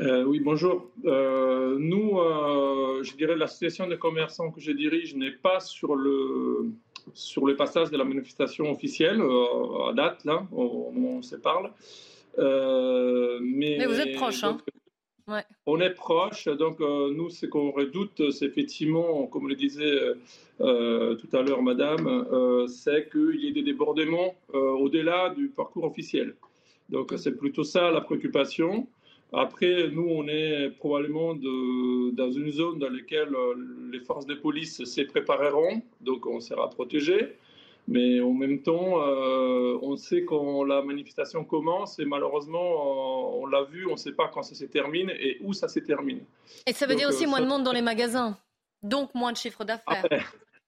Euh, 0.00 0.24
oui, 0.24 0.40
bonjour. 0.40 0.90
Euh, 1.04 1.76
nous, 1.78 2.18
je 3.02 3.14
dirais 3.16 3.36
l'association 3.36 3.86
des 3.86 3.98
commerçants 3.98 4.50
que 4.50 4.60
je 4.60 4.72
dirige 4.72 5.14
n'est 5.14 5.32
pas 5.32 5.60
sur 5.60 5.94
le, 5.94 6.70
sur 7.12 7.44
le 7.44 7.54
passage 7.56 7.90
de 7.90 7.98
la 7.98 8.04
manifestation 8.04 8.70
officielle 8.70 9.20
à 9.20 9.92
date, 9.92 10.24
là, 10.24 10.46
au 10.52 10.90
moment 10.92 11.16
où 11.16 11.18
on 11.18 11.22
se 11.22 11.36
parle. 11.36 11.70
mais, 12.38 13.84
vous 13.84 14.00
êtes 14.00 14.14
proche, 14.16 14.44
hein 14.44 14.56
on 15.66 15.80
est 15.80 15.90
proche, 15.90 16.46
donc 16.46 16.80
euh, 16.80 17.12
nous, 17.14 17.30
ce 17.30 17.46
qu'on 17.46 17.70
redoute, 17.70 18.30
c'est 18.30 18.46
effectivement, 18.46 19.26
comme 19.26 19.48
le 19.48 19.54
disait 19.54 19.84
euh, 19.84 20.14
euh, 20.60 21.14
tout 21.16 21.28
à 21.36 21.42
l'heure 21.42 21.62
Madame, 21.62 22.66
c'est 22.68 23.10
qu'il 23.10 23.40
y 23.40 23.48
ait 23.48 23.52
des 23.52 23.62
débordements 23.62 24.34
au-delà 24.52 25.30
du 25.30 25.48
parcours 25.48 25.84
officiel. 25.84 26.34
Donc 26.88 27.12
c'est 27.16 27.36
plutôt 27.36 27.64
ça 27.64 27.90
la 27.90 28.00
préoccupation. 28.00 28.86
Après, 29.32 29.88
nous, 29.90 30.08
on 30.08 30.26
est 30.26 30.70
probablement 30.78 31.34
dans 31.34 32.30
une 32.30 32.50
zone 32.50 32.78
dans 32.78 32.88
laquelle 32.88 33.34
les 33.92 34.00
forces 34.00 34.24
de 34.24 34.34
police 34.34 34.82
se 34.84 35.02
prépareront, 35.02 35.82
donc 36.00 36.26
on 36.26 36.40
sera 36.40 36.70
protégé. 36.70 37.36
Mais 37.88 38.20
en 38.20 38.34
même 38.34 38.60
temps, 38.60 39.00
euh, 39.00 39.78
on 39.80 39.96
sait 39.96 40.22
quand 40.22 40.62
la 40.62 40.82
manifestation 40.82 41.42
commence 41.42 41.98
et 41.98 42.04
malheureusement, 42.04 43.40
on, 43.40 43.46
l'a 43.46 43.62
vu, 43.62 43.86
on 43.86 43.92
ne 43.92 43.96
sait 43.96 44.12
pas 44.12 44.28
quand 44.28 44.42
ça 44.42 44.54
se 44.54 44.66
termine 44.66 45.10
et 45.18 45.38
où 45.40 45.54
ça 45.54 45.68
se 45.68 45.80
termine. 45.80 46.20
Et 46.66 46.74
ça 46.74 46.86
veut 46.86 46.96
dire 46.96 47.08
aussi 47.08 47.24
euh, 47.24 47.28
moins 47.28 47.40
de 47.40 47.46
monde 47.46 47.62
dans 47.62 47.72
les 47.72 47.80
magasins, 47.80 48.36
donc 48.82 49.14
moins 49.14 49.32
de 49.32 49.38
chiffre 49.38 49.64
d'affaires. 49.64 50.04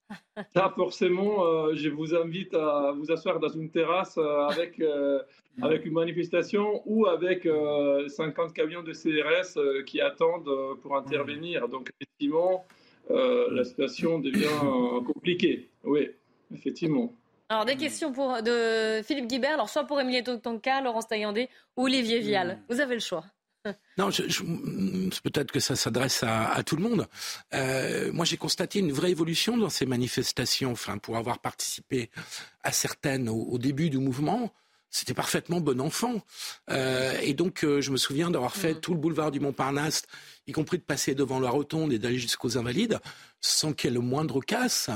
ça, 0.57 0.73
forcément, 0.75 1.45
euh, 1.45 1.75
je 1.75 1.91
vous 1.91 2.15
invite 2.15 2.55
à 2.55 2.93
vous 2.97 3.13
asseoir 3.13 3.39
dans 3.39 3.51
une 3.51 3.69
terrasse 3.69 4.17
avec, 4.17 4.81
avec 5.61 5.85
une 5.85 5.93
manifestation 5.93 6.81
ou 6.87 7.05
avec 7.05 7.47
50 8.09 8.55
camions 8.55 8.83
de 8.83 8.95
CRS 8.95 9.85
qui 9.85 10.01
attendent 10.01 10.79
pour 10.81 10.97
intervenir. 10.97 11.69
Donc, 11.69 11.91
effectivement, 12.01 12.65
la 13.11 13.63
situation 13.63 14.21
devient 14.21 15.05
compliquée. 15.05 15.69
Oui 15.85 16.09
effectivement. 16.55 17.13
Alors, 17.49 17.65
des 17.65 17.77
questions 17.77 18.13
pour, 18.13 18.43
de 18.43 19.03
Philippe 19.03 19.27
Guibert, 19.27 19.55
alors 19.55 19.69
soit 19.69 19.85
pour 19.85 20.01
Emilie 20.01 20.23
Tonka, 20.23 20.81
Laurence 20.83 21.09
Taillandé 21.09 21.49
ou 21.77 21.85
Olivier 21.85 22.21
Vial. 22.21 22.57
Hmm. 22.57 22.73
Vous 22.73 22.81
avez 22.81 22.95
le 22.95 23.01
choix. 23.01 23.25
Non, 23.99 24.09
peut-être 24.09 25.53
que 25.53 25.61
ça 25.61 25.77
s'adresse 25.77 26.23
à, 26.23 26.63
tout 26.65 26.77
le 26.77 26.83
monde. 26.83 27.07
Euh, 27.53 28.11
moi, 28.13 28.25
j'ai 28.25 28.39
constaté 28.39 28.79
une 28.79 28.93
vraie 28.93 29.11
évolution 29.11 29.59
dans 29.59 29.69
ces 29.69 29.85
manifestations. 29.85 30.73
Enfin, 30.73 30.97
pour 30.97 31.19
avoir 31.19 31.41
participé 31.41 32.09
à 32.63 32.73
certaines 32.73 33.29
au 33.29 33.59
début 33.59 33.91
du 33.91 33.99
mouvement, 33.99 34.51
c'était 34.91 35.15
parfaitement 35.15 35.61
bon 35.61 35.81
enfant. 35.81 36.21
Euh, 36.71 37.17
et 37.23 37.33
donc, 37.33 37.65
euh, 37.65 37.81
je 37.81 37.91
me 37.91 37.97
souviens 37.97 38.31
d'avoir 38.31 38.57
fait 38.57 38.75
mm. 38.75 38.81
tout 38.81 38.93
le 38.93 38.99
boulevard 38.99 39.31
du 39.31 39.41
Montparnasse, 39.41 40.03
y 40.47 40.53
compris 40.53 40.79
de 40.79 40.83
passer 40.83 41.15
devant 41.15 41.39
la 41.39 41.49
rotonde 41.49 41.93
et 41.93 41.99
d'aller 41.99 42.19
jusqu'aux 42.19 42.59
Invalides, 42.59 42.99
sans 43.41 43.73
qu'il 43.73 43.91
y 43.91 43.93
ait 43.93 43.95
le 43.95 44.01
moindre 44.01 44.41
casse. 44.41 44.91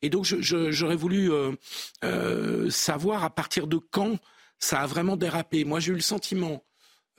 Et 0.00 0.10
donc, 0.10 0.24
j'aurais 0.24 0.96
voulu 0.96 1.30
euh, 1.32 2.70
savoir 2.70 3.24
à 3.24 3.30
partir 3.30 3.66
de 3.66 3.78
quand 3.78 4.18
ça 4.58 4.80
a 4.80 4.86
vraiment 4.86 5.16
dérapé. 5.16 5.64
Moi, 5.64 5.80
j'ai 5.80 5.90
eu 5.90 5.96
le 5.96 6.00
sentiment 6.00 6.64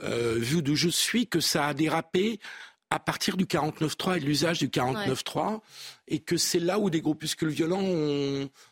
vu 0.02 0.62
d'où 0.62 0.76
je 0.76 0.90
suis, 0.90 1.28
que 1.28 1.40
ça 1.40 1.68
a 1.68 1.74
dérapé 1.74 2.40
à 2.94 3.00
partir 3.00 3.38
du 3.38 3.46
49.3 3.46 4.18
et 4.18 4.20
de 4.20 4.26
l'usage 4.26 4.60
du 4.60 4.68
49.3, 4.68 5.62
et 6.08 6.20
que 6.20 6.38
c'est 6.38 6.60
là 6.60 6.78
où 6.78 6.92
des 6.92 7.02
groupuscules 7.02 7.50
violents 7.50 7.82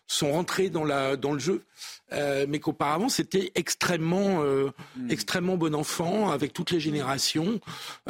sont 0.05 0.31
rentrés 0.31 0.69
dans, 0.69 0.83
la, 0.83 1.17
dans 1.17 1.33
le 1.33 1.39
jeu, 1.39 1.65
euh, 2.13 2.45
mais 2.47 2.59
qu'auparavant 2.59 3.09
c'était 3.09 3.51
extrêmement, 3.55 4.43
euh, 4.43 4.69
hmm. 4.95 5.09
extrêmement 5.09 5.57
bon 5.57 5.73
enfant 5.73 6.29
avec 6.29 6.53
toutes 6.53 6.69
les 6.69 6.79
générations, 6.79 7.59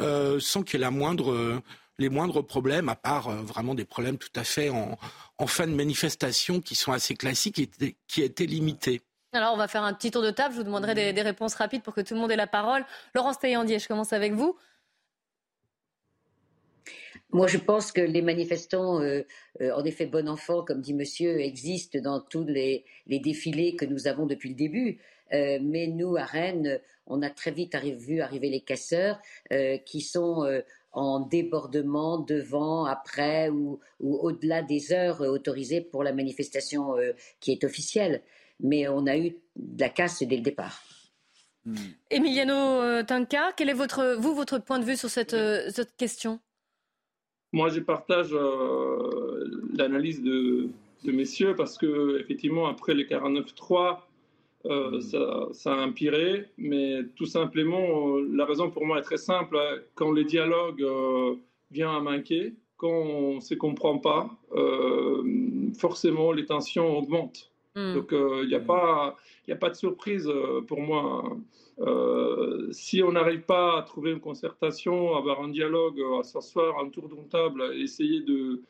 euh, 0.00 0.38
sans 0.38 0.62
qu'il 0.62 0.78
y 0.78 0.82
ait 0.82 0.84
la 0.84 0.90
moindre, 0.90 1.62
les 1.98 2.10
moindres 2.10 2.44
problèmes, 2.44 2.90
à 2.90 2.94
part 2.94 3.30
vraiment 3.30 3.74
des 3.74 3.86
problèmes 3.86 4.18
tout 4.18 4.28
à 4.36 4.44
fait 4.44 4.68
en, 4.68 4.98
en 5.38 5.46
fin 5.46 5.66
de 5.66 5.72
manifestation 5.72 6.60
qui 6.60 6.74
sont 6.74 6.92
assez 6.92 7.14
classiques 7.14 7.58
et 7.58 7.96
qui 8.06 8.20
étaient 8.20 8.44
limités. 8.44 9.00
Alors, 9.34 9.54
on 9.54 9.56
va 9.56 9.66
faire 9.66 9.82
un 9.82 9.94
petit 9.94 10.10
tour 10.10 10.20
de 10.20 10.30
table. 10.30 10.52
Je 10.52 10.58
vous 10.58 10.64
demanderai 10.64 10.94
des, 10.94 11.14
des 11.14 11.22
réponses 11.22 11.54
rapides 11.54 11.82
pour 11.82 11.94
que 11.94 12.02
tout 12.02 12.12
le 12.12 12.20
monde 12.20 12.30
ait 12.30 12.36
la 12.36 12.46
parole. 12.46 12.84
Laurence 13.14 13.38
Taillandier, 13.38 13.78
je 13.78 13.88
commence 13.88 14.12
avec 14.12 14.34
vous. 14.34 14.58
Moi, 17.32 17.46
je 17.46 17.56
pense 17.56 17.92
que 17.92 18.02
les 18.02 18.20
manifestants, 18.20 19.00
euh, 19.00 19.22
euh, 19.62 19.72
en 19.74 19.84
effet, 19.84 20.04
bon 20.04 20.28
enfant, 20.28 20.62
comme 20.62 20.82
dit 20.82 20.92
monsieur, 20.92 21.40
existent 21.40 21.98
dans 21.98 22.20
tous 22.20 22.44
les, 22.44 22.84
défilés 23.06 23.74
que 23.74 23.86
nous 23.86 24.06
avons 24.06 24.26
depuis 24.26 24.50
le 24.50 24.54
début. 24.54 24.98
Euh, 25.32 25.58
mais 25.62 25.86
nous, 25.86 26.14
à 26.16 26.24
Rennes, 26.24 26.78
on 27.06 27.22
a 27.22 27.30
très 27.30 27.50
vite 27.50 27.74
vu 27.74 28.20
arriver 28.20 28.50
les 28.50 28.60
casseurs 28.60 29.18
qui 29.86 30.02
sont 30.02 30.46
en 30.92 31.20
débordement 31.20 32.18
devant, 32.18 32.84
après 32.84 33.48
ou, 33.48 33.80
au-delà 34.00 34.62
des 34.62 34.92
heures 34.92 35.22
autorisées 35.22 35.80
pour 35.80 36.04
la 36.04 36.12
manifestation 36.12 36.94
qui 37.40 37.52
est 37.52 37.64
officielle. 37.64 38.22
Mais 38.60 38.86
on 38.88 39.06
a 39.06 39.16
eu 39.16 39.36
de 39.56 39.80
la 39.80 39.88
casse 39.88 40.22
dès 40.22 40.36
le 40.36 40.42
départ. 40.42 40.82
Emiliano 42.10 43.02
Tanca, 43.02 43.52
quel 43.56 43.70
est 43.70 43.74
votre, 43.74 44.16
vous, 44.18 44.34
votre 44.34 44.58
point 44.58 44.78
de 44.78 44.84
vue 44.84 44.96
sur 44.96 45.10
cette 45.10 45.34
question? 45.96 46.38
Moi, 47.52 47.68
je 47.68 47.80
partage 47.80 48.30
euh, 48.32 49.44
l'analyse 49.74 50.22
de, 50.22 50.70
messieurs 51.04 51.54
parce 51.54 51.76
que 51.76 52.18
effectivement, 52.18 52.66
après 52.66 52.94
les 52.94 53.04
49.3, 53.04 53.98
euh, 54.64 55.00
ça, 55.00 55.48
ça, 55.52 55.74
a 55.74 55.86
empiré, 55.86 56.46
mais 56.56 57.00
tout 57.16 57.26
simplement, 57.26 58.16
euh, 58.16 58.28
la 58.32 58.46
raison 58.46 58.70
pour 58.70 58.86
moi 58.86 58.98
est 58.98 59.02
très 59.02 59.18
simple. 59.18 59.58
Hein. 59.58 59.80
Quand 59.94 60.10
le 60.10 60.24
dialogue 60.24 60.84
vient 61.70 61.94
à 61.94 62.00
manquer, 62.00 62.54
quand 62.78 62.88
on 62.88 63.34
ne 63.36 63.40
se 63.40 63.54
comprend 63.54 63.98
pas, 63.98 64.30
forcément 65.78 66.32
les 66.32 66.46
tensions 66.46 66.96
augmentent. 66.96 67.51
Hmm. 67.74 67.94
Donc 67.94 68.08
il 68.12 68.48
n'y 68.48 68.54
a, 68.54 68.60
pas, 68.60 69.16
a 69.48 69.56
pas 69.56 69.70
de 69.70 69.74
surprise 69.74 70.30
pour 70.66 70.80
moi. 70.80 71.36
Euh, 71.78 72.68
si 72.70 73.02
on 73.02 73.12
n'arrive 73.12 73.42
pas 73.42 73.78
à 73.78 73.82
trouver 73.82 74.10
une 74.10 74.20
concertation, 74.20 75.14
à 75.14 75.18
avoir 75.18 75.40
un 75.40 75.48
dialogue, 75.48 76.00
à 76.20 76.22
s'asseoir 76.22 76.78
un 76.78 76.88
tour 76.90 77.08
d'une 77.08 77.28
table, 77.28 77.62
à 77.62 77.74
essayer 77.74 78.20
de, 78.20 78.62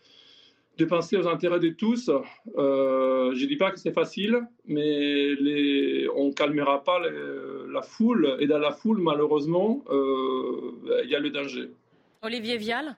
de 0.78 0.84
penser 0.84 1.16
aux 1.16 1.26
intérêts 1.26 1.60
de 1.60 1.70
tous, 1.70 2.10
euh, 2.56 3.34
je 3.34 3.42
ne 3.42 3.48
dis 3.48 3.56
pas 3.56 3.70
que 3.70 3.78
c'est 3.78 3.92
facile, 3.92 4.40
mais 4.66 5.34
les, 5.34 6.08
on 6.14 6.28
ne 6.28 6.32
calmera 6.32 6.84
pas 6.84 7.00
la 7.00 7.82
foule. 7.82 8.36
Et 8.40 8.46
dans 8.46 8.58
la 8.58 8.72
foule, 8.72 9.00
malheureusement, 9.00 9.84
euh, 9.90 11.02
il 11.04 11.10
y 11.10 11.16
a 11.16 11.20
le 11.20 11.30
danger. 11.30 11.70
Olivier 12.22 12.56
Vial? 12.56 12.96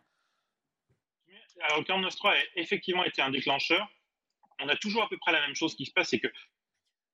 Alors, 1.61 1.79
le 1.79 1.85
49.3 1.85 2.29
a 2.29 2.35
effectivement 2.57 3.05
été 3.05 3.23
un 3.23 3.31
déclencheur. 3.31 3.88
On 4.61 4.69
a 4.69 4.77
toujours 4.77 5.03
à 5.03 5.09
peu 5.09 5.19
près 5.19 5.33
la 5.33 5.40
même 5.40 5.55
chose 5.55 5.75
qui 5.75 5.87
se 5.87 5.93
passe, 5.93 6.11
c'est 6.11 6.21
que 6.21 6.29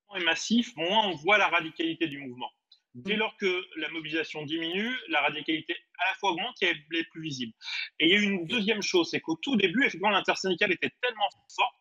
moins 0.09 0.21
est 0.21 0.25
massif, 0.25 0.75
moins 0.77 1.09
on 1.09 1.15
voit 1.17 1.39
la 1.39 1.49
radicalité 1.49 2.07
du 2.09 2.19
mouvement. 2.19 2.51
Dès 2.95 3.15
lors 3.15 3.37
que 3.37 3.65
la 3.77 3.89
mobilisation 3.91 4.45
diminue, 4.45 4.93
la 5.09 5.21
radicalité 5.21 5.77
à 5.99 6.11
la 6.11 6.15
fois 6.17 6.33
augmente 6.33 6.57
et 6.63 6.67
elle 6.67 6.99
est 6.99 7.09
plus 7.11 7.23
visible. 7.23 7.53
Et 8.01 8.07
il 8.07 8.11
y 8.11 8.17
a 8.17 8.21
une 8.21 8.47
deuxième 8.47 8.83
chose, 8.83 9.09
c'est 9.11 9.21
qu'au 9.21 9.39
tout 9.43 9.57
début, 9.57 9.81
effectivement, 9.81 10.11
l'intersyndicale 10.11 10.73
était 10.73 10.91
tellement 11.01 11.29
forte 11.55 11.75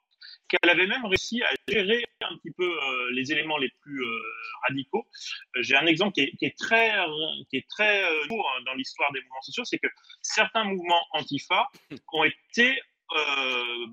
qu'elle 0.49 0.69
avait 0.69 0.87
même 0.87 1.05
réussi 1.05 1.41
à 1.43 1.49
gérer 1.67 2.03
un 2.21 2.35
petit 2.37 2.51
peu 2.51 2.65
euh, 2.65 3.11
les 3.11 3.31
éléments 3.31 3.57
les 3.57 3.69
plus 3.81 4.03
euh, 4.03 4.21
radicaux. 4.67 5.07
Euh, 5.55 5.61
j'ai 5.63 5.75
un 5.75 5.85
exemple 5.85 6.13
qui 6.13 6.21
est, 6.41 6.57
très, 6.57 6.91
qui 7.49 7.57
est 7.57 7.67
très 7.69 8.03
lourd 8.27 8.49
dans 8.65 8.73
l'histoire 8.73 9.11
des 9.13 9.21
mouvements 9.21 9.41
sociaux, 9.41 9.63
c'est 9.65 9.79
que 9.79 9.87
certains 10.21 10.63
mouvements 10.65 11.05
antifa 11.13 11.67
ont 12.13 12.23
été 12.23 12.81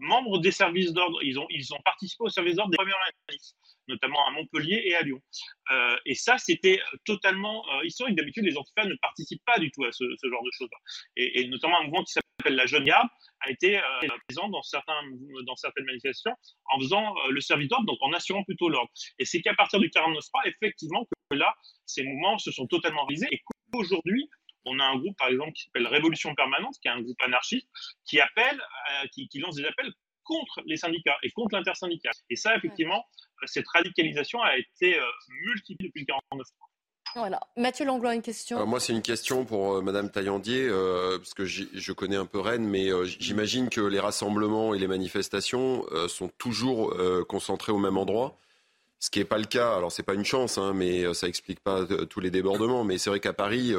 membres 0.01 0.39
des 0.39 0.51
services 0.51 0.93
d'ordre. 0.93 1.23
Ils 1.23 1.39
ont, 1.39 1.47
participé 1.85 2.25
au 2.25 2.29
service 2.29 2.57
d'ordre 2.57 2.71
des 2.71 2.77
premières 2.77 2.97
années 2.97 3.39
notamment 3.89 4.27
à 4.27 4.31
Montpellier 4.31 4.83
et 4.85 4.95
à 4.95 5.03
Lyon. 5.03 5.21
Euh, 5.71 5.97
et 6.07 6.15
ça, 6.15 6.39
c'était 6.39 6.81
totalement 7.05 7.65
euh, 7.71 7.85
historique. 7.85 8.17
D'habitude, 8.17 8.45
les 8.45 8.57
antifas 8.57 8.85
ne 8.85 8.95
participent 8.97 9.45
pas 9.45 9.59
du 9.59 9.71
tout 9.71 9.85
à 9.85 9.93
ce, 9.93 10.05
genre 10.05 10.43
de 10.43 10.51
choses. 10.53 10.69
Et, 11.17 11.47
notamment 11.49 11.81
un 11.81 11.85
mouvement 11.85 12.05
qui 12.05 12.13
s'appelle 12.13 12.57
la 12.57 12.67
Jeune 12.67 12.85
Garde 12.85 13.09
a 13.41 13.51
été 13.51 13.79
euh, 13.79 13.83
présent 14.29 14.49
dans, 14.49 14.63
certaines 14.63 15.85
manifestations 15.85 16.35
en 16.73 16.81
faisant 16.81 17.15
le 17.29 17.41
service 17.41 17.69
d'ordre, 17.69 17.87
donc 17.87 17.99
en 18.01 18.13
assurant 18.13 18.45
plutôt 18.45 18.69
l'ordre. 18.69 18.91
Et 19.19 19.25
c'est 19.25 19.41
qu'à 19.41 19.55
partir 19.55 19.81
du 19.81 19.91
49 19.91 20.25
effectivement, 20.45 21.07
que 21.31 21.37
là, 21.37 21.55
ces 21.87 22.03
mouvements 22.05 22.39
se 22.39 22.51
sont 22.53 22.67
totalement 22.67 23.05
réalisés 23.05 23.29
et 23.31 23.43
qu'aujourd'hui, 23.73 24.29
on 24.67 24.79
a 24.79 24.85
un 24.85 24.97
groupe, 24.99 25.17
par 25.17 25.29
exemple, 25.29 25.53
qui 25.53 25.63
s'appelle 25.65 25.87
Révolution 25.87 26.35
Permanente, 26.35 26.75
qui 26.83 26.89
est 26.89 26.91
un 26.91 27.01
groupe 27.01 27.21
anarchiste, 27.23 27.69
qui 28.05 28.21
appelle, 28.21 28.61
qui, 29.13 29.29
qui, 29.29 29.39
lance 29.39 29.57
des 29.57 29.65
appels 29.65 29.93
contre 30.27 30.61
les 30.67 30.77
syndicats 30.77 31.17
et 31.23 31.31
contre 31.31 31.57
l'intersyndical. 31.57 32.13
Et 32.29 32.37
ça, 32.37 32.57
effectivement, 32.57 33.05
cette 33.45 33.67
radicalisation 33.73 34.43
a 34.43 34.57
été 34.57 34.99
euh, 34.99 35.05
multipliée 35.47 35.89
depuis 35.89 36.01
le 36.01 36.07
49 36.07 36.47
voilà. 37.15 37.41
Mathieu 37.57 37.87
Langlois, 37.87 38.15
une 38.15 38.21
question. 38.21 38.67
moi, 38.67 38.79
c'est 38.79 38.93
une 38.93 39.01
question 39.01 39.47
pour 39.47 39.77
euh, 39.77 39.81
Madame 39.81 40.11
Taillandier, 40.11 40.67
euh, 40.69 41.17
parce 41.17 41.33
que 41.33 41.47
je 41.47 41.93
connais 41.93 42.17
un 42.17 42.27
peu 42.27 42.41
Rennes, 42.41 42.67
mais 42.67 42.91
j'imagine 43.07 43.71
que 43.71 43.81
les 43.81 44.01
rassemblements 44.01 44.75
et 44.75 44.79
les 44.79 44.89
manifestations 44.89 45.87
sont 46.09 46.29
toujours 46.37 46.95
concentrés 47.27 47.73
au 47.73 47.79
même 47.79 47.97
endroit. 47.97 48.39
Ce 48.99 49.11
qui 49.11 49.19
n'est 49.19 49.25
pas 49.25 49.39
le 49.39 49.45
cas, 49.45 49.77
alors 49.77 49.93
c'est 49.93 50.03
pas 50.03 50.15
une 50.15 50.25
chance, 50.25 50.57
hein, 50.57 50.73
mais 50.75 51.13
ça 51.15 51.29
explique 51.29 51.61
pas 51.61 51.87
tous 52.09 52.21
les 52.21 52.31
débordements. 52.31 52.83
Mais 52.83 52.99
c'est 52.99 53.11
vrai 53.11 53.21
qu'à 53.21 53.35
Paris, 53.35 53.75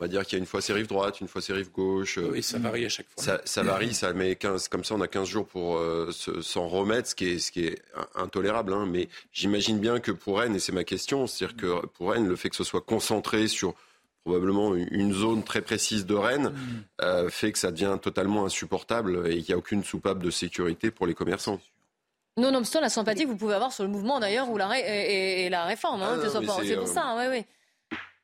on 0.00 0.04
va 0.04 0.08
dire 0.08 0.24
qu'il 0.24 0.32
y 0.32 0.36
a 0.36 0.38
une 0.38 0.46
fois 0.46 0.62
c'est 0.62 0.72
rive 0.72 0.86
droite, 0.86 1.20
une 1.20 1.28
fois 1.28 1.42
c'est 1.42 1.52
rive 1.52 1.70
gauche. 1.70 2.18
Oui, 2.18 2.42
ça 2.42 2.58
varie 2.58 2.86
à 2.86 2.88
chaque 2.88 3.06
fois. 3.10 3.38
Ça, 3.44 3.62
varie, 3.62 3.92
ça 3.92 4.14
met 4.14 4.34
15, 4.34 4.68
comme 4.68 4.82
ça 4.82 4.94
on 4.94 5.00
a 5.02 5.08
15 5.08 5.28
jours 5.28 5.46
pour 5.46 5.76
euh, 5.76 6.10
s'en 6.40 6.68
remettre, 6.68 7.08
ce 7.08 7.14
qui 7.14 7.26
est, 7.26 7.38
ce 7.38 7.52
qui 7.52 7.66
est 7.66 7.82
intolérable. 8.14 8.72
Hein. 8.72 8.86
mais 8.90 9.10
j'imagine 9.30 9.78
bien 9.78 10.00
que 10.00 10.10
pour 10.10 10.38
Rennes, 10.38 10.56
et 10.56 10.58
c'est 10.58 10.72
ma 10.72 10.84
question, 10.84 11.26
c'est-à-dire 11.26 11.56
que 11.56 11.86
pour 11.88 12.12
Rennes, 12.12 12.26
le 12.26 12.36
fait 12.36 12.48
que 12.48 12.56
ce 12.56 12.64
soit 12.64 12.80
concentré 12.80 13.46
sur 13.46 13.74
probablement 14.24 14.74
une 14.74 15.12
zone 15.12 15.42
très 15.44 15.60
précise 15.60 16.06
de 16.06 16.14
Rennes 16.14 16.50
mm. 16.50 17.02
euh, 17.02 17.28
fait 17.28 17.52
que 17.52 17.58
ça 17.58 17.70
devient 17.70 17.98
totalement 18.00 18.46
insupportable 18.46 19.26
et 19.26 19.42
qu'il 19.42 19.48
n'y 19.48 19.54
a 19.54 19.58
aucune 19.58 19.84
soupape 19.84 20.22
de 20.22 20.30
sécurité 20.30 20.90
pour 20.90 21.06
les 21.06 21.14
commerçants. 21.14 21.60
Nonobstant 22.36 22.80
la 22.80 22.88
sympathie 22.88 23.24
que 23.24 23.28
vous 23.28 23.36
pouvez 23.36 23.54
avoir 23.54 23.72
sur 23.72 23.84
le 23.84 23.90
mouvement 23.90 24.20
d'ailleurs 24.20 24.48
ou 24.50 24.56
la, 24.56 24.70
et, 24.78 25.48
la 25.48 25.64
réforme, 25.64 26.02
hein, 26.02 26.20
ah 26.22 26.28
c'est 26.28 26.44
pour 26.44 26.60
euh, 26.60 26.86
ça, 26.86 27.16
oui, 27.18 27.44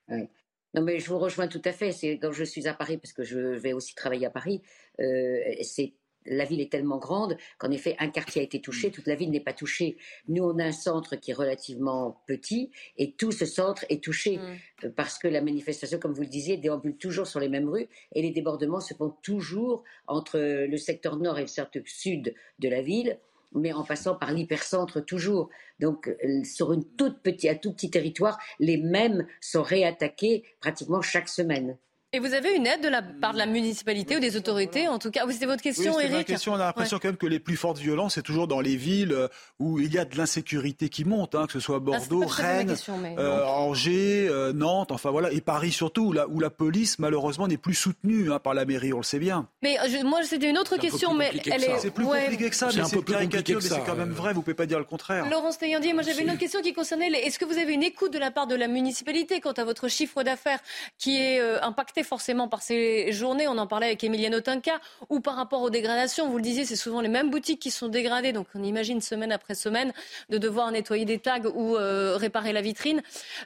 oui. 0.08 0.28
Non, 0.74 0.82
mais 0.82 1.00
je 1.00 1.08
vous 1.08 1.18
rejoins 1.18 1.48
tout 1.48 1.62
à 1.64 1.72
fait. 1.72 1.90
C'est 1.90 2.18
quand 2.18 2.32
je 2.32 2.44
suis 2.44 2.68
à 2.68 2.74
Paris, 2.74 2.98
parce 2.98 3.12
que 3.12 3.24
je 3.24 3.38
vais 3.38 3.72
aussi 3.72 3.94
travailler 3.94 4.26
à 4.26 4.30
Paris, 4.30 4.62
euh, 5.00 5.40
c'est 5.62 5.94
la 6.26 6.44
ville 6.44 6.60
est 6.60 6.70
tellement 6.70 6.98
grande 6.98 7.36
qu'en 7.58 7.70
effet, 7.70 7.94
un 7.98 8.08
quartier 8.08 8.40
a 8.40 8.44
été 8.44 8.60
touché, 8.60 8.90
toute 8.90 9.06
la 9.06 9.14
ville 9.14 9.30
n'est 9.30 9.40
pas 9.40 9.52
touchée. 9.52 9.96
Nous, 10.28 10.42
on 10.42 10.58
a 10.58 10.64
un 10.64 10.72
centre 10.72 11.16
qui 11.16 11.30
est 11.30 11.34
relativement 11.34 12.22
petit 12.26 12.70
et 12.96 13.12
tout 13.12 13.32
ce 13.32 13.46
centre 13.46 13.84
est 13.88 14.02
touché 14.02 14.38
mm. 14.38 14.56
euh, 14.84 14.90
parce 14.94 15.18
que 15.18 15.28
la 15.28 15.40
manifestation, 15.40 15.98
comme 15.98 16.12
vous 16.12 16.22
le 16.22 16.28
disiez, 16.28 16.56
déambule 16.56 16.96
toujours 16.96 17.26
sur 17.26 17.40
les 17.40 17.48
mêmes 17.48 17.68
rues 17.68 17.88
et 18.12 18.22
les 18.22 18.30
débordements 18.30 18.80
se 18.80 18.94
font 18.94 19.14
toujours 19.22 19.84
entre 20.06 20.38
le 20.38 20.76
secteur 20.76 21.16
nord 21.16 21.38
et 21.38 21.42
le 21.42 21.46
secteur 21.46 21.82
sud 21.86 22.34
de 22.58 22.68
la 22.68 22.82
ville 22.82 23.18
mais 23.52 23.72
en 23.72 23.84
passant 23.84 24.14
par 24.14 24.32
l'hypercentre 24.32 25.04
toujours. 25.04 25.48
Donc, 25.80 26.08
euh, 26.08 26.44
sur 26.44 26.72
une 26.72 26.84
toute 26.84 27.22
petite, 27.22 27.50
un 27.50 27.54
tout 27.54 27.72
petit 27.72 27.90
territoire, 27.90 28.38
les 28.58 28.76
mêmes 28.76 29.26
sont 29.40 29.62
réattaqués 29.62 30.44
pratiquement 30.60 31.02
chaque 31.02 31.28
semaine. 31.28 31.78
Et 32.16 32.18
vous 32.18 32.32
avez 32.32 32.54
une 32.54 32.66
aide 32.66 32.80
de 32.82 32.88
la 32.88 33.02
part 33.02 33.34
de 33.34 33.38
la 33.38 33.44
municipalité 33.44 34.16
ou 34.16 34.20
des 34.20 34.38
autorités, 34.38 34.88
en 34.88 34.98
tout 34.98 35.10
cas? 35.10 35.26
Oui, 35.26 35.34
c'était 35.34 35.44
votre 35.44 35.60
question, 35.60 35.96
oui, 35.96 36.04
Eric. 36.06 36.26
question. 36.26 36.54
On 36.54 36.54
a 36.54 36.64
l'impression 36.64 36.98
quand 36.98 37.08
même 37.08 37.18
que 37.18 37.26
les 37.26 37.40
plus 37.40 37.56
fortes 37.56 37.76
violences, 37.76 38.14
c'est 38.14 38.22
toujours 38.22 38.48
dans 38.48 38.62
les 38.62 38.76
villes 38.76 39.12
euh, 39.12 39.28
où 39.58 39.78
il 39.78 39.92
y 39.92 39.98
a 39.98 40.06
de 40.06 40.16
l'insécurité 40.16 40.88
qui 40.88 41.04
monte, 41.04 41.34
hein, 41.34 41.44
que 41.44 41.52
ce 41.52 41.60
soit 41.60 41.76
ah, 41.76 41.80
Bordeaux, 41.80 42.24
Rennes, 42.26 42.74
euh, 43.18 43.44
Angers, 43.44 44.28
euh, 44.30 44.54
Nantes, 44.54 44.92
enfin 44.92 45.10
voilà, 45.10 45.30
et 45.30 45.42
Paris 45.42 45.72
surtout, 45.72 46.06
où 46.06 46.12
la, 46.14 46.26
où 46.26 46.40
la 46.40 46.48
police 46.48 46.98
malheureusement 46.98 47.48
n'est 47.48 47.58
plus 47.58 47.74
soutenue 47.74 48.32
hein, 48.32 48.38
par 48.38 48.54
la 48.54 48.64
mairie, 48.64 48.94
on 48.94 48.98
le 49.00 49.02
sait 49.02 49.18
bien. 49.18 49.46
Mais 49.60 49.76
moi, 50.02 50.20
c'était 50.22 50.48
une 50.48 50.56
autre 50.56 50.78
question, 50.78 51.12
mais 51.12 51.30
elle 51.44 51.64
est. 51.64 51.78
C'est 51.80 51.90
plus 51.90 52.06
compliqué 52.06 52.48
que 52.48 52.56
ça, 52.56 52.70
mais 52.74 52.82
c'est 52.84 53.04
caricature, 53.04 53.58
mais 53.62 53.68
c'est 53.68 53.84
quand 53.84 53.94
même 53.94 54.12
vrai. 54.12 54.32
Vous 54.32 54.40
pouvez 54.40 54.54
pas 54.54 54.64
dire 54.64 54.78
le 54.78 54.86
contraire. 54.86 55.28
Laurence 55.28 55.58
Taillandier, 55.58 55.92
moi 55.92 56.02
j'avais 56.02 56.22
une 56.22 56.30
autre 56.30 56.38
question 56.38 56.62
qui 56.62 56.72
concernait. 56.72 57.08
Est-ce 57.08 57.38
que 57.38 57.44
vous 57.44 57.58
avez 57.58 57.74
une 57.74 57.82
écoute 57.82 58.14
de 58.14 58.18
la 58.18 58.30
part 58.30 58.46
de 58.46 58.54
la 58.54 58.68
municipalité 58.68 59.42
quant 59.42 59.52
à 59.52 59.64
votre 59.64 59.88
chiffre 59.88 60.22
d'affaires 60.22 60.60
qui 60.96 61.20
est 61.20 61.40
impacté 61.60 62.04
forcément 62.06 62.48
par 62.48 62.62
ces 62.62 63.12
journées. 63.12 63.46
On 63.48 63.58
en 63.58 63.66
parlait 63.66 63.86
avec 63.86 64.02
Emiliano 64.02 64.40
Tinca 64.40 64.80
ou 65.10 65.20
par 65.20 65.36
rapport 65.36 65.60
aux 65.60 65.70
dégradations. 65.70 66.30
Vous 66.30 66.36
le 66.38 66.42
disiez, 66.42 66.64
c'est 66.64 66.76
souvent 66.76 67.02
les 67.02 67.08
mêmes 67.08 67.30
boutiques 67.30 67.60
qui 67.60 67.70
sont 67.70 67.88
dégradées. 67.88 68.32
Donc 68.32 68.46
on 68.54 68.62
imagine 68.62 69.00
semaine 69.02 69.32
après 69.32 69.54
semaine 69.54 69.92
de 70.30 70.38
devoir 70.38 70.70
nettoyer 70.70 71.04
des 71.04 71.18
tags 71.18 71.50
ou 71.54 71.76
euh, 71.76 72.16
réparer 72.16 72.52
la 72.52 72.62
vitrine. 72.62 73.02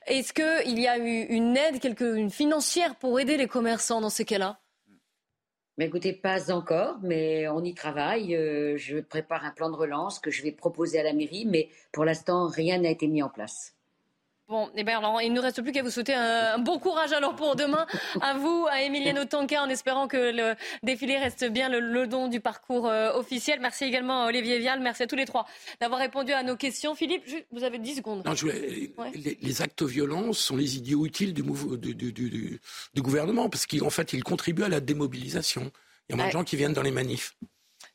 Est-ce 0.06 0.32
qu'il 0.32 0.78
y 0.78 0.86
a 0.86 0.98
eu 0.98 1.22
une 1.24 1.56
aide, 1.56 1.80
quelque, 1.80 2.16
une 2.16 2.30
financière 2.30 2.94
pour 2.94 3.18
aider 3.18 3.36
les 3.36 3.48
commerçants 3.48 4.00
dans 4.00 4.10
ces 4.10 4.24
cas-là? 4.24 4.60
Mais 5.78 5.86
écoutez, 5.86 6.12
pas 6.12 6.52
encore, 6.52 6.98
mais 7.02 7.48
on 7.48 7.64
y 7.64 7.72
travaille. 7.72 8.36
Euh, 8.36 8.76
je 8.76 8.98
prépare 8.98 9.46
un 9.46 9.50
plan 9.50 9.70
de 9.70 9.76
relance 9.76 10.18
que 10.18 10.30
je 10.30 10.42
vais 10.42 10.52
proposer 10.52 11.00
à 11.00 11.02
la 11.02 11.14
mairie, 11.14 11.46
mais 11.46 11.70
pour 11.90 12.04
l'instant, 12.04 12.48
rien 12.48 12.76
n'a 12.78 12.90
été 12.90 13.06
mis 13.06 13.22
en 13.22 13.30
place. 13.30 13.74
Bon, 14.50 14.68
eh 14.74 14.82
bien, 14.82 14.98
alors, 14.98 15.22
il 15.22 15.30
ne 15.30 15.36
nous 15.36 15.42
reste 15.42 15.62
plus 15.62 15.70
qu'à 15.70 15.84
vous 15.84 15.90
souhaiter 15.90 16.12
un, 16.12 16.58
bon 16.58 16.80
courage 16.80 17.12
alors 17.12 17.36
pour 17.36 17.54
demain. 17.54 17.86
À 18.20 18.34
vous, 18.34 18.66
à 18.68 18.82
Emiliano 18.82 19.24
Tanca, 19.24 19.62
en 19.62 19.68
espérant 19.68 20.08
que 20.08 20.16
le 20.16 20.56
défilé 20.82 21.16
reste 21.18 21.44
bien 21.44 21.68
le, 21.68 21.78
le 21.78 22.08
don 22.08 22.26
du 22.26 22.40
parcours 22.40 22.88
euh, 22.88 23.12
officiel. 23.12 23.60
Merci 23.60 23.84
également 23.84 24.24
à 24.24 24.26
Olivier 24.26 24.58
Vial. 24.58 24.80
Merci 24.80 25.04
à 25.04 25.06
tous 25.06 25.14
les 25.14 25.24
trois 25.24 25.46
d'avoir 25.80 26.00
répondu 26.00 26.32
à 26.32 26.42
nos 26.42 26.56
questions. 26.56 26.96
Philippe, 26.96 27.22
vous 27.52 27.62
avez 27.62 27.78
10 27.78 27.96
secondes. 27.96 28.24
Non, 28.26 28.34
je 28.34 28.48
les, 28.48 29.62
actes 29.62 29.84
violents 29.84 30.32
sont 30.32 30.56
les 30.56 30.76
idiots 30.76 31.06
utiles 31.06 31.32
du, 31.32 31.42
du, 31.42 32.12
du, 32.12 32.60
du 32.92 33.02
gouvernement 33.02 33.48
parce 33.48 33.66
qu'en 33.66 33.90
fait, 33.90 34.12
ils 34.12 34.24
contribuent 34.24 34.64
à 34.64 34.68
la 34.68 34.80
démobilisation. 34.80 35.70
Il 36.08 36.12
y 36.12 36.14
a 36.14 36.16
moins 36.16 36.26
de 36.26 36.32
gens 36.32 36.44
qui 36.44 36.56
viennent 36.56 36.72
dans 36.72 36.82
les 36.82 36.90
manifs. 36.90 37.36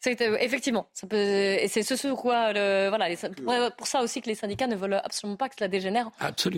Euh, 0.07 0.37
effectivement, 0.39 0.87
ça 0.93 1.07
peut, 1.07 1.17
et 1.17 1.67
c'est 1.67 1.83
ce 1.83 1.95
sur 1.95 2.15
quoi, 2.15 2.53
le, 2.53 2.89
voilà, 2.89 3.71
pour 3.71 3.87
ça 3.87 4.01
aussi 4.01 4.21
que 4.21 4.27
les 4.27 4.35
syndicats 4.35 4.67
ne 4.67 4.75
veulent 4.75 5.01
absolument 5.03 5.37
pas 5.37 5.49
que 5.49 5.55
cela 5.57 5.67
dégénère 5.67 6.11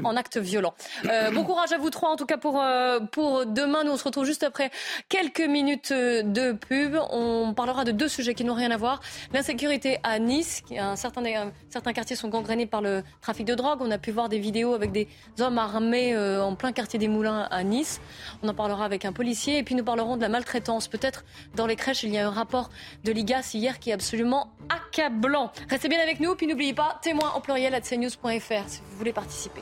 en 0.04 0.16
actes 0.16 0.38
violents. 0.38 0.74
Euh, 1.06 1.32
bon 1.34 1.44
courage 1.44 1.72
à 1.72 1.78
vous 1.78 1.90
trois, 1.90 2.10
en 2.10 2.16
tout 2.16 2.26
cas 2.26 2.38
pour 2.38 2.62
euh, 2.62 3.00
pour 3.00 3.46
demain. 3.46 3.84
Nous 3.84 3.92
on 3.92 3.98
se 3.98 4.04
retrouve 4.04 4.26
juste 4.26 4.44
après 4.44 4.70
quelques 5.10 5.42
minutes 5.42 5.94
de 5.94 6.52
pub. 6.52 6.98
On 7.12 7.54
parlera 7.54 7.86
de 7.86 7.92
deux 7.92 8.08
sujets 8.08 8.34
qui 8.34 8.44
n'ont 8.44 8.54
rien 8.54 8.72
à 8.72 8.78
voir 8.78 9.02
l'insécurité 9.34 10.00
à 10.04 10.20
Nice, 10.20 10.64
un 10.78 10.96
certain 10.96 11.24
certains 11.70 11.94
quartiers 11.94 12.16
sont 12.16 12.30
gangrénés 12.30 12.66
par 12.66 12.82
le 12.82 13.04
trafic 13.22 13.46
de 13.46 13.56
drogue. 13.56 13.80
On 13.82 13.92
a 13.92 13.98
pu 13.98 14.12
voir 14.12 14.30
des 14.30 14.40
vidéos 14.40 14.74
avec 14.74 14.92
des 14.92 15.08
hommes 15.40 15.58
armés 15.58 16.18
en 16.18 16.56
plein 16.56 16.72
quartier 16.72 17.00
des 17.00 17.08
Moulins 17.08 17.48
à 17.50 17.64
Nice. 17.64 18.02
On 18.44 18.50
en 18.50 18.54
parlera 18.54 18.86
avec 18.86 19.06
un 19.06 19.14
policier 19.14 19.58
et 19.58 19.64
puis 19.64 19.76
nous 19.76 19.84
parlerons 19.84 20.18
de 20.18 20.22
la 20.22 20.30
maltraitance. 20.30 20.88
Peut-être 20.88 21.24
dans 21.56 21.68
les 21.68 21.76
crèches 21.76 22.04
il 22.04 22.12
y 22.12 22.18
a 22.18 22.28
un 22.28 22.32
rapport 22.32 22.70
de 23.04 23.12
l'IGA 23.12 23.37
hier 23.54 23.80
qui 23.80 23.90
est 23.90 23.94
absolument 23.94 24.52
accablant. 24.70 25.52
Restez 25.70 25.90
bien 25.90 26.00
avec 26.00 26.20
nous, 26.20 26.36
puis 26.36 26.48
n'oubliez 26.48 26.74
pas, 26.74 27.00
témoin 27.02 27.34
au 27.36 27.40
pluriel 27.40 27.74
à 27.76 27.82
cnews.fr 27.82 28.68
si 28.68 28.82
vous 28.82 28.98
voulez 28.98 29.14
participer. 29.14 29.62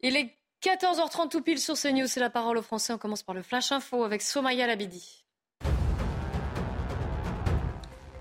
Il 0.00 0.16
est 0.16 0.36
14h30 0.62 1.30
tout 1.30 1.40
pile 1.42 1.58
sur 1.58 1.76
CNews, 1.76 2.06
c'est 2.06 2.20
la 2.20 2.30
parole 2.30 2.58
aux 2.58 2.62
Français. 2.62 2.92
On 2.92 2.98
commence 2.98 3.22
par 3.22 3.34
le 3.34 3.42
Flash 3.42 3.72
Info 3.72 4.04
avec 4.04 4.22
Somaya 4.22 4.66
Labidi. 4.66 5.24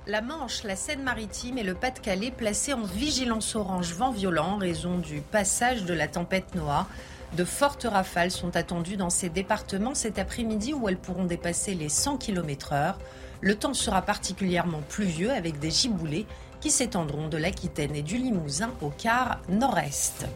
La 0.06 0.22
Manche, 0.22 0.64
la 0.64 0.76
Seine-Maritime 0.76 1.58
et 1.58 1.64
le 1.64 1.76
Pas-de-Calais 1.76 2.32
placés 2.32 2.74
en 2.74 2.84
vigilance 2.84 3.56
orange 3.56 3.94
vent 3.94 4.12
violent 4.12 4.56
en 4.56 4.58
raison 4.58 4.98
du 4.98 5.22
passage 5.22 5.86
de 5.86 5.94
la 5.94 6.10
tempête 6.10 6.56
Noah. 6.56 6.88
De 7.36 7.46
fortes 7.46 7.88
rafales 7.90 8.30
sont 8.30 8.56
attendues 8.56 8.96
dans 8.96 9.10
ces 9.10 9.30
départements 9.30 9.96
cet 9.96 10.20
après-midi 10.20 10.74
où 10.74 10.88
elles 10.88 10.98
pourront 10.98 11.26
dépasser 11.26 11.74
les 11.74 11.90
100 11.90 12.18
km/h. 12.18 12.96
Le 13.42 13.56
temps 13.56 13.74
sera 13.74 14.04
particulièrement 14.04 14.82
pluvieux 14.88 15.32
avec 15.32 15.58
des 15.60 15.72
giboulées 15.72 16.28
qui 16.62 16.70
s'étendront 16.70 17.30
de 17.30 17.38
l'Aquitaine 17.38 17.96
et 17.96 18.04
du 18.04 18.18
Limousin 18.18 18.72
au 18.82 18.90
quart 18.90 19.42
nord-est. 19.50 20.28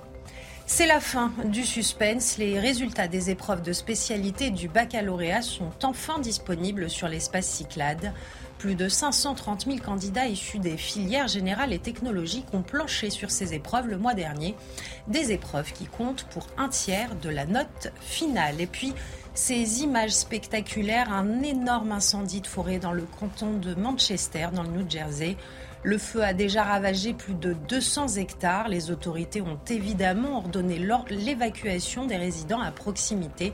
C'est 0.65 0.87
la 0.87 0.99
fin 0.99 1.31
du 1.45 1.63
suspense. 1.63 2.37
Les 2.37 2.59
résultats 2.59 3.07
des 3.07 3.29
épreuves 3.29 3.61
de 3.61 3.73
spécialité 3.73 4.49
du 4.49 4.67
baccalauréat 4.67 5.41
sont 5.41 5.71
enfin 5.83 6.19
disponibles 6.19 6.89
sur 6.89 7.07
l'espace 7.07 7.47
Cyclade. 7.47 8.11
Plus 8.57 8.73
de 8.73 8.89
530 8.89 9.65
000 9.65 9.77
candidats 9.77 10.25
issus 10.25 10.57
des 10.57 10.77
filières 10.77 11.27
générales 11.27 11.73
et 11.73 11.79
technologiques 11.79 12.51
ont 12.53 12.63
planché 12.63 13.11
sur 13.11 13.29
ces 13.29 13.53
épreuves 13.53 13.87
le 13.87 13.97
mois 13.97 14.15
dernier. 14.15 14.55
Des 15.07 15.31
épreuves 15.31 15.71
qui 15.73 15.85
comptent 15.85 16.23
pour 16.31 16.47
un 16.57 16.67
tiers 16.67 17.15
de 17.21 17.29
la 17.29 17.45
note 17.45 17.91
finale. 18.01 18.59
Et 18.59 18.65
puis, 18.65 18.93
ces 19.35 19.83
images 19.83 20.13
spectaculaires, 20.13 21.13
un 21.13 21.43
énorme 21.43 21.91
incendie 21.91 22.41
de 22.41 22.47
forêt 22.47 22.79
dans 22.79 22.93
le 22.93 23.03
canton 23.03 23.53
de 23.53 23.75
Manchester, 23.75 24.47
dans 24.51 24.63
le 24.63 24.69
New 24.69 24.89
Jersey. 24.89 25.37
Le 25.83 25.99
feu 25.99 26.23
a 26.23 26.33
déjà 26.33 26.63
ravagé 26.63 27.13
plus 27.13 27.35
de 27.35 27.53
200 27.53 28.15
hectares. 28.15 28.67
Les 28.67 28.89
autorités 28.89 29.41
ont 29.41 29.59
évidemment 29.69 30.37
ordonné 30.37 30.79
l'évacuation 31.09 32.07
des 32.07 32.17
résidents 32.17 32.59
à 32.59 32.71
proximité. 32.71 33.53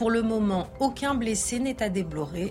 Pour 0.00 0.10
le 0.10 0.22
moment, 0.22 0.66
aucun 0.78 1.14
blessé 1.14 1.58
n'est 1.58 1.82
à 1.82 1.90
déplorer, 1.90 2.50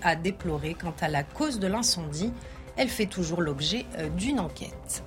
quant 0.80 0.94
à 1.02 1.08
la 1.08 1.24
cause 1.24 1.58
de 1.58 1.66
l'incendie. 1.66 2.32
Elle 2.78 2.90
fait 2.90 3.08
toujours 3.08 3.42
l'objet 3.42 3.88
euh, 3.98 4.08
d'une 4.10 4.40
enquête. 4.40 5.04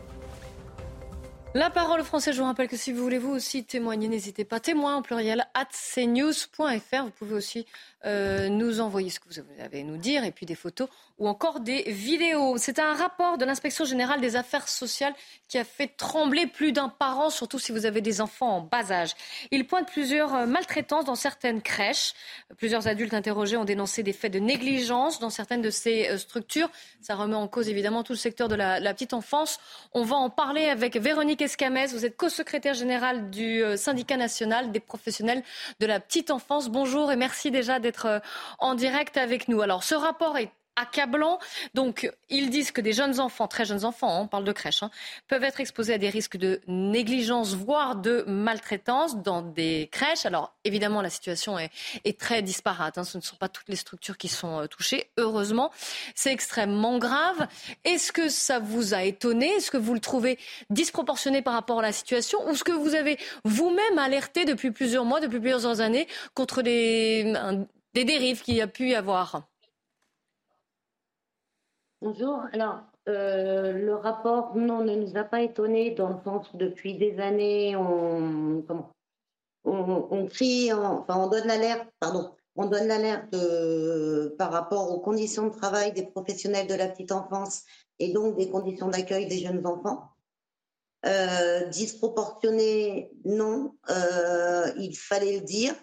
La 1.54 1.68
parole 1.68 2.00
au 2.00 2.04
français, 2.04 2.32
je 2.32 2.38
vous 2.38 2.46
rappelle 2.46 2.66
que 2.66 2.78
si 2.78 2.92
vous 2.92 3.02
voulez 3.02 3.18
vous 3.18 3.32
aussi 3.32 3.62
témoigner, 3.62 4.08
n'hésitez 4.08 4.42
pas. 4.42 4.58
Témoin 4.58 4.96
en 4.96 5.02
pluriel 5.02 5.46
at 5.52 5.68
cnews.fr. 5.94 7.04
Vous 7.04 7.10
pouvez 7.10 7.34
aussi 7.34 7.66
euh, 8.06 8.48
nous 8.48 8.80
envoyer 8.80 9.10
ce 9.10 9.20
que 9.20 9.28
vous 9.28 9.38
avez 9.62 9.80
à 9.80 9.82
nous 9.84 9.98
dire 9.98 10.24
et 10.24 10.32
puis 10.32 10.46
des 10.46 10.54
photos 10.54 10.88
ou 11.18 11.28
encore 11.28 11.60
des 11.60 11.82
vidéos. 11.82 12.56
C'est 12.56 12.78
un 12.78 12.94
rapport 12.94 13.36
de 13.36 13.44
l'inspection 13.44 13.84
générale 13.84 14.22
des 14.22 14.34
affaires 14.34 14.66
sociales 14.66 15.12
qui 15.46 15.58
a 15.58 15.64
fait 15.64 15.88
trembler 15.88 16.46
plus 16.46 16.72
d'un 16.72 16.88
parent, 16.88 17.28
surtout 17.28 17.58
si 17.58 17.70
vous 17.70 17.84
avez 17.84 18.00
des 18.00 18.22
enfants 18.22 18.56
en 18.56 18.60
bas 18.62 18.90
âge. 18.90 19.12
Il 19.50 19.66
pointe 19.66 19.86
plusieurs 19.86 20.34
euh, 20.34 20.46
maltraitances 20.46 21.04
dans 21.04 21.16
certaines 21.16 21.60
crèches. 21.60 22.14
Plusieurs 22.56 22.88
adultes 22.88 23.12
interrogés 23.12 23.58
ont 23.58 23.66
dénoncé 23.66 24.02
des 24.02 24.14
faits 24.14 24.32
de 24.32 24.38
négligence 24.38 25.18
dans 25.18 25.30
certaines 25.30 25.60
de 25.60 25.70
ces 25.70 26.08
euh, 26.08 26.16
structures. 26.16 26.70
Ça 27.02 27.14
remet 27.14 27.36
en 27.36 27.46
cause 27.46 27.68
évidemment 27.68 28.04
tout 28.04 28.14
le 28.14 28.18
secteur 28.18 28.48
de 28.48 28.54
la 28.54 28.94
petite 28.94 29.12
enfance. 29.12 29.60
On 29.92 30.02
va 30.02 30.16
en 30.16 30.30
parler 30.30 30.64
avec 30.64 30.96
Véronique 30.96 31.41
Vous 31.42 32.06
êtes 32.06 32.16
co-secrétaire 32.16 32.74
générale 32.74 33.28
du 33.30 33.62
syndicat 33.76 34.16
national 34.16 34.70
des 34.70 34.78
professionnels 34.78 35.42
de 35.80 35.86
la 35.86 35.98
petite 35.98 36.30
enfance. 36.30 36.68
Bonjour 36.68 37.10
et 37.10 37.16
merci 37.16 37.50
déjà 37.50 37.80
d'être 37.80 38.06
euh, 38.06 38.18
en 38.60 38.76
direct 38.76 39.16
avec 39.16 39.48
nous. 39.48 39.60
Alors, 39.60 39.82
ce 39.82 39.96
rapport 39.96 40.38
est 40.38 40.52
accablant. 40.76 41.38
Donc, 41.74 42.10
ils 42.30 42.50
disent 42.50 42.70
que 42.70 42.80
des 42.80 42.92
jeunes 42.92 43.20
enfants, 43.20 43.46
très 43.46 43.64
jeunes 43.64 43.84
enfants, 43.84 44.16
hein, 44.16 44.20
on 44.22 44.26
parle 44.26 44.44
de 44.44 44.52
crèche, 44.52 44.82
hein, 44.82 44.90
peuvent 45.28 45.44
être 45.44 45.60
exposés 45.60 45.94
à 45.94 45.98
des 45.98 46.08
risques 46.08 46.36
de 46.36 46.60
négligence, 46.66 47.54
voire 47.54 47.96
de 47.96 48.24
maltraitance 48.26 49.16
dans 49.22 49.42
des 49.42 49.88
crèches. 49.92 50.26
Alors, 50.26 50.54
évidemment, 50.64 51.02
la 51.02 51.10
situation 51.10 51.58
est, 51.58 51.70
très 52.18 52.42
disparate. 52.42 52.98
Hein. 52.98 53.04
Ce 53.04 53.16
ne 53.16 53.22
sont 53.22 53.36
pas 53.36 53.48
toutes 53.48 53.68
les 53.68 53.76
structures 53.76 54.16
qui 54.16 54.28
sont 54.28 54.60
euh, 54.60 54.66
touchées. 54.66 55.10
Heureusement, 55.16 55.70
c'est 56.14 56.32
extrêmement 56.32 56.98
grave. 56.98 57.48
Est-ce 57.84 58.12
que 58.12 58.28
ça 58.28 58.58
vous 58.58 58.94
a 58.94 59.02
étonné? 59.02 59.46
Est-ce 59.48 59.70
que 59.70 59.78
vous 59.78 59.94
le 59.94 60.00
trouvez 60.00 60.38
disproportionné 60.70 61.42
par 61.42 61.54
rapport 61.54 61.78
à 61.78 61.82
la 61.82 61.92
situation? 61.92 62.46
Ou 62.46 62.50
est-ce 62.50 62.64
que 62.64 62.72
vous 62.72 62.94
avez 62.94 63.18
vous-même 63.44 63.98
alerté 63.98 64.44
depuis 64.44 64.70
plusieurs 64.70 65.04
mois, 65.04 65.20
depuis 65.20 65.40
plusieurs 65.40 65.80
années, 65.80 66.06
contre 66.34 66.62
des, 66.62 67.32
des 67.94 68.04
dérives 68.04 68.42
qu'il 68.42 68.54
y 68.54 68.60
a 68.60 68.66
pu 68.66 68.90
y 68.90 68.94
avoir? 68.94 69.42
Bonjour. 72.02 72.42
Alors, 72.52 72.80
euh, 73.08 73.72
le 73.74 73.94
rapport, 73.94 74.56
non, 74.56 74.82
ne 74.82 74.96
nous 74.96 75.16
a 75.16 75.22
pas 75.22 75.40
étonnés 75.40 75.92
dans 75.92 76.08
le 76.08 76.16
sens 76.24 76.48
depuis 76.54 76.98
des 76.98 77.20
années, 77.20 77.76
on, 77.76 78.64
crie, 80.26 80.72
enfin, 80.72 81.16
on 81.16 81.28
donne 81.28 81.46
l'alerte, 81.46 81.86
pardon, 82.00 82.32
on 82.56 82.66
donne 82.66 82.88
l'alerte 82.88 83.36
par 84.36 84.50
rapport 84.50 84.90
aux 84.90 84.98
conditions 84.98 85.46
de 85.46 85.54
travail 85.54 85.92
des 85.92 86.04
professionnels 86.04 86.66
de 86.66 86.74
la 86.74 86.88
petite 86.88 87.12
enfance 87.12 87.62
et 88.00 88.12
donc 88.12 88.36
des 88.36 88.50
conditions 88.50 88.88
d'accueil 88.88 89.28
des 89.28 89.38
jeunes 89.38 89.64
enfants. 89.64 90.10
Euh, 91.06 91.66
disproportionné, 91.66 93.12
non, 93.24 93.76
euh, 93.90 94.72
il 94.76 94.96
fallait 94.96 95.38
le 95.38 95.44
dire. 95.44 95.74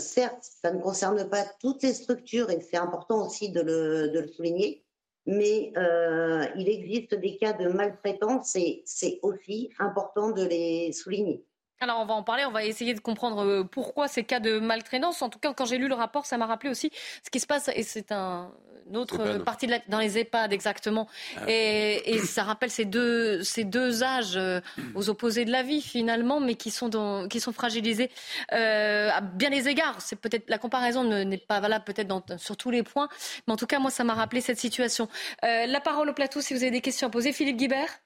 certes, 0.00 0.42
ça 0.42 0.72
ne 0.72 0.82
concerne 0.82 1.28
pas 1.28 1.44
toutes 1.60 1.84
les 1.84 1.94
structures 1.94 2.50
et 2.50 2.60
c'est 2.60 2.78
important 2.78 3.24
aussi 3.24 3.50
de 3.50 3.60
le 3.60 4.26
souligner 4.32 4.82
mais 5.26 5.72
euh, 5.76 6.46
il 6.56 6.68
existe 6.68 7.14
des 7.14 7.36
cas 7.36 7.52
de 7.52 7.68
maltraitance 7.68 8.54
et 8.56 8.82
c'est 8.84 9.18
aussi 9.22 9.70
important 9.78 10.30
de 10.30 10.44
les 10.44 10.92
souligner. 10.92 11.44
Alors 11.80 12.00
on 12.00 12.06
va 12.06 12.14
en 12.14 12.22
parler, 12.22 12.44
on 12.46 12.52
va 12.52 12.64
essayer 12.64 12.94
de 12.94 13.00
comprendre 13.00 13.44
euh, 13.44 13.64
pourquoi 13.64 14.08
ces 14.08 14.24
cas 14.24 14.40
de 14.40 14.58
maltraitance. 14.58 15.20
En 15.20 15.28
tout 15.28 15.38
cas, 15.38 15.52
quand 15.52 15.66
j'ai 15.66 15.76
lu 15.76 15.88
le 15.88 15.94
rapport, 15.94 16.24
ça 16.24 16.38
m'a 16.38 16.46
rappelé 16.46 16.70
aussi 16.70 16.90
ce 17.22 17.30
qui 17.30 17.38
se 17.38 17.46
passe, 17.46 17.68
et 17.74 17.82
c'est 17.82 18.12
un, 18.12 18.50
une 18.88 18.96
autre 18.96 19.38
partie 19.44 19.66
de 19.66 19.74
dans 19.88 19.98
les 19.98 20.16
EHPAD 20.16 20.54
exactement. 20.54 21.06
Ah. 21.36 21.42
Et, 21.48 22.18
ça 22.24 22.44
rappelle 22.44 22.70
ces 22.70 22.86
deux, 22.86 23.42
ces 23.42 23.64
deux 23.64 24.02
âges 24.02 24.36
euh, 24.36 24.60
aux 24.94 25.10
opposés 25.10 25.44
de 25.44 25.52
la 25.52 25.62
vie 25.62 25.82
finalement, 25.82 26.40
mais 26.40 26.54
qui 26.54 26.70
sont, 26.70 26.88
dans, 26.88 27.28
qui 27.28 27.40
sont 27.40 27.52
fragilisés 27.52 28.10
euh, 28.52 29.10
à 29.10 29.20
bien 29.20 29.50
des 29.50 29.68
égards. 29.68 30.00
C'est 30.00 30.16
peut-être 30.16 30.48
la 30.48 30.58
comparaison 30.58 31.04
n'est 31.04 31.36
pas 31.36 31.60
valable 31.60 31.84
peut-être 31.84 32.40
sur 32.40 32.56
tous 32.56 32.70
les 32.70 32.82
points, 32.82 33.08
mais 33.46 33.52
en 33.52 33.56
tout 33.56 33.66
cas 33.66 33.80
moi 33.80 33.90
ça 33.90 34.02
m'a 34.02 34.14
rappelé 34.14 34.40
cette 34.40 34.58
situation. 34.58 35.08
la 35.42 35.80
parole 35.80 36.08
au 36.08 36.14
plateau 36.14 36.40
si 36.40 36.54
vous 36.54 36.62
avez 36.62 36.72
des 36.72 36.80
questions 36.80 37.08
à 37.08 37.10
poser, 37.10 37.32
Philippe 37.32 37.58
Guibert. 37.58 38.00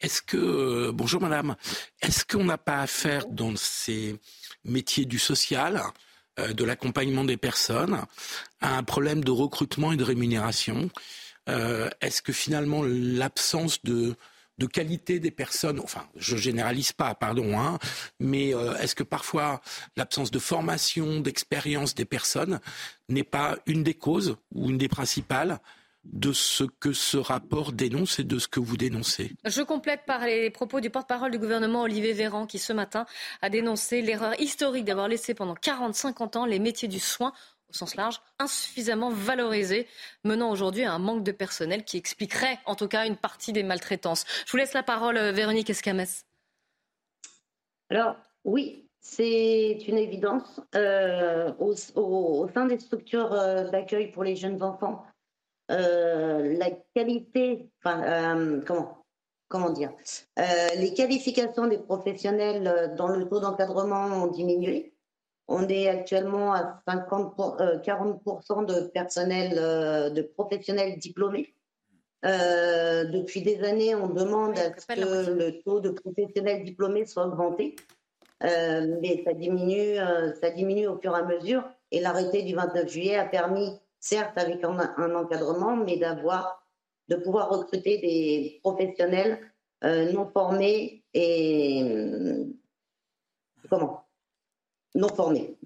Est-ce 0.00 0.20
que, 0.20 0.36
euh, 0.36 0.92
bonjour 0.92 1.20
madame, 1.20 1.56
est-ce 2.02 2.24
qu'on 2.24 2.44
n'a 2.44 2.58
pas 2.58 2.80
affaire 2.80 3.26
dans 3.28 3.56
ces 3.56 4.16
métiers 4.64 5.06
du 5.06 5.18
social, 5.18 5.82
euh, 6.38 6.52
de 6.52 6.64
l'accompagnement 6.64 7.24
des 7.24 7.38
personnes, 7.38 8.02
à 8.60 8.76
un 8.76 8.82
problème 8.82 9.24
de 9.24 9.30
recrutement 9.30 9.92
et 9.92 9.96
de 9.96 10.04
rémunération 10.04 10.90
euh, 11.48 11.88
Est-ce 12.02 12.20
que 12.20 12.32
finalement 12.32 12.82
l'absence 12.84 13.82
de, 13.84 14.16
de 14.58 14.66
qualité 14.66 15.18
des 15.18 15.30
personnes, 15.30 15.80
enfin, 15.80 16.06
je 16.14 16.36
généralise 16.36 16.92
pas, 16.92 17.14
pardon, 17.14 17.58
hein, 17.58 17.78
mais 18.20 18.50
est-ce 18.80 18.94
que 18.94 19.02
parfois 19.02 19.62
l'absence 19.96 20.30
de 20.30 20.38
formation, 20.38 21.20
d'expérience 21.20 21.94
des 21.94 22.04
personnes 22.04 22.60
n'est 23.08 23.24
pas 23.24 23.56
une 23.66 23.82
des 23.82 23.94
causes 23.94 24.36
ou 24.54 24.68
une 24.68 24.78
des 24.78 24.88
principales 24.88 25.58
de 26.12 26.32
ce 26.32 26.64
que 26.64 26.92
ce 26.92 27.16
rapport 27.16 27.72
dénonce 27.72 28.18
et 28.18 28.24
de 28.24 28.38
ce 28.38 28.48
que 28.48 28.60
vous 28.60 28.76
dénoncez. 28.76 29.32
Je 29.44 29.62
complète 29.62 30.04
par 30.06 30.24
les 30.26 30.50
propos 30.50 30.80
du 30.80 30.90
porte-parole 30.90 31.30
du 31.30 31.38
gouvernement 31.38 31.82
Olivier 31.82 32.12
Véran 32.12 32.46
qui 32.46 32.58
ce 32.58 32.72
matin 32.72 33.06
a 33.42 33.50
dénoncé 33.50 34.02
l'erreur 34.02 34.38
historique 34.40 34.84
d'avoir 34.84 35.08
laissé 35.08 35.34
pendant 35.34 35.54
40-50 35.54 36.38
ans 36.38 36.46
les 36.46 36.58
métiers 36.58 36.88
du 36.88 37.00
soin 37.00 37.32
au 37.68 37.72
sens 37.72 37.96
large, 37.96 38.20
insuffisamment 38.38 39.10
valorisés, 39.10 39.88
menant 40.24 40.50
aujourd'hui 40.50 40.84
à 40.84 40.92
un 40.92 41.00
manque 41.00 41.24
de 41.24 41.32
personnel 41.32 41.84
qui 41.84 41.96
expliquerait 41.96 42.58
en 42.64 42.76
tout 42.76 42.86
cas 42.86 43.06
une 43.06 43.16
partie 43.16 43.52
des 43.52 43.64
maltraitances. 43.64 44.24
Je 44.46 44.52
vous 44.52 44.58
laisse 44.58 44.72
la 44.72 44.84
parole, 44.84 45.16
euh, 45.16 45.32
Véronique 45.32 45.68
Escamès. 45.68 46.24
Alors, 47.90 48.16
oui, 48.44 48.88
c'est 49.00 49.78
une 49.86 49.98
évidence. 49.98 50.60
Euh, 50.74 51.52
au, 51.58 51.74
au, 51.94 52.48
sein 52.52 52.66
des 52.66 52.78
structures 52.78 53.32
euh, 53.32 53.68
d'accueil 53.70 54.10
pour 54.10 54.24
les 54.24 54.36
jeunes 54.36 54.62
enfants, 54.62 55.04
euh, 55.04 55.15
la 55.68 56.70
qualité, 56.94 57.68
enfin, 57.84 58.02
euh, 58.02 58.60
comment, 58.66 59.04
comment 59.48 59.70
dire, 59.70 59.92
euh, 60.38 60.42
les 60.76 60.94
qualifications 60.94 61.66
des 61.66 61.78
professionnels 61.78 62.94
dans 62.96 63.08
le 63.08 63.28
taux 63.28 63.40
d'encadrement 63.40 64.06
ont 64.06 64.28
diminué. 64.28 64.92
On 65.48 65.68
est 65.68 65.88
actuellement 65.88 66.52
à 66.54 66.82
50 66.88 67.36
40% 67.84 68.66
de 68.66 68.88
personnel, 68.88 70.12
de 70.12 70.22
professionnels 70.22 70.98
diplômés. 70.98 71.54
depuis 72.24 73.42
des 73.42 73.62
années, 73.62 73.94
on 73.94 74.08
demande 74.08 74.58
à 74.58 74.76
ce 74.76 74.86
que 74.86 75.30
le 75.30 75.62
taux 75.62 75.78
de 75.78 75.90
professionnels 75.90 76.64
diplômés 76.64 77.06
soit 77.06 77.26
augmenté, 77.26 77.76
mais 78.40 79.22
ça 79.24 79.34
diminue, 79.34 79.98
ça 80.40 80.50
diminue 80.50 80.88
au 80.88 80.98
fur 80.98 81.16
et 81.16 81.20
à 81.20 81.22
mesure. 81.22 81.62
Et 81.92 82.00
l'arrêté 82.00 82.42
du 82.42 82.56
29 82.56 82.88
juillet 82.88 83.16
a 83.16 83.24
permis 83.24 83.78
certes 84.00 84.36
avec 84.38 84.62
un, 84.64 85.14
encadrement, 85.14 85.76
mais 85.76 85.96
d'avoir, 85.96 86.62
de 87.08 87.16
pouvoir 87.16 87.50
recruter 87.50 87.98
des 87.98 88.60
professionnels 88.62 89.40
euh, 89.84 90.12
non 90.12 90.30
formés 90.30 91.04
et 91.12 91.82
euh, 91.82 92.44
comment? 93.68 94.06
Non 94.94 95.08
formés. 95.08 95.56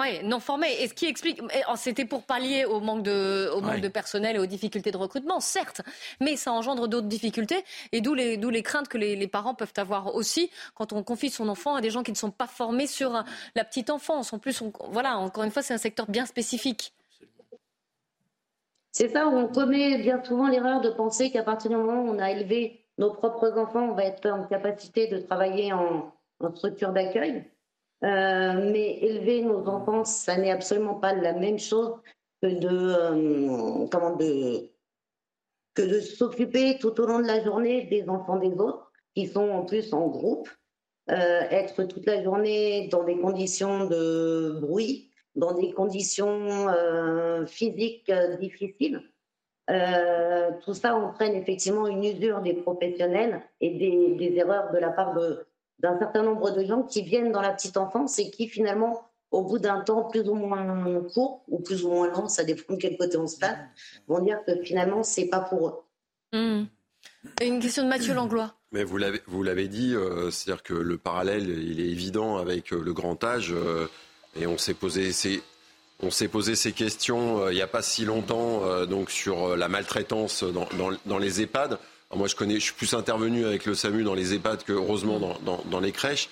Oui, 0.00 0.24
non 0.24 0.40
formés. 0.40 0.72
Et 0.80 0.88
ce 0.88 0.94
qui 0.94 1.04
explique, 1.04 1.40
oh, 1.68 1.74
c'était 1.76 2.06
pour 2.06 2.22
pallier 2.22 2.64
au 2.64 2.80
manque 2.80 3.02
de, 3.02 3.50
au 3.54 3.60
manque 3.60 3.82
de 3.82 3.88
personnel 3.88 4.36
et 4.36 4.38
aux 4.38 4.46
difficultés 4.46 4.90
de 4.90 4.96
recrutement, 4.96 5.38
certes, 5.38 5.82
mais 6.18 6.36
ça 6.36 6.50
engendre 6.50 6.88
d'autres 6.88 7.08
difficultés, 7.08 7.62
et 7.92 8.00
d'où 8.00 8.14
les, 8.14 8.38
d'où 8.38 8.48
les 8.48 8.62
craintes 8.62 8.88
que 8.88 8.96
les, 8.96 9.16
les, 9.16 9.28
parents 9.28 9.54
peuvent 9.54 9.74
avoir 9.76 10.14
aussi 10.14 10.50
quand 10.74 10.94
on 10.94 11.02
confie 11.02 11.28
son 11.28 11.46
enfant 11.46 11.74
à 11.74 11.82
des 11.82 11.90
gens 11.90 12.02
qui 12.02 12.10
ne 12.10 12.16
sont 12.16 12.30
pas 12.30 12.46
formés 12.46 12.86
sur 12.86 13.22
la 13.54 13.64
petite 13.64 13.90
enfance. 13.90 14.32
En 14.32 14.38
plus, 14.38 14.62
voilà, 14.88 15.18
encore 15.18 15.44
une 15.44 15.50
fois, 15.50 15.62
c'est 15.62 15.74
un 15.74 15.78
secteur 15.78 16.06
bien 16.06 16.24
spécifique. 16.24 16.94
C'est 18.92 19.08
ça, 19.08 19.26
où 19.26 19.32
on 19.32 19.48
commet 19.48 19.98
bien 19.98 20.22
souvent 20.22 20.48
l'erreur 20.48 20.82
de 20.82 20.90
penser 20.90 21.30
qu'à 21.30 21.42
partir 21.42 21.70
du 21.70 21.76
moment 21.76 22.02
où 22.02 22.08
on 22.08 22.18
a 22.18 22.30
élevé 22.30 22.84
nos 22.98 23.10
propres 23.10 23.58
enfants, 23.58 23.88
on 23.90 23.94
va 23.94 24.04
être 24.04 24.28
en 24.28 24.44
capacité 24.44 25.08
de 25.08 25.18
travailler 25.18 25.72
en, 25.72 26.12
structure 26.54 26.92
d'accueil. 26.92 27.50
Euh, 28.04 28.70
mais 28.70 28.98
élever 28.98 29.42
nos 29.42 29.66
enfants, 29.66 30.04
ça 30.04 30.36
n'est 30.36 30.50
absolument 30.50 30.96
pas 30.96 31.14
la 31.14 31.32
même 31.32 31.58
chose 31.58 31.94
que 32.42 32.48
de, 32.48 32.68
euh, 32.68 33.86
que 35.74 35.82
de 35.82 36.00
s'occuper 36.00 36.78
tout 36.78 37.00
au 37.00 37.06
long 37.06 37.20
de 37.20 37.26
la 37.26 37.42
journée 37.42 37.84
des 37.84 38.08
enfants 38.08 38.36
des 38.36 38.52
autres, 38.58 38.92
qui 39.14 39.26
sont 39.26 39.48
en 39.48 39.64
plus 39.64 39.94
en 39.94 40.08
groupe, 40.08 40.50
euh, 41.10 41.40
être 41.50 41.84
toute 41.84 42.06
la 42.06 42.22
journée 42.22 42.88
dans 42.88 43.04
des 43.04 43.18
conditions 43.18 43.86
de 43.86 44.58
bruit, 44.60 45.11
dans 45.34 45.54
des 45.54 45.72
conditions 45.72 46.68
euh, 46.68 47.46
physiques 47.46 48.10
euh, 48.10 48.36
difficiles. 48.36 49.02
Euh, 49.70 50.50
tout 50.64 50.74
ça 50.74 50.94
entraîne 50.94 51.34
effectivement 51.34 51.86
une 51.86 52.04
usure 52.04 52.40
des 52.40 52.54
professionnels 52.54 53.40
et 53.60 53.70
des, 53.70 54.14
des 54.16 54.36
erreurs 54.36 54.72
de 54.72 54.78
la 54.78 54.90
part 54.90 55.14
d'un 55.78 55.98
certain 55.98 56.22
nombre 56.22 56.50
de 56.50 56.64
gens 56.64 56.82
qui 56.82 57.02
viennent 57.02 57.32
dans 57.32 57.40
la 57.40 57.52
petite 57.52 57.76
enfance 57.76 58.18
et 58.18 58.30
qui 58.30 58.48
finalement, 58.48 59.08
au 59.30 59.42
bout 59.42 59.58
d'un 59.58 59.80
temps 59.80 60.04
plus 60.04 60.28
ou 60.28 60.34
moins 60.34 61.00
court 61.14 61.44
ou 61.48 61.60
plus 61.60 61.84
ou 61.84 61.90
moins 61.90 62.10
long, 62.10 62.28
ça 62.28 62.44
dépend 62.44 62.74
de 62.74 62.78
quel 62.78 62.96
côté 62.96 63.16
on 63.16 63.28
se 63.28 63.38
passe, 63.38 63.56
vont 64.08 64.20
dire 64.20 64.40
que 64.44 64.62
finalement 64.62 65.04
c'est 65.04 65.28
pas 65.28 65.40
pour 65.40 65.68
eux. 65.68 65.74
Mmh. 66.36 66.64
Une 67.40 67.60
question 67.60 67.84
de 67.84 67.88
Mathieu 67.88 68.14
Langlois. 68.14 68.54
Mais 68.72 68.84
vous 68.84 68.96
l'avez, 68.96 69.20
vous 69.26 69.42
l'avez 69.42 69.68
dit, 69.68 69.94
c'est-à-dire 70.30 70.62
que 70.62 70.74
le 70.74 70.98
parallèle, 70.98 71.48
il 71.48 71.80
est 71.80 71.88
évident 71.88 72.36
avec 72.36 72.70
le 72.70 72.92
grand 72.92 73.22
âge. 73.22 73.54
Et 74.36 74.46
on 74.46 74.56
s'est 74.58 74.74
posé 74.74 75.12
ces, 75.12 75.42
on 76.02 76.10
s'est 76.10 76.28
posé 76.28 76.56
ces 76.56 76.72
questions 76.72 77.44
euh, 77.44 77.52
il 77.52 77.56
n'y 77.56 77.62
a 77.62 77.66
pas 77.66 77.82
si 77.82 78.04
longtemps 78.04 78.64
euh, 78.64 78.86
donc 78.86 79.10
sur 79.10 79.50
euh, 79.50 79.56
la 79.56 79.68
maltraitance 79.68 80.42
dans, 80.42 80.68
dans, 81.06 81.18
les 81.18 81.42
EHPAD. 81.42 81.78
moi, 82.14 82.26
je 82.26 82.34
connais, 82.34 82.54
je 82.54 82.64
suis 82.64 82.74
plus 82.74 82.94
intervenu 82.94 83.46
avec 83.46 83.64
le 83.64 83.74
SAMU 83.74 84.02
dans 84.02 84.14
les 84.14 84.34
EHPAD 84.34 84.64
que 84.64 84.72
heureusement 84.72 85.18
dans, 85.20 85.62
dans 85.64 85.80
les 85.80 85.92
crèches. 85.92 86.28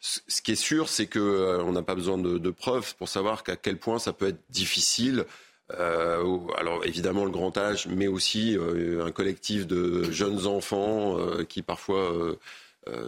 Ce 0.00 0.40
qui 0.40 0.52
est 0.52 0.56
sûr, 0.56 0.88
c'est 0.88 1.06
que 1.06 1.60
on 1.62 1.72
n'a 1.72 1.82
pas 1.82 1.94
besoin 1.94 2.16
de, 2.16 2.50
preuves 2.50 2.94
pour 2.94 3.10
savoir 3.10 3.42
qu'à 3.42 3.56
quel 3.56 3.76
point 3.76 3.98
ça 3.98 4.14
peut 4.14 4.28
être 4.28 4.40
difficile. 4.48 5.26
Alors 5.68 6.86
évidemment 6.86 7.26
le 7.26 7.30
grand 7.30 7.58
âge, 7.58 7.86
mais 7.86 8.06
aussi 8.06 8.56
un 8.58 9.10
collectif 9.10 9.66
de 9.66 10.10
jeunes 10.10 10.46
enfants 10.46 11.18
qui 11.50 11.60
parfois 11.60 12.14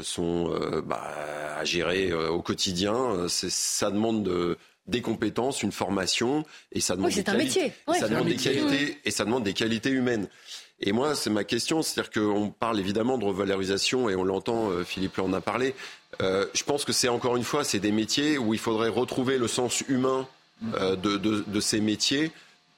sont 0.02 0.50
euh, 0.50 0.80
bah, 0.82 1.02
à 1.58 1.64
gérer 1.64 2.10
euh, 2.10 2.30
au 2.30 2.42
quotidien. 2.42 3.26
Ça 3.28 3.90
demande 3.90 4.22
de, 4.22 4.56
des 4.86 5.00
compétences, 5.00 5.62
une 5.62 5.72
formation, 5.72 6.44
et 6.72 6.80
ça 6.80 6.96
demande, 6.96 7.12
des, 7.12 7.22
qualités, 7.22 7.72
ça 7.98 8.08
demande 8.08 8.28
des 8.28 8.36
qualités 8.36 8.98
et 9.04 9.10
ça 9.10 9.24
demande 9.24 9.44
des 9.44 9.54
qualités 9.54 9.90
humaines. 9.90 10.28
Et 10.84 10.90
moi, 10.90 11.14
c'est 11.14 11.30
ma 11.30 11.44
question, 11.44 11.80
c'est-à-dire 11.82 12.10
qu'on 12.10 12.50
parle 12.50 12.80
évidemment 12.80 13.16
de 13.16 13.24
revalorisation 13.24 14.10
et 14.10 14.16
on 14.16 14.24
l'entend, 14.24 14.70
Philippe 14.84 15.20
en 15.20 15.32
a 15.32 15.40
parlé. 15.40 15.74
Euh, 16.20 16.46
je 16.54 16.64
pense 16.64 16.84
que 16.84 16.92
c'est 16.92 17.08
encore 17.08 17.36
une 17.36 17.44
fois, 17.44 17.64
c'est 17.64 17.78
des 17.78 17.92
métiers 17.92 18.38
où 18.38 18.52
il 18.54 18.60
faudrait 18.60 18.88
retrouver 18.88 19.38
le 19.38 19.48
sens 19.48 19.82
humain 19.88 20.28
euh, 20.74 20.94
de, 20.94 21.16
de, 21.16 21.44
de, 21.46 21.60
ces 21.60 21.80
métiers, 21.80 22.30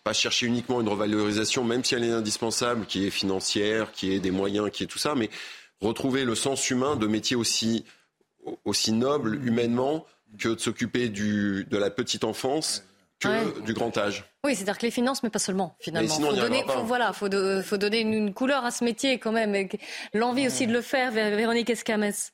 pas 0.05 0.13
chercher 0.13 0.47
uniquement 0.47 0.81
une 0.81 0.89
revalorisation, 0.89 1.65
même 1.65 1.85
si 1.85 1.95
elle 1.95 2.05
est 2.05 2.11
indispensable, 2.11 2.87
qui 2.87 3.07
est 3.07 3.11
financière, 3.11 3.93
qui 3.93 4.13
est 4.13 4.21
des 4.21 4.31
moyens, 4.31 4.71
qui 4.71 4.85
est 4.85 4.87
tout 4.87 4.99
ça, 4.99 5.15
mais 5.15 5.29
retrouver 5.85 6.25
le 6.25 6.35
sens 6.35 6.71
humain 6.71 6.97
de 6.97 7.07
métiers 7.07 7.37
aussi, 7.37 7.85
aussi 8.65 8.93
nobles 8.93 9.47
humainement 9.47 10.05
que 10.39 10.49
de 10.49 10.59
s'occuper 10.59 11.09
de 11.09 11.77
la 11.77 11.91
petite 11.91 12.25
enfance 12.25 12.85
que 13.21 13.61
du 13.61 13.73
grand 13.73 13.97
âge. 13.97 14.25
Oui, 14.45 14.55
c'est-à-dire 14.55 14.79
que 14.79 14.87
les 14.87 14.91
finances, 14.91 15.23
mais 15.23 15.31
pas 15.31 15.39
seulement, 15.39 15.77
finalement. 15.79 16.15
Il 16.19 16.25
faut, 16.25 16.35
donner, 16.35 16.63
faut, 16.67 16.83
voilà, 16.83 17.13
faut, 17.13 17.29
faut 17.63 17.77
donner 17.77 18.01
une, 18.01 18.35
couleur 18.35 18.65
à 18.65 18.71
ce 18.71 18.85
métier 18.85 19.19
quand 19.19 19.33
même, 19.33 19.69
l'envie 20.13 20.47
aussi 20.47 20.67
de 20.67 20.73
le 20.73 20.81
faire, 20.81 21.13
Véronique 21.13 21.71
Escamès. 21.71 22.33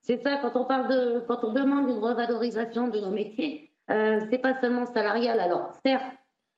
C'est 0.00 0.22
ça, 0.22 0.38
quand 0.42 0.52
on 0.54 0.64
parle 0.64 0.88
de, 0.88 1.24
quand 1.26 1.44
on 1.44 1.52
demande 1.52 1.88
une 1.88 1.98
revalorisation 1.98 2.88
de 2.88 3.00
nos 3.00 3.10
métiers, 3.10 3.70
euh, 3.90 4.20
c'est 4.30 4.38
pas 4.38 4.60
seulement 4.60 4.86
salarial. 4.86 5.40
Alors, 5.40 5.72
certes, 5.84 6.04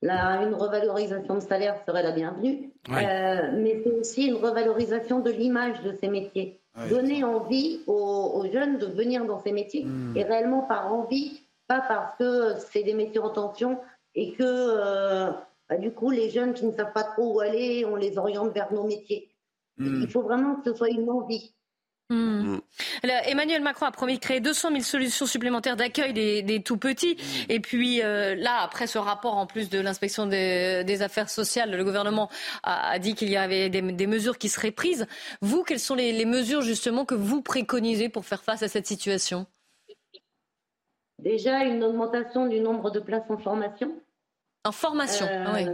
une 0.03 0.53
revalorisation 0.53 1.35
de 1.35 1.39
salaire 1.39 1.81
serait 1.85 2.03
la 2.03 2.11
bienvenue, 2.11 2.71
euh, 2.89 3.51
mais 3.53 3.81
c'est 3.83 3.91
aussi 3.91 4.27
une 4.27 4.35
revalorisation 4.35 5.19
de 5.19 5.31
l'image 5.31 5.81
de 5.81 5.93
ces 5.99 6.07
métiers. 6.07 6.59
Donner 6.91 7.23
envie 7.23 7.81
aux, 7.87 8.45
jeunes 8.53 8.77
de 8.77 8.85
venir 8.85 9.25
dans 9.25 9.39
ces 9.39 9.51
métiers, 9.51 9.85
hmm. 9.85 10.15
et 10.15 10.23
réellement 10.23 10.61
par 10.61 10.93
envie, 10.93 11.41
pas 11.67 11.81
parce 11.81 12.15
que 12.17 12.53
c'est 12.71 12.83
des 12.83 12.93
métiers 12.93 13.19
en 13.19 13.31
tension 13.31 13.79
et 14.13 14.33
que 14.33 14.43
euh, 14.43 15.31
bah, 15.67 15.77
du 15.77 15.91
coup 15.91 16.11
les 16.11 16.29
jeunes 16.29 16.53
qui 16.53 16.67
ne 16.67 16.71
savent 16.71 16.93
pas 16.93 17.03
trop 17.03 17.33
où 17.35 17.39
aller, 17.39 17.83
on 17.85 17.95
les 17.95 18.19
oriente 18.19 18.53
vers 18.53 18.71
nos 18.71 18.83
métiers. 18.83 19.27
Hmm. 19.77 20.01
Il 20.03 20.07
faut 20.07 20.21
vraiment 20.21 20.55
que 20.55 20.69
ce 20.69 20.77
soit 20.77 20.89
une 20.89 21.09
envie. 21.09 21.55
Hmm. 22.09 22.55
Mm. 22.55 22.61
Emmanuel 23.25 23.61
Macron 23.61 23.85
a 23.85 23.91
promis 23.91 24.15
de 24.15 24.19
créer 24.19 24.39
200 24.39 24.69
000 24.69 24.81
solutions 24.81 25.25
supplémentaires 25.25 25.75
d'accueil 25.75 26.13
des, 26.13 26.61
tout 26.63 26.77
petits. 26.77 27.15
Mm. 27.15 27.51
Et 27.51 27.59
puis 27.59 28.01
euh, 28.01 28.35
là, 28.35 28.61
après 28.61 28.87
ce 28.87 28.97
rapport, 28.97 29.35
en 29.35 29.45
plus 29.45 29.69
de 29.69 29.79
l'inspection 29.79 30.25
des, 30.25 31.01
affaires 31.01 31.29
sociales, 31.29 31.75
le 31.75 31.83
gouvernement 31.83 32.29
a, 32.63 32.97
dit 32.99 33.13
qu'il 33.13 33.29
y 33.29 33.37
avait 33.37 33.69
des, 33.69 34.07
mesures 34.07 34.37
qui 34.37 34.49
seraient 34.49 34.71
prises. 34.71 35.05
Vous, 35.41 35.63
quelles 35.63 35.79
sont 35.79 35.95
les, 35.95 36.25
mesures 36.25 36.61
justement 36.61 37.05
que 37.05 37.15
vous 37.15 37.41
préconisez 37.41 38.09
pour 38.09 38.25
faire 38.25 38.43
face 38.43 38.63
à 38.63 38.67
cette 38.67 38.87
situation? 38.87 39.45
Déjà, 41.19 41.63
une 41.63 41.83
augmentation 41.83 42.47
du 42.47 42.59
nombre 42.59 42.91
de 42.91 42.99
places 42.99 43.29
en 43.29 43.37
formation. 43.37 43.91
En 44.63 44.71
formation, 44.71 45.25
euh, 45.25 45.53
oui. 45.53 45.65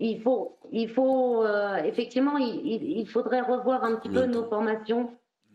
Il 0.00 0.20
faut, 0.22 0.58
il 0.72 0.88
faut 0.88 1.44
euh, 1.44 1.76
effectivement, 1.76 2.36
il, 2.36 3.06
faudrait 3.08 3.40
revoir 3.40 3.84
un 3.84 3.96
petit 3.96 4.08
peu 4.08 4.26
nos 4.26 4.44
formations 4.44 5.10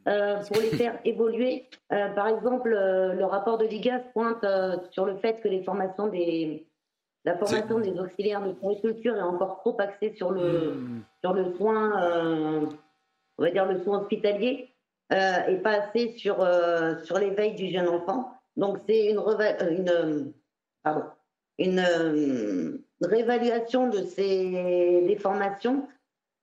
euh, 0.07 0.37
pour 0.47 0.57
les 0.61 0.71
faire 0.71 0.99
évoluer. 1.05 1.67
Euh, 1.91 2.09
par 2.09 2.27
exemple, 2.27 2.69
le 2.69 3.25
rapport 3.25 3.57
de 3.57 3.65
l'IGAS 3.65 3.99
pointe 4.13 4.45
sur 4.91 5.05
le 5.05 5.17
fait 5.17 5.41
que 5.41 5.47
les 5.47 5.63
formations 5.63 6.07
des, 6.07 6.65
la 7.25 7.37
formation 7.37 7.79
des 7.79 7.99
auxiliaires 7.99 8.41
de 8.41 8.53
puriculture 8.53 9.17
est 9.17 9.21
encore 9.21 9.59
trop 9.59 9.75
axée 9.79 10.13
sur 10.15 10.31
le, 10.31 10.73
hmm. 10.73 11.01
sur 11.21 11.33
le 11.33 11.53
soin, 11.55 12.71
on 13.37 13.43
va 13.43 13.51
dire 13.51 13.65
le 13.65 13.83
soin 13.83 13.99
hospitalier, 13.99 14.69
et 15.11 15.55
pas 15.57 15.81
assez 15.81 16.13
sur, 16.17 16.47
sur 17.03 17.19
l'éveil 17.19 17.55
du 17.55 17.69
jeune 17.69 17.89
enfant. 17.89 18.33
Donc 18.55 18.77
c'est 18.87 19.11
une, 19.11 19.19
une, 19.19 20.33
pardon, 20.81 21.03
une 21.57 22.79
réévaluation 23.01 23.87
de 23.87 24.03
ces 24.03 25.03
des 25.05 25.17
formations, 25.19 25.87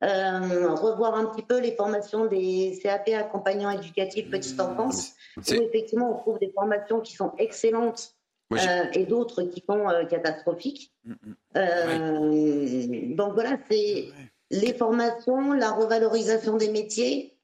euh, 0.04 0.74
revoir 0.74 1.14
un 1.14 1.24
petit 1.26 1.42
peu 1.42 1.58
les 1.58 1.72
formations 1.72 2.26
des 2.26 2.78
CAP 2.82 3.08
accompagnants 3.08 3.70
éducatifs 3.70 4.28
petite 4.30 4.60
enfance, 4.60 5.14
où 5.38 5.54
effectivement 5.54 6.14
on 6.14 6.18
trouve 6.18 6.38
des 6.38 6.52
formations 6.54 7.00
qui 7.00 7.14
sont 7.14 7.32
excellentes 7.38 8.14
euh, 8.52 8.84
et 8.92 9.06
d'autres 9.06 9.42
qui 9.44 9.64
sont 9.66 9.88
euh, 9.88 10.04
catastrophiques. 10.04 10.92
Mm, 11.04 11.14
mm. 11.54 13.14
Donc 13.16 13.32
voilà, 13.32 13.56
c'est 13.70 14.08
les 14.50 14.74
formations, 14.74 15.54
la 15.54 15.70
revalorisation 15.70 16.58
des 16.58 16.70
métiers, 16.70 17.34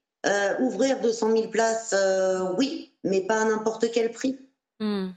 ouvrir 0.59 1.01
200 1.01 1.31
000 1.31 1.47
places, 1.49 1.95
oui, 2.57 2.93
mais 3.03 3.21
pas 3.21 3.41
à 3.41 3.45
n'importe 3.45 3.91
quel 3.91 4.11
prix. 4.11 4.37
Mm. 4.79 5.09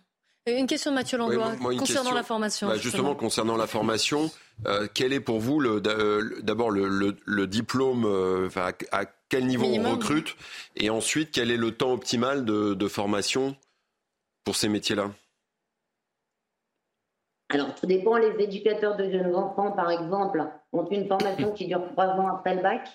Une 0.47 0.69
question 0.69 0.93
de 0.93 0.95
Mathieu 0.95 1.19
Langlois 1.19 1.57
concernant 1.57 2.13
la 2.13 2.23
formation. 2.23 2.69
Bah, 2.69 2.77
justement. 2.77 3.17
concernant 3.17 3.57
la 3.57 3.67
formation, 3.67 4.31
euh, 4.67 4.87
quel 4.95 5.13
est 5.13 5.21
pour 5.21 5.41
vous 5.41 5.61
euh, 5.61 6.41
d'abord 6.43 6.71
le, 6.71 7.47
diplôme, 7.47 8.05
euh, 8.05 8.49
à, 8.93 9.05
quel 9.29 9.47
niveau 9.47 9.67
on 9.67 9.91
recrute, 9.91 10.37
et 10.77 10.89
ensuite 10.89 11.33
quel 11.33 11.51
est 11.51 11.57
le 11.57 11.73
temps 11.73 11.93
optimal 11.93 12.45
de, 12.45 12.89
formation 12.89 13.57
pour 14.45 14.55
ces 14.55 14.69
métiers-là? 14.69 15.11
Alors, 17.49 17.75
tout 17.75 17.87
dépend. 17.87 18.17
Les 18.17 18.43
éducateurs 18.43 18.97
de 18.97 19.11
jeunes 19.11 19.35
enfants, 19.35 19.73
par 19.73 19.91
exemple, 19.91 20.45
ont 20.73 20.89
une 20.91 21.09
formation 21.09 21.53
qui 21.53 21.67
dure 21.67 21.89
trois 21.93 22.07
ans 22.07 22.29
après 22.29 22.55
le 22.55 22.63
bac. 22.63 22.89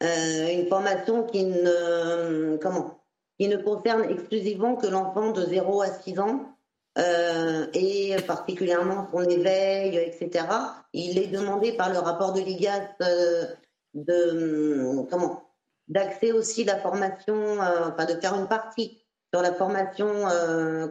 une 0.00 0.66
formation 0.68 1.24
qui 1.24 1.44
ne. 1.44 2.56
Comment? 2.60 2.95
Qui 3.38 3.48
ne 3.48 3.56
concerne 3.56 4.04
exclusivement 4.10 4.76
que 4.76 4.86
l'enfant 4.86 5.32
de 5.32 5.44
0 5.44 5.82
à 5.82 5.88
6 5.88 6.18
ans, 6.20 6.56
euh, 6.98 7.66
et 7.74 8.16
particulièrement 8.26 9.08
son 9.12 9.22
éveil, 9.22 9.98
etc. 9.98 10.46
Il 10.94 11.18
est 11.18 11.26
demandé 11.26 11.72
par 11.72 11.92
le 11.92 11.98
rapport 11.98 12.32
de 12.32 12.40
l'IGAS 12.40 12.88
euh, 13.02 13.44
de 13.92 15.04
comment 15.10 15.42
d'accès 15.88 16.32
aussi 16.32 16.64
la 16.64 16.78
formation, 16.78 17.36
euh, 17.36 17.90
enfin 17.90 18.06
de 18.06 18.18
faire 18.18 18.34
une 18.34 18.48
partie 18.48 18.98
sur 19.32 19.42
la 19.42 19.52
formation 19.52 20.06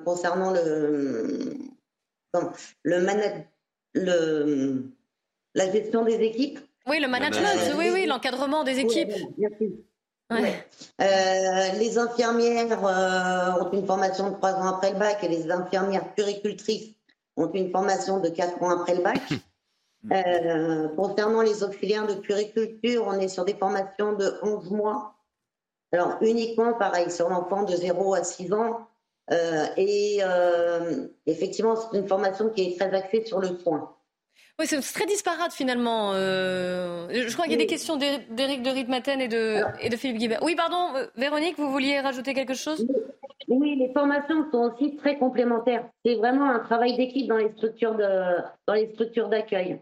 concernant 0.05 0.51
le 0.51 1.57
le, 2.83 2.99
le 3.95 4.83
la 5.55 5.71
gestion 5.71 6.03
des 6.03 6.15
équipes. 6.15 6.59
Oui, 6.87 6.99
le 6.99 7.07
management, 7.07 7.73
oui, 7.77 7.89
oui, 7.91 8.05
l'encadrement 8.05 8.63
des 8.63 8.77
équipes. 8.79 9.11
Euh, 10.31 11.71
les 11.77 11.97
infirmières 11.97 12.83
euh, 12.83 13.63
ont 13.63 13.71
une 13.71 13.85
formation 13.85 14.31
de 14.31 14.35
trois 14.35 14.53
ans 14.53 14.67
après 14.67 14.91
le 14.91 14.97
bac 14.97 15.23
et 15.23 15.27
les 15.27 15.51
infirmières 15.51 16.13
puricultrices 16.15 16.95
ont 17.37 17.51
une 17.51 17.69
formation 17.71 18.19
de 18.19 18.29
quatre 18.29 18.61
ans 18.63 18.81
après 18.81 18.95
le 18.95 19.03
bac. 19.03 19.21
Euh, 20.11 20.87
concernant 20.89 21.41
les 21.41 21.63
auxiliaires 21.63 22.05
de 22.05 22.13
puriculture, 22.13 23.05
on 23.07 23.19
est 23.19 23.27
sur 23.27 23.43
des 23.43 23.55
formations 23.55 24.13
de 24.13 24.37
11 24.43 24.69
mois. 24.69 25.15
Alors 25.91 26.17
uniquement 26.21 26.73
pareil 26.73 27.09
sur 27.09 27.27
l'enfant 27.27 27.63
de 27.63 27.75
0 27.75 28.13
à 28.13 28.23
6 28.23 28.53
ans. 28.53 28.87
et 29.31 30.21
effectivement, 31.25 31.75
c'est 31.75 31.97
une 31.97 32.07
formation 32.07 32.51
qui 32.51 32.67
est 32.67 32.77
très 32.77 32.93
axée 32.93 33.25
sur 33.25 33.39
le 33.39 33.57
soin. 33.57 33.94
Oui, 34.57 34.67
c'est 34.67 34.79
très 34.79 35.05
disparate 35.05 35.51
finalement. 35.51 36.11
Euh, 36.13 37.07
je 37.09 37.33
crois 37.33 37.43
qu'il 37.43 37.53
y 37.53 37.55
a 37.55 37.59
des 37.59 37.67
questions 37.67 37.97
d'Éric 37.97 38.61
de 38.61 38.69
Ritmaten 38.69 39.19
et 39.19 39.27
de, 39.27 39.63
et 39.81 39.89
de 39.89 39.97
Philippe 39.97 40.17
Guibert. 40.17 40.43
Oui, 40.43 40.55
pardon, 40.55 40.95
euh, 40.95 41.07
Véronique, 41.17 41.57
vous 41.57 41.69
vouliez 41.71 41.99
rajouter 41.99 42.33
quelque 42.33 42.53
chose? 42.53 42.87
Oui, 43.49 43.75
les 43.75 43.91
formations 43.91 44.49
sont 44.51 44.71
aussi 44.71 44.95
très 44.95 45.17
complémentaires. 45.17 45.89
C'est 46.05 46.15
vraiment 46.15 46.49
un 46.49 46.59
travail 46.59 46.95
d'équipe 46.95 47.27
dans 47.27 47.37
les 47.37 47.51
structures 47.51 49.29
d'accueil. 49.29 49.81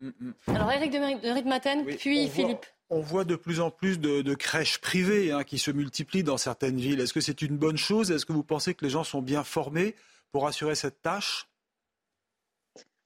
Mm, 0.00 0.08
mm. 0.08 0.32
Alors, 0.48 0.72
Éric 0.72 0.92
de 0.92 1.32
Ritmaten, 1.32 1.84
puis 1.84 2.28
Philippe. 2.28 2.66
on 2.90 3.00
voit 3.00 3.24
de 3.24 3.36
plus 3.36 3.60
en 3.60 3.70
plus 3.70 4.00
de, 4.00 4.34
crèches 4.34 4.78
privées 4.78 5.30
hein, 5.30 5.44
qui 5.44 5.58
se 5.58 5.70
multiplient 5.70 6.24
dans 6.24 6.38
certaines 6.38 6.76
villes. 6.76 7.00
Est-ce 7.00 7.12
que 7.12 7.20
c'est 7.20 7.42
une 7.42 7.56
bonne 7.56 7.78
chose? 7.78 8.10
Est-ce 8.10 8.26
que 8.26 8.32
vous 8.32 8.44
pensez 8.44 8.74
que 8.74 8.84
les 8.84 8.90
gens 8.90 9.04
sont 9.04 9.22
bien 9.22 9.44
formés 9.44 9.94
pour 10.32 10.46
assurer 10.46 10.74
cette 10.74 11.02
tâche? 11.02 11.46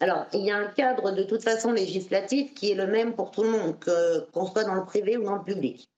Alors, 0.03 0.26
il 0.32 0.40
y 0.40 0.50
a 0.50 0.57
un 0.57 0.66
cadre 0.66 1.12
de 1.12 1.22
toute 1.22 1.44
façon 1.44 1.70
législatif 1.70 2.55
qui 2.55 2.72
est 2.72 2.74
le 2.74 2.88
même 2.88 3.14
pour 3.14 3.30
tout 3.30 3.44
le 3.44 3.50
monde, 3.50 3.76
qu'on 4.32 4.46
soit 4.46 4.64
dans 4.64 4.74
le 4.74 4.84
privé 4.84 5.16
ou 5.16 5.22
dans 5.22 5.36
le 5.36 5.44
public. 5.44 5.88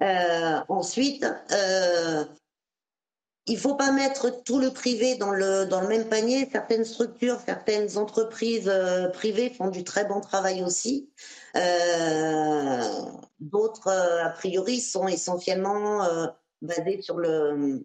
Euh, 0.00 0.60
ensuite, 0.68 1.26
euh, 1.50 2.24
il 3.46 3.54
ne 3.54 3.58
faut 3.58 3.74
pas 3.74 3.90
mettre 3.90 4.44
tout 4.44 4.60
le 4.60 4.70
privé 4.70 5.16
dans 5.16 5.32
le, 5.32 5.64
dans 5.64 5.80
le 5.80 5.88
même 5.88 6.08
panier. 6.08 6.48
Certaines 6.52 6.84
structures, 6.84 7.40
certaines 7.44 7.98
entreprises 7.98 8.68
euh, 8.68 9.08
privées 9.08 9.50
font 9.50 9.70
du 9.70 9.82
très 9.82 10.04
bon 10.04 10.20
travail 10.20 10.62
aussi. 10.62 11.10
D'autres, 13.40 13.88
a 13.88 14.30
priori, 14.30 14.80
sont 14.80 15.08
essentiellement 15.08 16.06
basées 16.62 17.02
sur 17.02 17.18
le 17.18 17.84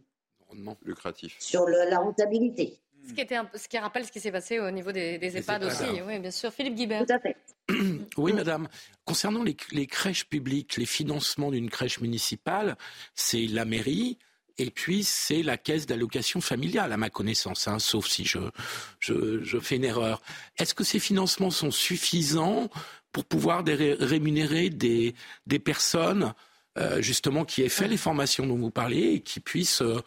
lucratif. 0.84 1.36
Sur 1.40 1.68
la 1.68 1.98
rentabilité. 1.98 2.81
Ce 3.08 3.14
qui, 3.14 3.22
était 3.22 3.38
ce 3.56 3.68
qui 3.68 3.78
rappelle 3.78 4.06
ce 4.06 4.12
qui 4.12 4.20
s'est 4.20 4.32
passé 4.32 4.60
au 4.60 4.70
niveau 4.72 4.92
des, 4.92 5.20
EHPAD 5.22 5.64
aussi. 5.64 6.02
Oui, 6.06 6.20
bien 6.20 6.32
sûr. 6.32 6.54
Philippe 6.54 6.76
Guibert. 6.76 7.06
Tout 7.06 7.14
à 7.14 7.20
fait. 7.20 7.38
Oui, 8.18 8.34
madame. 8.34 8.68
Concernant 9.06 9.44
les, 9.44 9.88
crèches 9.88 10.26
publiques, 10.26 10.78
les 10.78 10.86
financements 10.86 11.52
d'une 11.52 11.70
crèche 11.70 12.00
municipale, 12.00 12.78
c'est 13.16 13.48
la 13.48 13.66
mairie. 13.66 14.18
Et 14.58 14.70
puis, 14.70 15.04
c'est 15.04 15.42
la 15.42 15.58
caisse 15.58 15.86
d'allocation 15.86 16.42
familiale, 16.42 16.92
à 16.92 16.98
ma 16.98 17.10
connaissance, 17.10 17.68
hein, 17.68 17.80
sauf 17.80 18.08
si 18.08 18.26
je, 18.26 18.40
je, 19.00 19.60
fais 19.60 19.78
une 19.78 19.86
erreur. 19.86 20.22
Est-ce 20.58 20.76
que 20.76 20.84
ces 20.84 21.00
financements 21.00 21.50
sont 21.50 21.72
suffisants 21.72 22.70
pour 23.12 23.26
pouvoir 23.26 23.64
rémunérer 23.66 24.70
des, 24.70 25.16
des 25.48 25.60
personnes, 25.60 26.34
euh, 26.78 27.02
justement, 27.02 27.46
qui 27.46 27.64
aient 27.64 27.70
fait 27.70 27.88
les 27.88 27.98
formations 27.98 28.46
dont 28.46 28.58
vous 28.58 28.72
parlez 28.72 29.14
et 29.14 29.20
qui 29.22 29.40
puissent 29.40 29.82
euh, 29.82 30.02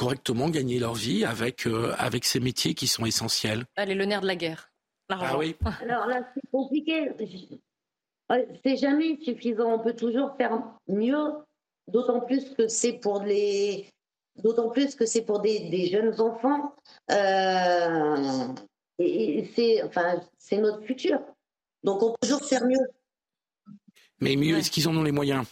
correctement 0.00 0.48
gagner 0.48 0.78
leur 0.78 0.94
vie 0.94 1.26
avec, 1.26 1.66
euh, 1.66 1.92
avec 1.98 2.24
ces 2.24 2.40
métiers 2.40 2.72
qui 2.72 2.86
sont 2.86 3.04
essentiels. 3.04 3.66
Allez, 3.76 3.94
le 3.94 4.06
nerf 4.06 4.22
de 4.22 4.26
la 4.28 4.34
guerre. 4.34 4.72
Ah 5.10 5.36
oui. 5.36 5.54
Alors 5.82 6.06
là, 6.06 6.26
c'est 6.32 6.50
compliqué. 6.50 7.10
C'est 8.64 8.78
jamais 8.78 9.18
suffisant. 9.22 9.74
On 9.74 9.78
peut 9.78 9.94
toujours 9.94 10.34
faire 10.38 10.62
mieux, 10.88 11.32
d'autant 11.86 12.20
plus 12.20 12.48
que 12.54 12.66
c'est 12.66 12.94
pour 12.94 13.22
les, 13.22 13.90
d'autant 14.36 14.70
plus 14.70 14.94
que 14.94 15.04
c'est 15.04 15.20
pour 15.20 15.40
des, 15.40 15.68
des, 15.68 15.88
jeunes 15.88 16.18
enfants. 16.18 16.74
Euh, 17.10 18.46
et 18.98 19.50
c'est, 19.54 19.82
enfin, 19.82 20.18
c'est 20.38 20.56
notre 20.56 20.82
futur. 20.86 21.20
Donc 21.84 22.02
on 22.02 22.12
peut 22.12 22.26
toujours 22.26 22.48
faire 22.48 22.64
mieux. 22.64 22.86
Mais 24.18 24.34
mieux, 24.34 24.56
est-ce 24.56 24.70
qu'ils 24.70 24.88
en 24.88 24.96
ont 24.96 25.02
les 25.02 25.12
moyens? 25.12 25.44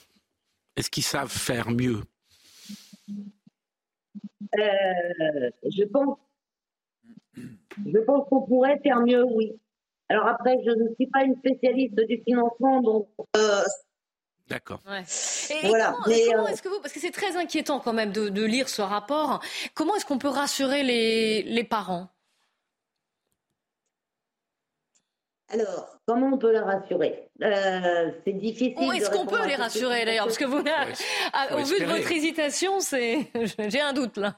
Est-ce 0.74 0.88
qu'ils 0.88 1.04
savent 1.04 1.28
faire 1.28 1.68
mieux? 1.70 2.00
Euh, 4.56 5.50
je 5.64 5.84
pense, 5.84 6.18
je 7.34 7.98
pense 7.98 8.28
qu'on 8.28 8.42
pourrait 8.42 8.78
faire 8.82 9.00
mieux, 9.00 9.24
oui. 9.24 9.58
Alors 10.08 10.26
après, 10.26 10.56
je 10.64 10.70
ne 10.70 10.94
suis 10.94 11.06
pas 11.06 11.24
une 11.24 11.36
spécialiste 11.36 11.94
du 11.94 12.22
financement, 12.26 12.80
donc. 12.80 13.08
Euh, 13.36 13.62
D'accord. 14.48 14.80
voilà. 14.84 15.94
comment, 16.06 16.44
euh, 16.44 16.46
est-ce 16.46 16.62
que 16.62 16.68
vous, 16.68 16.80
parce 16.80 16.94
que 16.94 17.00
c'est 17.00 17.10
très 17.10 17.36
inquiétant 17.36 17.80
quand 17.80 17.92
même 17.92 18.12
de, 18.12 18.44
lire 18.44 18.68
ce 18.68 18.80
rapport, 18.80 19.40
comment 19.74 19.94
est-ce 19.96 20.06
qu'on 20.06 20.18
peut 20.18 20.28
rassurer 20.28 20.82
les, 20.82 21.42
les 21.42 21.64
parents? 21.64 22.08
Alors, 25.50 25.98
comment 26.06 26.26
on 26.34 26.38
peut 26.38 26.52
les 26.52 26.58
rassurer? 26.58 27.30
C'est 27.40 28.32
difficile. 28.32 28.74
Où 28.78 28.92
est-ce 28.92 29.10
qu'on 29.10 29.26
peut 29.26 29.46
les 29.46 29.54
rassurer 29.54 30.04
d'ailleurs? 30.04 30.26
Parce 30.26 30.38
que 30.38 30.44
vous, 30.44 30.58
au 30.58 31.64
vu 31.64 31.80
de 31.80 31.86
votre 31.86 32.12
hésitation, 32.12 32.80
c'est, 32.80 33.30
j'ai 33.68 33.80
un 33.80 33.92
doute 33.92 34.18
là. 34.18 34.36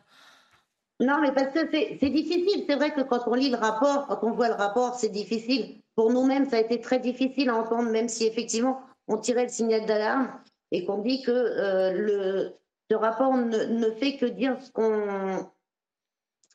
Non, 1.01 1.19
mais 1.21 1.33
parce 1.33 1.49
que 1.55 1.69
c'est 1.71 2.11
difficile. 2.11 2.65
C'est 2.69 2.77
vrai 2.77 2.93
que 2.93 3.01
quand 3.01 3.27
on 3.27 3.35
lit 3.35 3.51
le 3.51 3.57
rapport, 3.57 4.07
quand 4.07 4.21
on 4.23 4.33
voit 4.33 4.49
le 4.49 4.55
rapport, 4.55 4.95
c'est 4.95 5.09
difficile. 5.09 5.81
Pour 5.97 6.13
nous-mêmes, 6.13 6.49
ça 6.49 6.57
a 6.57 6.61
été 6.61 6.81
très 6.81 7.01
difficile 7.01 7.49
à 7.49 7.57
entendre, 7.57 7.91
même 7.91 8.09
si 8.09 8.27
effectivement 8.27 8.81
on 9.09 9.17
tirait 9.17 9.45
le 9.45 9.49
signal 9.49 9.87
d'alarme 9.87 10.31
et 10.71 10.85
qu'on 10.85 10.99
dit 10.99 11.23
que 11.23 11.31
euh, 11.31 11.93
le, 11.93 12.53
ce 12.91 12.97
rapport 12.97 13.35
ne, 13.35 13.91
fait 13.93 14.17
que 14.17 14.27
dire 14.27 14.57
ce 14.61 14.71
qu'on, 14.71 15.51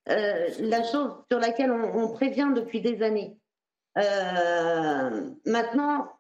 euh, 0.10 0.50
la 0.60 0.84
chose 0.84 1.12
sur 1.30 1.40
laquelle 1.40 1.72
on, 1.72 2.08
prévient 2.10 2.52
depuis 2.56 2.82
des 2.82 3.02
années. 3.02 3.36
Euh, 3.98 5.30
maintenant, 5.46 6.12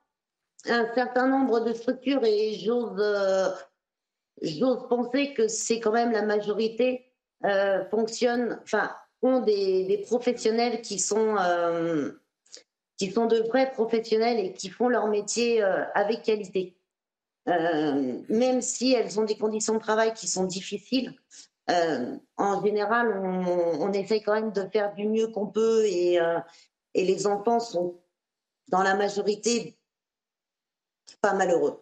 un 0.65 0.93
certain 0.93 1.27
nombre 1.27 1.59
de 1.61 1.73
structures, 1.73 2.23
et 2.23 2.53
j'ose, 2.53 2.97
euh, 2.99 4.75
penser 4.89 5.33
que 5.33 5.47
c'est 5.47 5.79
quand 5.79 5.91
même 5.91 6.11
la 6.11 6.23
majorité, 6.23 7.11
euh, 7.43 7.85
fonctionnent, 7.89 8.59
enfin, 8.63 8.91
ont 9.21 9.41
des, 9.41 10.03
professionnels 10.07 10.81
qui 10.81 10.99
sont, 10.99 11.35
qui 12.97 13.11
sont 13.11 13.25
de 13.25 13.39
vrais 13.39 13.71
professionnels 13.71 14.39
et 14.39 14.53
qui 14.53 14.69
font 14.69 14.87
leur 14.87 15.07
métier 15.07 15.63
avec 15.63 16.21
qualité. 16.21 16.77
Même 17.47 18.61
si 18.61 18.93
elles 18.93 19.19
ont 19.19 19.23
des 19.23 19.37
conditions 19.37 19.73
de 19.73 19.79
travail 19.79 20.13
qui 20.13 20.27
sont 20.27 20.43
difficiles, 20.43 21.15
en 21.67 22.63
général, 22.63 23.19
on, 23.23 23.81
on 23.81 23.93
essaie 23.93 24.21
quand 24.21 24.33
même 24.33 24.51
de 24.51 24.67
faire 24.71 24.93
du 24.93 25.07
mieux 25.07 25.27
qu'on 25.29 25.47
peut 25.47 25.85
et, 25.85 26.19
et 26.95 27.05
les 27.05 27.27
enfants 27.27 27.59
sont, 27.59 28.01
dans 28.69 28.81
la 28.81 28.95
majorité, 28.95 29.77
pas 31.21 31.33
malheureux. 31.33 31.81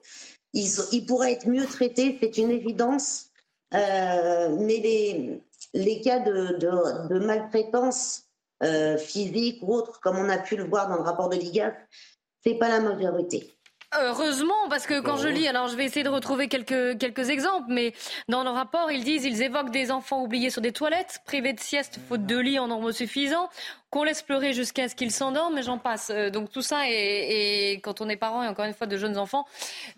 Ils, 0.51 0.70
ils 0.91 1.05
pourraient 1.05 1.34
être 1.34 1.47
mieux 1.47 1.66
traités, 1.66 2.18
c'est 2.22 2.38
une 2.38 2.51
évidence, 2.51 3.28
euh, 3.74 4.55
mais 4.59 4.78
les, 4.78 5.41
les 5.74 6.01
cas 6.01 6.20
de, 6.20 6.57
de, 6.57 7.07
de 7.07 7.26
maltraitance 7.26 8.26
euh, 8.64 8.97
physique 8.97 9.59
ou 9.61 9.74
autre, 9.74 9.99
comme 10.01 10.18
on 10.18 10.30
a 10.30 10.38
pu 10.38 10.55
le 10.57 10.66
voir 10.66 10.89
dans 10.89 10.97
le 10.97 11.03
rapport 11.03 11.30
de 11.30 11.38
l'IGAS, 11.38 11.74
c'est 12.43 12.55
pas 12.55 12.70
la 12.70 12.82
majorité. 12.82 13.57
Heureusement, 14.01 14.70
parce 14.70 14.88
que 14.88 15.01
quand 15.01 15.18
je 15.18 15.28
lis, 15.28 15.47
alors 15.47 15.68
je 15.68 15.76
vais 15.76 15.86
essayer 15.86 16.03
de 16.03 16.09
retrouver 16.09 16.47
quelques, 16.47 16.97
quelques 16.97 17.30
exemples, 17.30 17.68
mais 17.70 17.93
dans 18.28 18.43
le 18.43 18.49
rapport, 18.49 18.91
ils 18.91 19.03
disent, 19.03 19.24
ils 19.24 19.43
évoquent 19.43 19.70
des 19.70 19.91
enfants 19.91 20.24
oubliés 20.24 20.49
sur 20.49 20.61
des 20.61 20.72
toilettes, 20.72 21.20
privés 21.26 21.53
de 21.53 21.59
sieste, 21.59 21.99
faute 22.09 22.26
de 22.26 22.38
lit 22.38 22.57
en 22.57 22.68
nombre 22.68 22.91
suffisant, 22.91 23.49
qu'on 23.94 24.04
laisse 24.04 24.24
pleurer 24.24 24.54
jusqu'à 24.54 24.89
ce 24.89 24.96
qu'ils 24.96 25.12
s'endorment, 25.12 25.54
mais 25.54 25.62
j'en 25.62 25.78
passe. 25.78 26.10
Euh, 26.12 26.32
donc 26.32 26.52
tout 26.52 26.64
ça, 26.64 26.89
et, 26.89 27.74
et 27.74 27.80
quand 27.80 28.02
on 28.02 28.10
est 28.10 28.16
parent, 28.18 28.44
et 28.44 28.48
encore 28.48 28.66
une 28.66 28.74
fois 28.74 28.88
de 28.88 28.98
jeunes 28.98 29.18
enfants, 29.20 29.46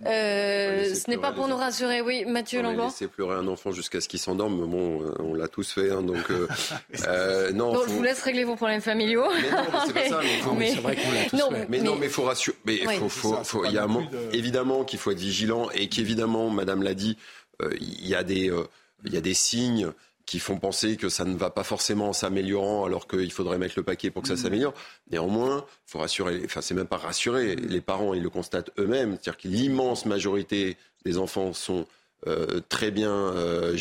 euh, 0.06 0.94
ce 0.94 1.10
n'est 1.10 1.18
pas 1.18 1.32
pour 1.32 1.48
nous 1.48 1.56
rassurer. 1.56 2.02
Oui, 2.02 2.26
Mathieu 2.26 2.62
Langlois 2.62 2.86
laisser 2.86 3.08
pleurer 3.08 3.36
un 3.38 3.48
enfant 3.48 3.72
jusqu'à 3.72 4.02
ce 4.02 4.08
qu'il 4.10 4.20
s'endorme, 4.20 4.60
mais 4.60 4.68
bon, 4.68 5.02
euh, 5.04 5.14
on 5.20 5.34
l'a 5.34 5.48
tous 5.48 5.72
fait, 5.72 5.92
hein, 5.92 6.02
donc 6.02 6.30
euh, 6.30 6.48
euh, 7.08 7.52
non. 7.54 7.72
Donc, 7.72 7.84
faut- 7.84 7.88
je 7.90 7.94
vous 7.94 8.04
laisse 8.04 8.22
régler 8.22 8.44
vos 8.44 8.56
problèmes 8.56 8.82
familiaux. 8.82 9.26
Mais 9.42 9.50
non, 9.50 9.58
mais 9.72 9.80
c'est 9.88 9.94
pas 9.94 10.10
ça, 10.10 10.20
mais 10.22 10.38
faut- 10.42 10.52
Mais- 10.54 10.72
c'est 10.72 10.82
vrai 10.82 10.96
qu'on 10.98 11.12
l'a 11.12 11.26
tous 11.30 11.38
Non, 11.38 11.52
fait. 11.52 11.66
Mais, 11.70 11.80
non, 11.80 11.96
mais 11.96 12.10
faut 12.10 12.24
rassurer. 12.24 12.58
Mais 12.66 12.86
Oui. 12.86 12.98
faut, 12.98 13.08
faut, 13.10 13.36
faut- 13.44 13.66
il 13.66 13.72
y 13.72 13.78
a 13.78 13.84
un 13.86 14.08
évidemment 14.34 14.84
qu'il 14.84 15.00
faut 15.00 15.12
être 15.12 15.20
vigilant 15.20 15.70
et 15.74 15.88
qu'évidemment, 15.88 16.50
Madame 16.50 16.84
l'a 16.84 16.94
dit, 16.94 17.18
euh, 17.62 17.74
il 17.80 18.08
y 18.08 18.14
a 18.16 18.24
des, 18.24 18.50
euh, 18.52 18.64
il 19.06 19.14
y 19.14 19.18
a 19.18 19.22
des 19.22 19.34
signes 19.34 19.90
qui 20.26 20.40
font 20.40 20.58
penser 20.58 20.98
que 20.98 21.10
ça 21.10 21.26
ne 21.26 21.36
va 21.36 21.50
pas 21.50 21.64
forcément 21.64 22.10
en 22.10 22.14
s'améliorant 22.14 22.86
alors 22.86 23.08
qu'il 23.08 23.32
faudrait 23.32 23.58
mettre 23.58 23.76
le 23.78 23.84
paquet 23.84 24.10
pour 24.10 24.24
que 24.24 24.28
ça 24.28 24.38
s'améliore. 24.38 24.74
Néanmoins, 25.12 25.66
il 25.88 25.92
faut 25.92 26.00
rassurer, 26.00 26.42
enfin 26.46 26.62
c'est 26.62 26.74
même 26.74 26.88
pas 26.88 26.98
rassurer, 26.98 27.56
les 27.56 27.82
parents 27.82 28.14
ils 28.14 28.24
le 28.24 28.30
constatent 28.30 28.72
eux-mêmes, 28.80 29.12
c'est-à-dire 29.12 29.38
que 29.38 29.48
l'immense 29.48 30.06
majorité 30.06 30.78
des 31.06 31.18
enfants 31.18 31.54
sont 31.54 31.86
euh, 32.28 32.62
très 32.70 32.92
bien 32.92 33.12
euh, 33.12 33.76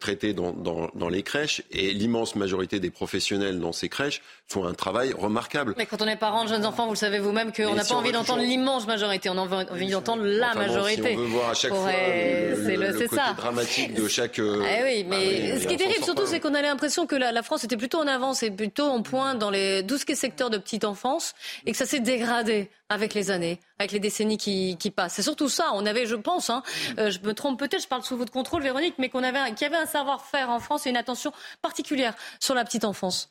traités 0.00 0.32
dans, 0.32 0.52
dans, 0.52 0.88
dans 0.94 1.08
les 1.08 1.22
crèches 1.22 1.62
et 1.70 1.92
l'immense 1.92 2.34
majorité 2.36 2.80
des 2.80 2.90
professionnels 2.90 3.60
dans 3.60 3.72
ces 3.72 3.88
crèches 3.88 4.22
font 4.46 4.64
un 4.66 4.74
travail 4.74 5.12
remarquable. 5.16 5.74
Mais 5.78 5.86
quand 5.86 6.02
on 6.02 6.06
est 6.06 6.16
parent 6.16 6.44
de 6.44 6.48
jeunes 6.48 6.66
enfants, 6.66 6.84
vous 6.86 6.92
le 6.92 6.96
savez 6.98 7.18
vous-même 7.18 7.52
qu'on 7.52 7.74
n'a 7.74 7.82
si 7.82 7.92
pas 7.92 7.98
envie 7.98 8.12
d'entendre 8.12 8.40
toujours- 8.40 8.50
l'immense 8.56 8.86
majorité, 8.86 9.28
on 9.30 9.38
a 9.38 9.40
envie 9.70 9.88
d'entendre 9.90 10.22
la 10.24 10.50
Enfin 10.50 10.60
bon, 10.60 10.66
majorité. 10.66 11.10
si 11.12 11.16
on 11.16 11.20
veut 11.20 11.26
voir 11.26 11.50
à 11.50 11.54
chaque 11.54 11.72
fois 11.74 11.84
Ouais, 11.84 12.54
le, 12.56 12.76
le- 12.76 12.76
le- 12.76 12.92
côté 12.92 13.08
ça. 13.16 13.32
dramatique 13.36 13.94
de 13.94 14.08
chaque. 14.08 14.38
euh, 14.38 14.62
Eh 14.78 14.82
oui, 14.84 15.04
bah 15.04 15.16
mais 15.18 15.52
oui, 15.54 15.60
ce 15.62 15.66
qui 15.66 15.74
est 15.74 15.78
terrible 15.78 16.04
surtout, 16.04 16.26
c'est 16.26 16.40
qu'on 16.40 16.54
a 16.54 16.62
l'impression 16.62 17.06
que 17.06 17.16
la, 17.16 17.32
la 17.32 17.42
France 17.42 17.64
était 17.64 17.76
plutôt 17.76 17.98
en 17.98 18.06
avance 18.06 18.42
et 18.42 18.50
plutôt 18.50 18.84
en 18.86 19.02
point 19.02 19.34
dans 19.34 19.50
les, 19.50 19.84
tout 19.86 19.98
ce 19.98 20.04
qui 20.04 20.12
est 20.12 20.16
secteur 20.16 20.50
de 20.50 20.58
petite 20.58 20.84
enfance 20.84 21.34
et 21.66 21.72
que 21.72 21.76
ça 21.78 21.86
s'est 21.86 22.00
dégradé 22.00 22.68
avec 22.94 23.12
les 23.14 23.30
années, 23.30 23.60
avec 23.78 23.92
les 23.92 24.00
décennies 24.00 24.38
qui, 24.38 24.76
qui 24.78 24.90
passent. 24.90 25.14
C'est 25.14 25.22
surtout 25.22 25.48
ça. 25.48 25.70
On 25.74 25.84
avait, 25.84 26.06
je 26.06 26.14
pense, 26.16 26.48
hein, 26.48 26.62
euh, 26.98 27.10
je 27.10 27.20
me 27.20 27.34
trompe 27.34 27.58
peut-être, 27.58 27.82
je 27.82 27.88
parle 27.88 28.02
sous 28.02 28.16
votre 28.16 28.32
contrôle, 28.32 28.62
Véronique, 28.62 28.94
mais 28.98 29.08
qu'on 29.10 29.22
avait, 29.22 29.38
un- 29.38 29.52
qu'il 29.52 29.62
y 29.62 29.70
avait 29.72 29.82
un 29.82 29.86
savoir-faire 29.86 30.48
en 30.50 30.60
France 30.60 30.86
et 30.86 30.90
une 30.90 30.96
attention 30.96 31.32
particulière 31.60 32.14
sur 32.40 32.54
la 32.54 32.64
petite 32.64 32.84
enfance. 32.84 33.30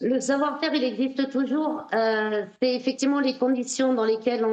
Le 0.00 0.20
savoir-faire, 0.20 0.72
il 0.72 0.84
existe 0.84 1.30
toujours. 1.30 1.84
Euh, 1.92 2.46
c'est 2.62 2.74
effectivement 2.74 3.20
les 3.20 3.36
conditions 3.36 3.92
dans 3.92 4.04
lesquelles 4.04 4.44
on, 4.44 4.48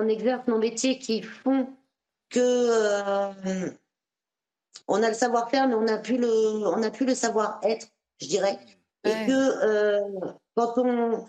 on 0.00 0.08
exerce 0.08 0.46
nos 0.48 0.58
métiers 0.58 0.98
qui 0.98 1.22
font 1.22 1.68
que 2.28 2.40
euh, 2.40 3.70
on 4.88 5.02
a 5.02 5.08
le 5.08 5.14
savoir-faire, 5.14 5.68
mais 5.68 5.74
on 5.74 5.82
n'a 5.82 5.98
plus 5.98 6.16
le, 6.18 6.28
on 6.66 6.78
n'a 6.78 6.90
plus 6.90 7.06
le 7.06 7.14
savoir-être, 7.14 7.86
je 8.20 8.26
dirais. 8.26 8.58
Et 9.04 9.12
que 9.26 9.64
euh, 9.64 10.00
quand 10.56 10.74
on, 10.76 11.24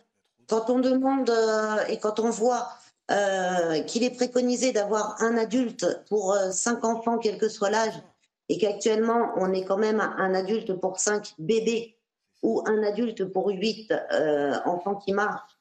quand 0.52 0.70
on 0.70 0.80
demande 0.80 1.30
euh, 1.30 1.86
et 1.88 1.98
quand 1.98 2.20
on 2.20 2.30
voit 2.30 2.74
euh, 3.10 3.80
qu'il 3.84 4.04
est 4.04 4.14
préconisé 4.14 4.74
d'avoir 4.74 5.16
un 5.22 5.38
adulte 5.38 6.04
pour 6.10 6.34
euh, 6.34 6.52
cinq 6.52 6.84
enfants, 6.84 7.18
quel 7.18 7.38
que 7.38 7.48
soit 7.48 7.70
l'âge, 7.70 7.94
et 8.50 8.58
qu'actuellement 8.58 9.32
on 9.38 9.54
est 9.54 9.64
quand 9.64 9.78
même 9.78 10.02
un 10.02 10.36
adulte 10.36 10.74
pour 10.74 11.00
cinq 11.00 11.34
bébés 11.40 11.98
ou 12.44 12.64
un 12.66 12.84
adulte 12.84 13.24
pour 13.24 13.48
huit 13.48 13.94
enfants 14.66 14.96
qui 14.96 15.14
marchent, 15.14 15.58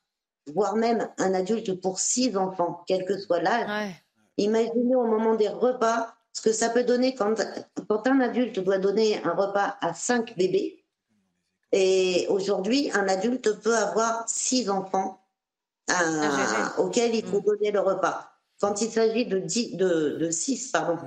voire 0.53 0.75
même 0.75 1.09
un 1.19 1.35
adulte 1.35 1.81
pour 1.81 2.01
six 2.01 2.37
enfants, 2.37 2.83
quel 2.89 3.05
que 3.05 3.17
soit 3.19 3.41
l'âge. 3.41 3.95
Imaginez 4.39 4.97
au 4.97 5.07
moment 5.07 5.35
des 5.35 5.49
repas 5.49 6.15
ce 6.33 6.41
que 6.41 6.53
ça 6.53 6.71
peut 6.71 6.85
donner 6.85 7.15
quand, 7.15 7.35
quand 7.89 8.07
un 8.07 8.21
adulte 8.21 8.59
doit 8.59 8.79
donner 8.79 9.23
un 9.25 9.35
repas 9.35 9.77
à 9.81 9.93
cinq 9.95 10.37
bébés. 10.37 10.80
Et 11.73 12.27
aujourd'hui, 12.29 12.91
un 12.93 13.07
adulte 13.09 13.61
peut 13.63 13.77
avoir 13.77 14.29
six 14.29 14.69
enfants 14.71 15.21
à- 15.89 16.81
auxquels 16.81 17.15
il 17.15 17.25
faut 17.25 17.41
donner 17.41 17.71
le 17.71 17.81
repas. 17.81 18.27
Quand 18.61 18.81
il 18.83 18.91
s'agit 18.91 19.25
de, 19.27 19.39
dix- 19.39 19.75
de, 19.77 20.19
de 20.21 20.31
six, 20.31 20.71
pardon, 20.71 20.99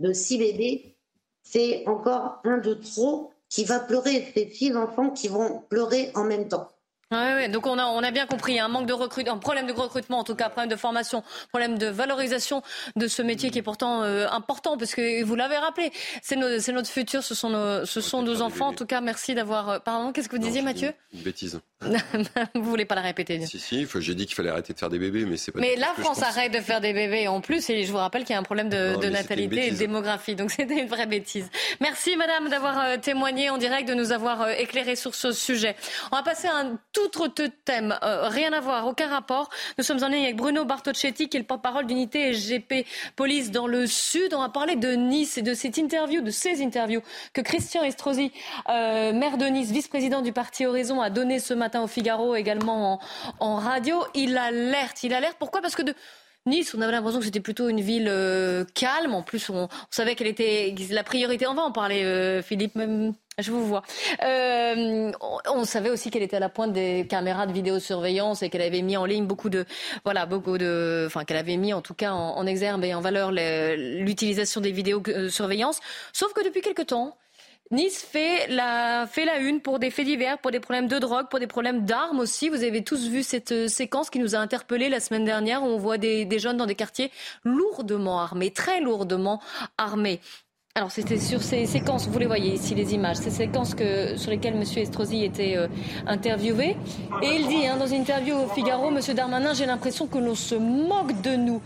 de 0.00 0.12
six 0.12 0.38
bébés, 0.38 0.96
c'est 1.42 1.86
encore 1.86 2.40
un 2.44 2.58
de 2.58 2.74
trop 2.74 3.32
qui 3.48 3.64
va 3.64 3.80
pleurer. 3.80 4.32
C'est 4.34 4.50
six 4.50 4.74
enfants 4.76 5.10
qui 5.10 5.28
vont 5.28 5.60
pleurer 5.68 6.10
en 6.14 6.24
même 6.24 6.48
temps. 6.48 6.71
Ouais, 7.12 7.34
ouais, 7.34 7.48
donc 7.48 7.66
on 7.66 7.78
a, 7.78 7.84
on 7.84 8.02
a 8.02 8.10
bien 8.10 8.26
compris, 8.26 8.58
un 8.58 8.68
manque 8.68 8.86
de 8.86 8.92
recrutement, 8.94 9.34
un 9.34 9.38
problème 9.38 9.66
de 9.66 9.72
recrutement, 9.72 10.18
en 10.18 10.24
tout 10.24 10.34
cas, 10.34 10.48
problème 10.48 10.70
de 10.70 10.76
formation, 10.76 11.22
problème 11.50 11.76
de 11.76 11.86
valorisation 11.86 12.62
de 12.96 13.06
ce 13.06 13.20
métier 13.22 13.50
qui 13.50 13.58
est 13.58 13.62
pourtant 13.62 14.02
euh, 14.02 14.26
important, 14.30 14.76
parce 14.78 14.94
que 14.94 15.22
vous 15.22 15.34
l'avez 15.34 15.58
rappelé, 15.58 15.92
c'est 16.22 16.36
nos- 16.36 16.58
c'est 16.58 16.72
notre 16.72 16.88
futur, 16.88 17.22
ce 17.22 17.34
sont 17.34 17.50
nos, 17.50 17.84
ce 17.84 18.00
sont 18.00 18.22
nos 18.22 18.40
enfants. 18.40 18.68
En 18.68 18.72
tout 18.72 18.86
cas, 18.86 19.00
merci 19.02 19.34
d'avoir. 19.34 19.68
euh, 19.68 19.78
Pardon, 19.78 20.12
qu'est-ce 20.12 20.28
que 20.28 20.36
vous 20.36 20.42
disiez, 20.42 20.62
Mathieu? 20.62 20.92
Une 21.12 21.20
bêtise. 21.22 21.60
Vous 22.54 22.62
voulez 22.62 22.84
pas 22.84 22.94
la 22.94 23.02
répéter 23.02 23.44
Si, 23.46 23.58
si, 23.58 23.86
j'ai 24.00 24.14
dit 24.14 24.26
qu'il 24.26 24.34
fallait 24.34 24.50
arrêter 24.50 24.72
de 24.72 24.78
faire 24.78 24.90
des 24.90 24.98
bébés, 24.98 25.24
mais 25.24 25.36
c'est 25.36 25.52
pas. 25.52 25.60
Mais 25.60 25.76
la 25.76 25.88
France 25.98 26.22
arrête 26.22 26.52
de 26.52 26.60
faire 26.60 26.80
des 26.80 26.92
bébés 26.92 27.28
en 27.28 27.40
plus, 27.40 27.68
et 27.70 27.84
je 27.84 27.92
vous 27.92 27.98
rappelle 27.98 28.22
qu'il 28.24 28.32
y 28.32 28.36
a 28.36 28.38
un 28.38 28.44
problème 28.44 28.68
de, 28.68 28.94
Non, 28.94 29.00
de 29.00 29.08
natalité 29.08 29.68
et 29.68 29.70
de 29.70 29.76
démographie. 29.76 30.34
Donc 30.34 30.50
c'était 30.56 30.78
une 30.78 30.88
vraie 30.88 31.06
bêtise. 31.06 31.48
Merci 31.80 32.16
Madame 32.16 32.48
d'avoir 32.48 32.78
euh, 32.80 32.96
témoigné 32.96 33.50
en 33.50 33.58
direct, 33.58 33.88
de 33.88 33.94
nous 33.94 34.12
avoir 34.12 34.42
euh, 34.42 34.52
éclairé 34.58 34.96
sur 34.96 35.14
ce 35.14 35.32
sujet. 35.32 35.76
On 36.10 36.16
va 36.16 36.22
passer 36.22 36.48
à 36.48 36.56
un 36.56 36.78
tout 36.92 37.22
autre 37.22 37.46
thème, 37.64 37.98
euh, 38.02 38.28
rien 38.28 38.52
à 38.52 38.60
voir, 38.60 38.86
aucun 38.86 39.08
rapport. 39.08 39.50
Nous 39.78 39.84
sommes 39.84 40.02
en 40.02 40.08
ligne 40.08 40.24
avec 40.24 40.36
Bruno 40.36 40.64
Bartocchetti, 40.64 41.28
qui 41.28 41.36
est 41.36 41.40
le 41.40 41.46
porte-parole 41.46 41.86
d'unité 41.86 42.32
SGP 42.32 42.86
Police 43.16 43.50
dans 43.50 43.66
le 43.66 43.86
Sud. 43.86 44.34
On 44.34 44.40
va 44.40 44.48
parler 44.48 44.76
de 44.76 44.92
Nice 44.92 45.38
et 45.38 45.42
de 45.42 45.54
cette 45.54 45.76
interview, 45.76 46.20
de 46.20 46.30
ces 46.30 46.62
interviews 46.62 47.02
que 47.32 47.40
Christian 47.40 47.82
Estrosi, 47.82 48.32
euh, 48.68 49.12
maire 49.12 49.38
de 49.38 49.46
Nice, 49.46 49.70
vice-président 49.70 50.22
du 50.22 50.32
parti 50.32 50.66
Horizon, 50.66 51.00
a 51.00 51.10
donné 51.10 51.38
ce 51.38 51.54
matin 51.54 51.71
au 51.80 51.86
Figaro, 51.86 52.34
également 52.34 53.00
en, 53.40 53.56
radio. 53.56 54.04
Il 54.14 54.36
alerte, 54.36 55.02
il 55.02 55.14
alerte. 55.14 55.36
Pourquoi? 55.38 55.60
Parce 55.60 55.74
que 55.74 55.82
de 55.82 55.94
Nice, 56.44 56.74
on 56.76 56.80
avait 56.80 56.90
l'impression 56.90 57.20
que 57.20 57.24
c'était 57.24 57.40
plutôt 57.40 57.68
une 57.68 57.80
ville 57.80 58.08
euh, 58.08 58.64
calme. 58.74 59.14
En 59.14 59.22
plus, 59.22 59.48
on, 59.48 59.68
savait 59.90 60.16
qu'elle 60.16 60.26
était 60.26 60.74
la 60.90 61.04
priorité. 61.04 61.46
On 61.46 61.54
va 61.54 61.62
en 61.62 61.70
parler, 61.70 62.02
euh, 62.02 62.42
Philippe. 62.42 62.74
Même, 62.74 63.14
je 63.38 63.52
vous 63.52 63.64
vois. 63.64 63.82
Euh, 64.24 65.12
on, 65.46 65.64
savait 65.64 65.88
aussi 65.88 66.10
qu'elle 66.10 66.24
était 66.24 66.36
à 66.36 66.40
la 66.40 66.48
pointe 66.48 66.72
des 66.72 67.06
caméras 67.08 67.46
de 67.46 67.52
vidéosurveillance 67.52 68.42
et 68.42 68.50
qu'elle 68.50 68.62
avait 68.62 68.82
mis 68.82 68.96
en 68.96 69.04
ligne 69.04 69.26
beaucoup 69.26 69.50
de, 69.50 69.64
voilà, 70.04 70.26
beaucoup 70.26 70.58
de, 70.58 71.04
enfin 71.06 71.24
qu'elle 71.24 71.36
avait 71.36 71.56
mis 71.56 71.72
en 71.72 71.80
tout 71.80 71.94
cas 71.94 72.12
en, 72.12 72.36
en 72.36 72.46
exergue 72.46 72.84
et 72.84 72.92
en 72.92 73.00
valeur 73.00 73.30
le- 73.30 74.02
l'utilisation 74.02 74.60
des 74.60 74.72
vidéosurveillances. 74.72 75.80
Sauf 76.12 76.32
que 76.32 76.44
depuis 76.44 76.60
quelque 76.60 76.82
temps. 76.82 77.16
Nice 77.72 78.02
fait 78.02 78.48
la, 78.48 79.06
fait 79.10 79.24
la 79.24 79.38
une 79.38 79.60
pour 79.60 79.78
des 79.78 79.90
faits 79.90 80.04
divers, 80.04 80.36
pour 80.36 80.50
des 80.50 80.60
problèmes 80.60 80.88
de 80.88 80.98
drogue, 80.98 81.28
pour 81.30 81.40
des 81.40 81.46
problèmes 81.46 81.86
d'armes 81.86 82.20
aussi. 82.20 82.50
Vous 82.50 82.62
avez 82.62 82.84
tous 82.84 83.08
vu 83.08 83.22
cette 83.22 83.52
euh, 83.52 83.66
séquence 83.66 84.10
qui 84.10 84.18
nous 84.18 84.34
a 84.34 84.38
interpellés 84.38 84.90
la 84.90 85.00
semaine 85.00 85.24
dernière 85.24 85.62
où 85.62 85.66
on 85.66 85.78
voit 85.78 85.96
des, 85.96 86.26
des 86.26 86.38
jeunes 86.38 86.58
dans 86.58 86.66
des 86.66 86.74
quartiers 86.74 87.10
lourdement 87.44 88.20
armés, 88.20 88.50
très 88.50 88.82
lourdement 88.82 89.40
armés. 89.78 90.20
Alors 90.74 90.90
c'était 90.90 91.18
sur 91.18 91.42
ces 91.42 91.66
séquences, 91.66 92.08
vous 92.08 92.18
les 92.18 92.26
voyez 92.26 92.54
ici 92.54 92.74
les 92.74 92.94
images, 92.94 93.16
ces 93.16 93.30
séquences 93.30 93.74
que, 93.74 94.16
sur 94.16 94.30
lesquelles 94.30 94.54
M. 94.54 94.64
Estrosi 94.76 95.22
était 95.22 95.56
euh, 95.56 95.68
interviewé. 96.06 96.76
Et 97.22 97.36
il 97.36 97.46
dit 97.46 97.66
hein, 97.66 97.76
dans 97.76 97.86
une 97.86 98.00
interview 98.00 98.36
au 98.36 98.48
Figaro, 98.48 98.88
M. 98.88 98.98
Darmanin, 99.14 99.52
j'ai 99.52 99.66
l'impression 99.66 100.06
que 100.06 100.16
l'on 100.16 100.34
se 100.34 100.54
moque 100.54 101.20
de 101.20 101.36
nous. 101.36 101.60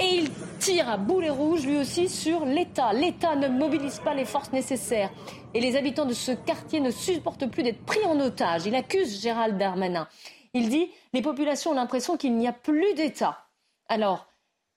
Et 0.00 0.20
il 0.20 0.30
tire 0.58 0.88
à 0.88 0.96
boulet 0.96 1.30
rouge 1.30 1.66
lui 1.66 1.78
aussi 1.78 2.08
sur 2.08 2.44
l'État. 2.44 2.92
L'État 2.92 3.36
ne 3.36 3.48
mobilise 3.48 4.00
pas 4.00 4.14
les 4.14 4.24
forces 4.24 4.52
nécessaires. 4.52 5.10
Et 5.54 5.60
les 5.60 5.76
habitants 5.76 6.04
de 6.04 6.12
ce 6.12 6.32
quartier 6.32 6.80
ne 6.80 6.90
supportent 6.90 7.46
plus 7.46 7.62
d'être 7.62 7.84
pris 7.84 8.04
en 8.04 8.18
otage. 8.20 8.66
Il 8.66 8.74
accuse 8.74 9.20
Gérald 9.20 9.58
Darmanin. 9.58 10.08
Il 10.54 10.68
dit 10.68 10.90
les 11.12 11.22
populations 11.22 11.72
ont 11.72 11.74
l'impression 11.74 12.16
qu'il 12.16 12.34
n'y 12.34 12.48
a 12.48 12.52
plus 12.52 12.94
d'État. 12.94 13.46
Alors, 13.88 14.26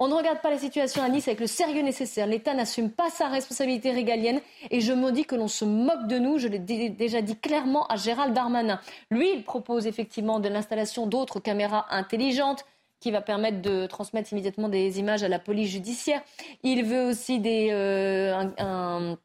on 0.01 0.07
ne 0.07 0.13
regarde 0.13 0.39
pas 0.39 0.49
la 0.49 0.57
situation 0.57 1.03
à 1.03 1.09
Nice 1.09 1.27
avec 1.27 1.41
le 1.41 1.47
sérieux 1.47 1.81
nécessaire. 1.81 2.25
L'État 2.25 2.53
n'assume 2.53 2.89
pas 2.89 3.09
sa 3.09 3.27
responsabilité 3.27 3.91
régalienne 3.91 4.39
et 4.71 4.79
je 4.79 4.93
me 4.93 5.11
dis 5.11 5.25
que 5.25 5.35
l'on 5.35 5.49
se 5.49 5.65
moque 5.65 6.07
de 6.07 6.17
nous. 6.17 6.37
Je 6.37 6.47
l'ai 6.47 6.59
déjà 6.59 7.21
dit 7.21 7.35
clairement 7.35 7.85
à 7.87 7.97
Gérald 7.97 8.33
Darmanin. 8.33 8.79
Lui, 9.11 9.29
il 9.33 9.43
propose 9.43 9.87
effectivement 9.87 10.39
de 10.39 10.47
l'installation 10.47 11.05
d'autres 11.05 11.41
caméras 11.41 11.85
intelligentes 11.89 12.65
qui 12.99 13.11
va 13.11 13.21
permettre 13.21 13.61
de 13.61 13.85
transmettre 13.87 14.31
immédiatement 14.33 14.69
des 14.69 14.99
images 14.99 15.23
à 15.23 15.27
la 15.27 15.39
police 15.39 15.69
judiciaire. 15.69 16.21
Il 16.63 16.83
veut 16.83 17.05
aussi 17.05 17.39
des, 17.39 17.69
euh, 17.71 18.45
un 18.57 19.17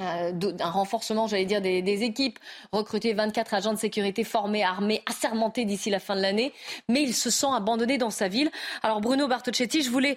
euh, 0.00 0.32
d'un 0.32 0.70
renforcement, 0.70 1.26
j'allais 1.26 1.44
dire, 1.44 1.60
des, 1.60 2.02
équipes, 2.02 2.38
recruter 2.72 3.12
24 3.12 3.52
agents 3.52 3.74
de 3.74 3.78
sécurité 3.78 4.24
formés, 4.24 4.64
armés, 4.64 5.02
assermentés 5.04 5.66
d'ici 5.66 5.90
la 5.90 6.00
fin 6.00 6.16
de 6.16 6.22
l'année, 6.22 6.54
mais 6.88 7.02
il 7.02 7.14
se 7.14 7.28
sent 7.28 7.48
abandonné 7.54 7.98
dans 7.98 8.10
sa 8.10 8.28
ville. 8.28 8.50
Alors 8.82 9.00
Bruno 9.02 9.28
Bartocchetti, 9.28 9.82
je 9.82 9.90
voulais 9.90 10.16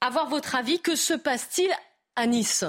avoir 0.00 0.28
votre 0.28 0.56
avis. 0.56 0.80
Que 0.80 0.96
se 0.96 1.14
passe-t-il 1.14 1.70
à 2.16 2.26
Nice? 2.26 2.64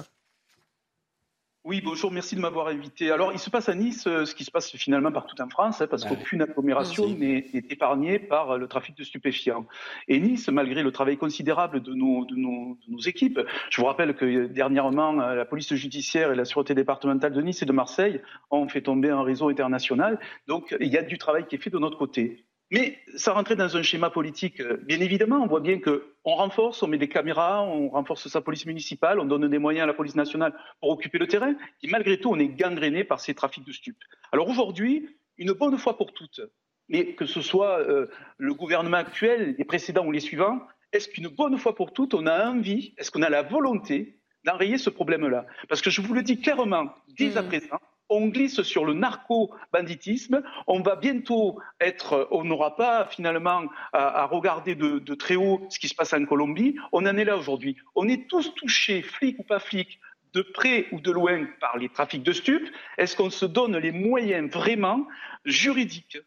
Oui, 1.65 1.79
bonjour, 1.81 2.11
merci 2.11 2.35
de 2.35 2.41
m'avoir 2.41 2.67
invité. 2.67 3.09
Alors, 3.09 3.31
il 3.31 3.39
se 3.39 3.49
passe 3.49 3.69
à 3.69 3.73
Nice 3.73 4.05
euh, 4.05 4.25
ce 4.25 4.35
qui 4.35 4.43
se 4.43 4.51
passe 4.51 4.69
finalement 4.75 5.13
partout 5.13 5.41
en 5.41 5.47
France, 5.47 5.79
hein, 5.79 5.87
parce 5.87 6.03
qu'aucune 6.03 6.41
agglomération 6.41 7.07
n'est 7.07 7.45
épargnée 7.53 8.19
par 8.19 8.57
le 8.57 8.67
trafic 8.67 8.97
de 8.97 9.03
stupéfiants. 9.05 9.65
Et 10.09 10.19
Nice, 10.19 10.49
malgré 10.49 10.83
le 10.83 10.91
travail 10.91 11.15
considérable 11.15 11.81
de 11.81 11.93
nos, 11.93 12.25
de 12.25 12.35
nos, 12.35 12.77
de 12.85 12.91
nos 12.91 12.99
équipes, 12.99 13.39
je 13.69 13.79
vous 13.79 13.87
rappelle 13.87 14.13
que 14.13 14.47
dernièrement, 14.47 15.21
euh, 15.21 15.35
la 15.35 15.45
police 15.45 15.73
judiciaire 15.73 16.33
et 16.33 16.35
la 16.35 16.43
sûreté 16.43 16.75
départementale 16.75 17.31
de 17.31 17.41
Nice 17.41 17.61
et 17.61 17.65
de 17.65 17.71
Marseille 17.71 18.21
ont 18.51 18.67
fait 18.67 18.81
tomber 18.81 19.09
un 19.09 19.23
réseau 19.23 19.47
international. 19.47 20.19
Donc, 20.47 20.75
il 20.81 20.89
y 20.89 20.97
a 20.97 21.01
du 21.01 21.17
travail 21.17 21.47
qui 21.47 21.55
est 21.55 21.59
fait 21.59 21.69
de 21.69 21.79
notre 21.79 21.97
côté. 21.97 22.43
Mais 22.73 22.97
ça 23.15 23.33
rentrait 23.33 23.55
dans 23.55 23.77
un 23.77 23.83
schéma 23.83 24.09
politique. 24.09 24.59
Euh, 24.59 24.77
bien 24.77 24.99
évidemment, 24.99 25.43
on 25.43 25.45
voit 25.45 25.59
bien 25.59 25.77
que 25.77 26.15
on 26.25 26.33
renforce, 26.33 26.81
on 26.81 26.87
met 26.87 26.97
des 26.97 27.07
caméras, 27.07 27.63
on 27.63 27.89
renforce 27.89 28.27
sa 28.27 28.41
police 28.41 28.65
municipale, 28.65 29.19
on 29.19 29.25
donne 29.25 29.47
des 29.47 29.59
moyens 29.59 29.83
à 29.83 29.85
la 29.85 29.93
police 29.93 30.15
nationale 30.15 30.57
pour 30.79 30.89
occuper 30.89 31.19
le 31.19 31.27
terrain. 31.27 31.53
Et 31.83 31.87
malgré 31.87 32.19
tout, 32.19 32.31
on 32.31 32.39
est 32.39 32.47
gangréné 32.47 33.03
par 33.03 33.19
ces 33.19 33.35
trafics 33.35 33.63
de 33.63 33.71
stupes. 33.71 34.03
Alors 34.31 34.49
aujourd'hui, 34.49 35.07
une 35.37 35.51
bonne 35.51 35.77
fois 35.77 35.97
pour 35.97 36.13
toutes, 36.13 36.41
mais 36.89 37.13
que 37.13 37.27
ce 37.27 37.41
soit 37.41 37.79
euh, 37.81 38.07
le 38.39 38.55
gouvernement 38.55 38.97
actuel, 38.97 39.53
les 39.55 39.65
précédents 39.65 40.07
ou 40.07 40.11
les 40.11 40.19
suivants, 40.19 40.59
est-ce 40.93 41.09
qu'une 41.09 41.27
bonne 41.27 41.59
fois 41.59 41.75
pour 41.75 41.93
toutes, 41.93 42.15
on 42.15 42.25
a 42.25 42.49
envie, 42.49 42.95
est-ce 42.97 43.11
qu'on 43.11 43.21
a 43.21 43.29
la 43.29 43.43
volonté 43.43 44.17
d'enrayer 44.45 44.79
ce 44.79 44.89
problème-là? 44.89 45.45
Parce 45.69 45.83
que 45.83 45.91
je 45.91 46.01
vous 46.01 46.15
le 46.15 46.23
dis 46.23 46.41
clairement, 46.41 46.89
dès 47.19 47.37
à 47.37 47.43
mmh. 47.43 47.47
présent, 47.47 47.79
on 48.13 48.27
glisse 48.27 48.61
sur 48.61 48.85
le 48.85 48.93
narco-banditisme. 48.93 50.43
On 50.67 50.81
va 50.81 50.95
bientôt 50.95 51.59
être, 51.79 52.27
on 52.31 52.43
n'aura 52.43 52.75
pas 52.75 53.05
finalement 53.05 53.63
à, 53.91 54.25
regarder 54.25 54.75
de, 54.75 55.15
très 55.15 55.35
haut 55.35 55.65
ce 55.69 55.79
qui 55.79 55.87
se 55.87 55.95
passe 55.95 56.13
en 56.13 56.25
Colombie. 56.25 56.75
On 56.91 57.05
en 57.05 57.17
est 57.17 57.25
là 57.25 57.37
aujourd'hui. 57.37 57.75
On 57.95 58.07
est 58.07 58.27
tous 58.27 58.53
touchés, 58.55 59.01
flics 59.01 59.39
ou 59.39 59.43
pas 59.43 59.59
flics, 59.59 59.99
de 60.33 60.41
près 60.41 60.87
ou 60.91 60.99
de 60.99 61.11
loin 61.11 61.45
par 61.59 61.77
les 61.77 61.89
trafics 61.89 62.23
de 62.23 62.33
stupes. 62.33 62.67
Est-ce 62.97 63.15
qu'on 63.15 63.29
se 63.29 63.45
donne 63.45 63.77
les 63.77 63.91
moyens 63.91 64.49
vraiment 64.51 65.07
juridiques, 65.45 66.17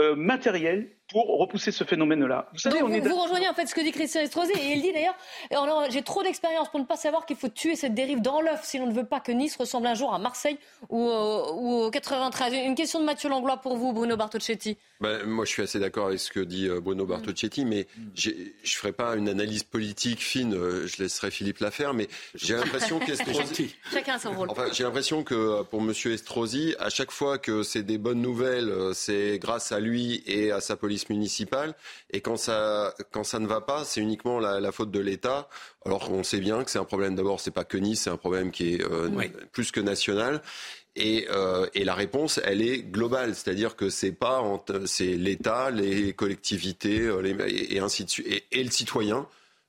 euh, 0.00 0.14
matériels 0.16 0.90
pour 1.12 1.38
repousser 1.38 1.70
ce 1.70 1.84
phénomène-là. 1.84 2.48
Vous 2.52 2.58
savez, 2.58 2.82
on 2.82 2.88
est 2.88 3.00
vous 3.00 3.16
rejoignez 3.16 3.48
en 3.48 3.54
fait 3.54 3.66
ce 3.66 3.74
que 3.74 3.80
dit 3.82 3.92
Christian 3.92 4.22
Estrosi 4.22 4.52
et 4.52 4.72
il 4.72 4.82
dit 4.82 4.92
d'ailleurs, 4.92 5.16
j'ai 5.90 6.02
trop 6.02 6.22
d'expérience 6.22 6.70
pour 6.70 6.80
ne 6.80 6.84
pas 6.86 6.96
savoir 6.96 7.26
qu'il 7.26 7.36
faut 7.36 7.48
tuer 7.48 7.76
cette 7.76 7.94
dérive 7.94 8.22
dans 8.22 8.40
l'œuf 8.40 8.64
si 8.64 8.78
l'on 8.78 8.86
ne 8.86 8.92
veut 8.92 9.04
pas 9.04 9.20
que 9.20 9.30
Nice 9.32 9.56
ressemble 9.56 9.86
un 9.86 9.94
jour 9.94 10.14
à 10.14 10.18
Marseille 10.18 10.58
ou, 10.88 11.02
au 11.06 11.90
93. 11.90 12.54
Une 12.54 12.74
question 12.74 13.00
de 13.00 13.04
Mathieu 13.04 13.28
Langlois 13.28 13.58
pour 13.58 13.76
vous, 13.76 13.92
Bruno 13.92 14.16
Bartocchetti. 14.16 14.78
Ben, 15.00 15.24
moi, 15.24 15.44
je 15.44 15.50
suis 15.50 15.62
assez 15.62 15.78
d'accord 15.78 16.06
avec 16.06 16.20
ce 16.20 16.30
que 16.30 16.40
dit 16.40 16.68
euh, 16.68 16.80
Bruno 16.80 17.04
Bartocchetti, 17.04 17.64
mais 17.64 17.86
je 18.14 18.30
ne 18.30 18.34
ferai 18.64 18.92
pas 18.92 19.16
une 19.16 19.28
analyse 19.28 19.64
politique 19.64 20.20
fine. 20.20 20.54
Euh, 20.54 20.86
je 20.86 21.02
laisserai 21.02 21.30
Philippe 21.30 21.58
la 21.58 21.70
faire, 21.70 21.92
mais 21.92 22.08
j'ai 22.34 22.54
l'impression 22.54 22.98
qu'Estrosi. 23.06 23.74
Chacun 23.92 24.18
son 24.18 24.32
rôle. 24.32 24.48
Enfin, 24.50 24.66
j'ai 24.72 24.84
l'impression 24.84 25.24
que 25.24 25.34
euh, 25.34 25.62
pour 25.64 25.82
Monsieur 25.82 26.12
Estrosi, 26.12 26.74
à 26.78 26.88
chaque 26.88 27.10
fois 27.10 27.38
que 27.38 27.62
c'est 27.62 27.82
des 27.82 27.98
bonnes 27.98 28.22
nouvelles, 28.22 28.72
c'est 28.94 29.38
grâce 29.38 29.72
à 29.72 29.80
lui 29.80 30.22
et 30.26 30.52
à 30.52 30.60
sa 30.60 30.76
police 30.76 31.01
municipale. 31.08 31.74
Et 32.10 32.20
quand 32.20 32.36
ça, 32.36 32.94
quand 33.10 33.24
ça 33.24 33.38
ne 33.38 33.46
va 33.46 33.60
pas, 33.60 33.84
c'est 33.84 34.00
uniquement 34.00 34.38
la, 34.38 34.72
faute 34.72 34.90
de 34.90 35.00
l'État. 35.00 35.48
Alors 35.84 36.08
qu'on 36.08 36.22
sait 36.22 36.40
bien 36.40 36.64
que 36.64 36.70
c'est 36.70 36.78
un 36.78 36.84
problème, 36.84 37.14
d'abord, 37.14 37.40
c'est 37.40 37.50
pas 37.50 37.64
que 37.64 37.76
Nice, 37.76 38.02
c'est 38.02 38.10
un 38.10 38.16
problème 38.16 38.50
qui 38.50 38.74
est 38.74 38.84
euh, 38.84 39.08
plus 39.52 39.70
que 39.72 39.80
national. 39.80 40.42
Et, 40.94 41.26
euh, 41.30 41.66
et, 41.74 41.84
la 41.84 41.94
réponse, 41.94 42.38
elle 42.44 42.60
est 42.60 42.82
globale, 42.82 43.34
c'est-à-dire 43.34 43.76
que 43.76 43.88
c'est 43.88 44.12
pas, 44.12 44.42
c'est 44.84 45.16
l'État, 45.16 45.70
les 45.70 46.12
collectivités, 46.12 47.00
euh, 47.00 47.20
les, 47.22 47.74
et, 47.74 47.78
ainsi 47.78 48.04
de 48.04 48.10
suite, 48.10 48.26
et, 48.26 48.44
et 48.52 48.62
le 48.62 48.70
citoyen 48.70 49.26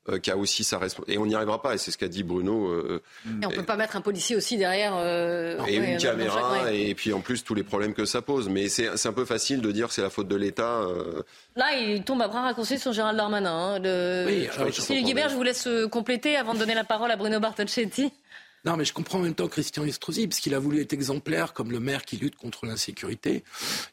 euh, 0.10 0.20
qui 0.20 0.32
a 0.32 0.38
aussi 0.38 0.64
sa 0.64 0.80
responsabilité. 0.80 1.14
Et 1.14 1.18
on 1.18 1.26
n'y 1.26 1.36
arrivera 1.36 1.62
pas, 1.62 1.76
et 1.76 1.78
c'est 1.78 1.92
ce 1.92 1.98
qu'a 1.98 2.08
dit 2.08 2.24
Bruno. 2.24 2.68
Euh, 2.68 3.02
et 3.26 3.46
on 3.46 3.50
ne 3.50 3.56
peut 3.56 3.64
pas 3.64 3.78
mettre 3.78 3.96
un 3.96 4.02
policier 4.02 4.36
aussi 4.36 4.58
derrière. 4.58 4.94
Euh, 4.96 5.64
et 5.66 5.78
une 5.78 5.98
caméra, 5.98 6.72
et 6.72 6.94
puis 6.94 7.14
en 7.14 7.22
plus 7.22 7.44
tous 7.44 7.56
les 7.56 7.64
problèmes 7.64 7.94
que 7.94 8.06
ça 8.06 8.22
pose. 8.22 8.50
Mais 8.50 8.70
c'est 8.70 9.08
un 9.08 9.14
peu 9.14 9.26
facile 9.26 9.62
de 9.62 9.72
dire 9.72 9.88
que 9.88 9.94
c'est 9.94 10.02
la 10.02 10.10
faute 10.10 10.28
de 10.28 10.36
l'État. 10.36 10.82
Là, 11.56 11.78
il 11.78 12.04
tombe 12.04 12.22
à 12.22 12.28
bras 12.28 12.42
raccourcis 12.42 12.80
sur 12.80 12.92
Gérald 12.94 13.18
Darmanin. 13.18 13.76
Hein, 13.76 13.80
de... 13.80 14.26
Oui, 14.90 15.04
Guibert, 15.04 15.30
je 15.30 15.36
vous 15.36 15.44
laisse 15.44 15.68
compléter 15.92 16.36
avant 16.36 16.54
de 16.54 16.60
donner 16.60 16.76
la 16.76 16.84
parole 16.84 17.12
à 17.12 17.16
Bruno 17.16 17.40
Bartocchetti. 17.40 18.12
Non, 18.66 18.78
mais 18.78 18.86
je 18.86 18.94
comprends 18.94 19.20
en 19.20 19.24
même 19.24 19.36
temps 19.36 19.48
Christian 19.48 19.84
Estrosi, 19.86 20.28
parce 20.28 20.40
qu'il 20.40 20.54
a 20.54 20.60
voulu 20.60 20.82
être 20.82 20.94
exemplaire 20.94 21.54
comme 21.54 21.72
le 21.72 21.80
maire 21.80 22.06
qui 22.06 22.16
lutte 22.16 22.36
contre 22.36 22.66
l'insécurité 22.66 23.44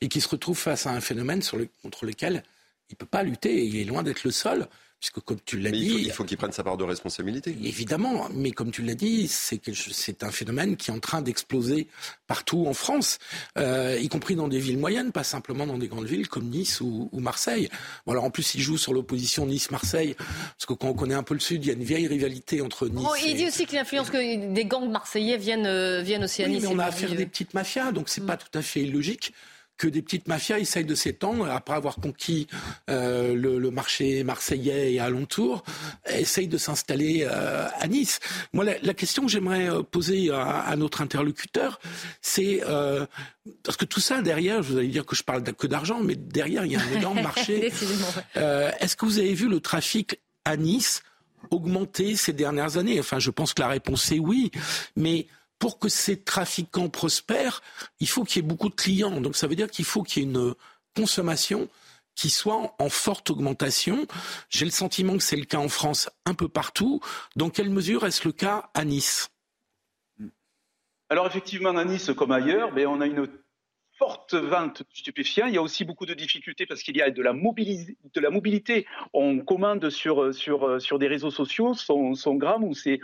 et 0.01 0.09
qui 0.09 0.21
se 0.21 0.29
retrouve 0.29 0.57
face 0.57 0.87
à 0.87 0.91
un 0.91 1.01
phénomène 1.01 1.43
sur 1.43 1.57
le, 1.57 1.69
contre 1.83 2.07
lequel 2.07 2.45
il 2.89 2.95
ne 2.95 2.97
peut 2.97 3.07
pas 3.07 3.23
lutter 3.23 3.53
et 3.53 3.65
il 3.65 3.77
est 3.81 3.85
loin 3.85 4.03
d'être 4.03 4.23
le 4.25 4.31
seul. 4.31 4.69
Puisque 5.01 5.20
comme 5.20 5.38
tu 5.46 5.59
l'as 5.59 5.70
dit... 5.70 6.03
Il 6.05 6.12
faut, 6.12 6.24
qu'il 6.24 6.36
prenne 6.36 6.53
sa 6.53 6.62
part 6.62 6.76
de 6.76 6.84
responsabilité. 6.84 7.57
Évidemment, 7.64 8.28
mais 8.34 8.51
comme 8.51 8.70
tu 8.70 8.82
l'as 8.82 8.94
dit, 8.94 9.28
c'est 9.28 10.22
un 10.22 10.30
phénomène 10.30 10.76
qui 10.76 10.90
est 10.90 10.92
en 10.92 10.98
train 10.98 11.22
d'exploser 11.22 11.88
partout 12.26 12.66
en 12.66 12.74
France, 12.74 13.18
euh, 13.57 13.98
y 13.98 14.09
compris 14.09 14.36
dans 14.36 14.46
des 14.46 14.59
villes 14.59 14.76
moyennes, 14.76 15.11
pas 15.11 15.24
simplement 15.24 15.66
dans 15.66 15.78
des 15.78 15.88
grandes 15.88 16.07
villes 16.07 16.28
comme 16.28 16.51
Nice 16.51 16.82
ou, 16.82 17.09
Marseille. 17.14 17.70
Bon, 18.05 18.12
alors 18.12 18.24
en 18.24 18.30
plus, 18.30 18.55
il 18.55 18.61
joue 18.61 18.76
sur 18.76 18.92
l'opposition 18.92 19.46
Nice-Marseille, 19.46 20.14
parce 20.16 20.66
que 20.66 20.74
quand 20.74 20.88
on 20.88 20.94
connaît 20.94 21.14
un 21.14 21.22
peu 21.22 21.34
le 21.34 21.40
Sud, 21.40 21.64
il 21.64 21.68
y 21.68 21.70
a 21.70 21.74
une 21.74 21.82
vieille 21.82 22.07
rivalité 22.07 22.61
entre 22.61 22.86
Nice 22.86 23.07
oh, 23.09 23.14
Il 23.24 23.36
dit 23.36 23.46
aussi 23.46 23.64
que 23.64 23.74
l'influence 23.74 24.11
que 24.11 24.53
des 24.53 24.64
gangs 24.66 24.90
marseillais 24.90 25.38
viennent, 25.38 25.66
euh, 25.66 26.03
viennent 26.03 26.24
aussi 26.24 26.42
à 26.42 26.48
Nice. 26.48 26.62
mais 26.62 26.68
on 26.68 26.78
a 26.78 26.84
affaire 26.84 27.12
à 27.12 27.14
des 27.14 27.26
petites 27.26 27.55
mafias, 27.55 27.92
donc 27.92 28.11
c'est 28.11 28.20
mm. 28.20 28.26
pas 28.26 28.36
tout 28.36 28.59
à 28.59 28.61
fait 28.61 28.82
illogique 28.82 29.32
que 29.81 29.89
des 29.89 30.03
petites 30.03 30.28
mafias 30.28 30.59
essayent 30.59 30.85
de 30.85 30.95
s'étendre 30.95 31.51
après 31.51 31.74
avoir 31.74 31.97
conquis 31.97 32.47
euh, 32.91 33.35
le, 33.35 33.70
marché 33.70 34.22
marseillais 34.24 34.93
et 34.93 35.01
alentour, 35.01 35.64
essayent 36.07 36.49
de 36.49 36.59
s'installer 36.59 37.26
euh, 37.26 37.66
à 37.78 37.89
Nice. 37.89 38.20
Moi, 38.53 38.66
la, 38.83 38.95
question 38.95 39.24
que 39.24 39.31
j'aimerais 39.31 39.70
euh, 39.70 39.83
poser 39.83 40.31
à, 40.31 40.74
notre 40.76 41.01
interlocuteur, 41.01 41.81
c'est 42.20 42.61
parce 43.62 43.78
que 43.78 43.87
tout 43.87 44.01
ça 44.01 44.20
derrière, 44.20 44.62
je 44.62 44.72
vous 44.72 44.78
allez 44.78 44.89
dire 44.89 45.07
que 45.07 45.16
je 45.16 45.22
parle 45.22 45.43
que 45.43 45.66
d'argent, 45.66 46.01
mais 46.01 46.14
derrière 46.14 46.66
il 46.66 46.72
y 46.72 46.76
a 46.76 46.81
un 46.81 46.93
énorme 46.93 47.22
marché. 47.22 47.72
Est-ce 48.35 48.97
que 48.97 49.07
vous 49.07 49.18
avez 49.18 49.33
vu 49.33 49.49
le 49.49 49.61
trafic 49.61 50.20
à 50.45 50.59
Nice 50.59 51.03
augmenter 51.51 52.16
ces 52.16 52.35
dernières 52.35 52.76
années? 52.76 53.01
Enfin, 53.01 53.18
je 53.18 53.31
pense 53.31 53.55
que 53.55 53.62
la 53.62 53.68
réponse 53.68 54.12
est 54.12 54.18
oui, 54.18 54.51
mais 54.95 55.26
pour 55.61 55.79
que 55.79 55.89
ces 55.89 56.21
trafiquants 56.21 56.89
prospèrent, 56.89 57.63
il 58.01 58.09
faut 58.09 58.25
qu'il 58.25 58.43
y 58.43 58.45
ait 58.45 58.49
beaucoup 58.49 58.71
de 58.71 58.75
clients. 58.75 59.21
Donc 59.21 59.37
ça 59.37 59.47
veut 59.47 59.55
dire 59.55 59.71
qu'il 59.71 59.85
faut 59.85 60.03
qu'il 60.03 60.23
y 60.23 60.27
ait 60.27 60.29
une 60.29 60.55
consommation 60.97 61.69
qui 62.17 62.31
soit 62.31 62.75
en 62.79 62.89
forte 62.89 63.31
augmentation. 63.31 64.07
J'ai 64.49 64.65
le 64.65 64.73
sentiment 64.73 65.17
que 65.17 65.23
c'est 65.23 65.37
le 65.37 65.45
cas 65.45 65.59
en 65.59 65.69
France 65.69 66.11
un 66.27 66.35
peu 66.35 66.49
partout. 66.49 67.01
Dans 67.37 67.51
quelle 67.51 67.71
mesure 67.71 68.05
est-ce 68.05 68.27
le 68.27 68.33
cas 68.33 68.71
à 68.75 68.85
Nice? 68.85 69.31
Alors 71.09 71.27
effectivement, 71.27 71.71
à 71.71 71.85
Nice 71.85 72.11
comme 72.17 72.33
ailleurs, 72.33 72.71
on 72.75 73.01
a 73.01 73.07
une 73.07 73.29
forte 74.01 74.34
vente 74.34 74.80
de 74.80 74.88
stupéfiants. 74.94 75.46
Il 75.46 75.55
y 75.55 75.59
a 75.59 75.62
aussi 75.62 75.84
beaucoup 75.84 76.07
de 76.07 76.14
difficultés 76.14 76.64
parce 76.64 76.82
qu'il 76.82 76.96
y 76.96 77.03
a 77.03 77.11
de 77.11 77.22
la, 77.22 77.34
de 77.34 78.20
la 78.20 78.30
mobilité. 78.30 78.86
On 79.12 79.40
commande 79.40 79.90
sur, 79.90 80.34
sur, 80.34 80.80
sur 80.80 80.98
des 80.98 81.07
réseaux 81.07 81.30
sociaux 81.30 81.74
son, 81.74 82.14
son 82.14 82.34
gramme 82.34 82.64
ou 82.64 82.74
ses, 82.74 82.98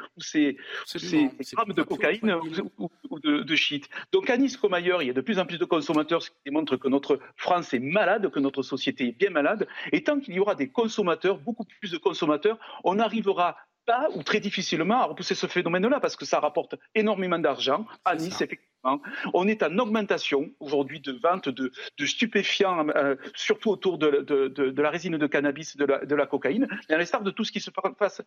grammes 1.52 1.74
de 1.74 1.82
cocaïne 1.82 2.34
ou, 2.78 3.20
de, 3.20 3.42
de, 3.42 3.56
shit. 3.56 3.90
Donc 4.10 4.30
à 4.30 4.38
Nice 4.38 4.56
comme 4.56 4.72
ailleurs, 4.72 5.02
il 5.02 5.08
y 5.08 5.10
a 5.10 5.12
de 5.12 5.20
plus 5.20 5.38
en 5.38 5.44
plus 5.44 5.58
de 5.58 5.66
consommateurs, 5.66 6.22
ce 6.22 6.30
qui 6.30 6.36
démontre 6.46 6.78
que 6.78 6.88
notre 6.88 7.20
France 7.36 7.74
est 7.74 7.78
malade, 7.78 8.30
que 8.30 8.40
notre 8.40 8.62
société 8.62 9.08
est 9.08 9.18
bien 9.18 9.30
malade. 9.30 9.68
Et 9.92 10.02
tant 10.02 10.18
qu'il 10.18 10.34
y 10.34 10.40
aura 10.40 10.54
des 10.54 10.68
consommateurs, 10.68 11.36
beaucoup 11.38 11.64
plus 11.64 11.92
de 11.92 11.98
consommateurs, 11.98 12.58
on 12.84 12.98
arrivera 12.98 13.56
pas 13.86 14.08
ou 14.14 14.22
très 14.22 14.40
difficilement 14.40 15.00
à 15.00 15.04
repousser 15.04 15.34
ce 15.34 15.46
phénomène-là 15.46 16.00
parce 16.00 16.16
que 16.16 16.24
ça 16.24 16.40
rapporte 16.40 16.74
énormément 16.94 17.38
d'argent 17.38 17.86
à 18.04 18.16
Nice, 18.16 18.40
effectivement. 18.40 19.00
On 19.34 19.48
est 19.48 19.62
en 19.62 19.78
augmentation 19.78 20.50
aujourd'hui 20.60 21.00
de 21.00 21.12
vente 21.12 21.48
de, 21.48 21.72
stupéfiants, 22.04 22.88
euh, 22.90 23.16
surtout 23.34 23.70
autour 23.70 23.98
de, 23.98 24.20
de, 24.20 24.82
la 24.82 24.90
résine 24.90 25.16
de 25.16 25.26
cannabis, 25.26 25.76
de 25.76 25.84
la, 25.84 26.04
de 26.04 26.14
la 26.14 26.26
cocaïne, 26.26 26.68
et 26.88 26.94
à 26.94 26.98
l'instar 26.98 27.22
de 27.22 27.30
tout 27.30 27.44
ce 27.44 27.52
qui 27.52 27.60
se 27.60 27.70
passe, 27.70 28.22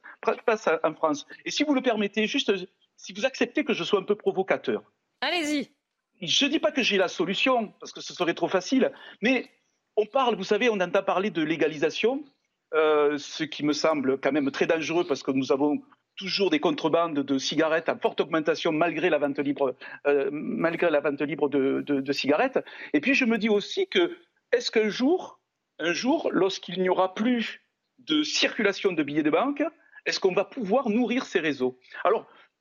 passe 0.46 0.70
en 0.84 0.94
France. 0.94 1.28
Et 1.46 1.52
si 1.52 1.64
vous 1.64 1.74
le 1.74 1.82
permettez, 1.82 2.28
juste 2.28 2.52
si 2.98 3.14
vous 3.14 3.26
acceptez 3.26 3.64
que 3.64 3.74
je 3.74 3.84
sois 3.84 4.00
un 4.00 4.04
peu 4.04 4.16
provocateur. 4.16 4.84
Allez-y. 5.22 5.70
Je 6.22 6.46
ne 6.46 6.50
dis 6.50 6.60
pas 6.60 6.72
que 6.72 6.84
j'ai 6.84 6.98
la 6.98 7.08
solution, 7.08 7.74
parce 7.80 7.94
que 7.94 8.02
ce 8.02 8.14
serait 8.14 8.34
trop 8.34 8.50
facile, 8.50 8.92
mais 9.22 9.50
on 9.96 10.06
parle, 10.06 10.36
vous 10.36 10.44
savez, 10.44 10.70
on 10.70 10.80
entend 10.80 11.04
parler 11.04 11.30
de 11.30 11.42
légalisation, 11.42 12.24
euh, 12.74 13.18
ce 13.18 13.44
qui 13.44 13.66
me 13.66 13.74
semble 13.74 14.20
quand 14.20 14.32
même 14.32 14.52
très 14.52 14.68
dangereux 14.68 15.06
parce 15.08 15.24
que 15.24 15.32
nous 15.32 15.52
avons 15.52 15.82
toujours 16.16 16.50
des 16.50 16.60
contrebandes 16.60 17.20
de 17.20 17.38
cigarettes 17.38 17.90
à 17.90 17.98
forte 17.98 18.22
augmentation 18.22 18.72
malgré 18.72 19.10
la 19.10 19.18
vente 19.18 19.40
libre, 19.40 19.76
euh, 20.06 20.30
malgré 20.32 20.90
la 20.92 21.00
vente 21.00 21.22
libre 21.22 21.50
de, 21.50 22.12
cigarettes. 22.12 22.60
Et 22.94 23.00
puis 23.00 23.14
je 23.14 23.26
me 23.26 23.38
dis 23.38 23.50
aussi 23.50 23.88
que 23.88 24.18
est-ce 24.52 24.70
qu'un 24.70 24.90
jour, 24.90 25.40
un 25.80 25.94
jour, 25.94 26.30
lorsqu'il 26.32 26.82
n'y 26.82 26.90
aura 26.90 27.16
plus 27.16 27.62
de 28.00 28.22
circulation 28.22 28.92
de 28.92 29.02
billets 29.02 29.24
de 29.24 29.30
banque, 29.30 29.64
est-ce 30.06 30.20
qu'on 30.20 30.34
va 30.34 30.46
pouvoir 30.46 30.90
nourrir 30.90 31.26
ces 31.26 31.40
réseaux? 31.40 31.80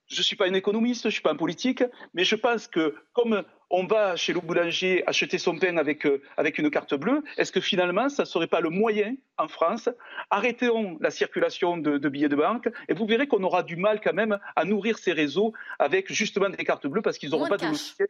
Je 0.09 0.20
ne 0.20 0.22
suis 0.22 0.36
pas 0.36 0.46
un 0.46 0.54
économiste, 0.54 1.02
je 1.02 1.09
ne 1.09 1.12
suis 1.12 1.22
pas 1.22 1.32
un 1.32 1.36
politique, 1.36 1.84
mais 2.14 2.24
je 2.24 2.34
pense 2.34 2.66
que 2.66 2.94
comme 3.12 3.44
on 3.70 3.86
va 3.86 4.16
chez 4.16 4.32
le 4.32 4.40
boulanger 4.40 5.06
acheter 5.06 5.36
son 5.36 5.59
pain 5.59 5.76
avec, 5.76 6.06
euh, 6.06 6.22
avec 6.36 6.59
une 6.59 6.70
carte 6.70 6.94
bleue, 6.94 7.22
est-ce 7.36 7.52
que 7.52 7.61
finalement, 7.61 8.09
ça 8.09 8.22
ne 8.22 8.26
serait 8.26 8.46
pas 8.46 8.61
le 8.61 8.70
moyen 8.70 9.14
en 9.36 9.48
France 9.48 9.90
Arrêtons 10.30 10.96
la 11.00 11.11
circulation 11.11 11.76
de, 11.76 12.09
billets 12.09 12.30
de 12.30 12.36
banque 12.36 12.70
et 12.88 12.94
vous 12.94 13.06
verrez 13.06 13.26
qu'on 13.26 13.42
aura 13.42 13.62
du 13.62 13.76
mal 13.76 14.00
quand 14.00 14.14
même 14.14 14.38
à 14.56 14.64
nourrir 14.64 14.98
ces 14.98 15.12
réseaux 15.12 15.52
avec 15.78 16.11
justement 16.11 16.48
des 16.48 16.64
cartes 16.64 16.86
bleues 16.86 17.02
parce 17.02 17.18
qu'ils 17.18 17.30
n'auront 17.30 17.48
pas 17.48 17.59
de 17.59 17.66
logiciel 17.66 18.09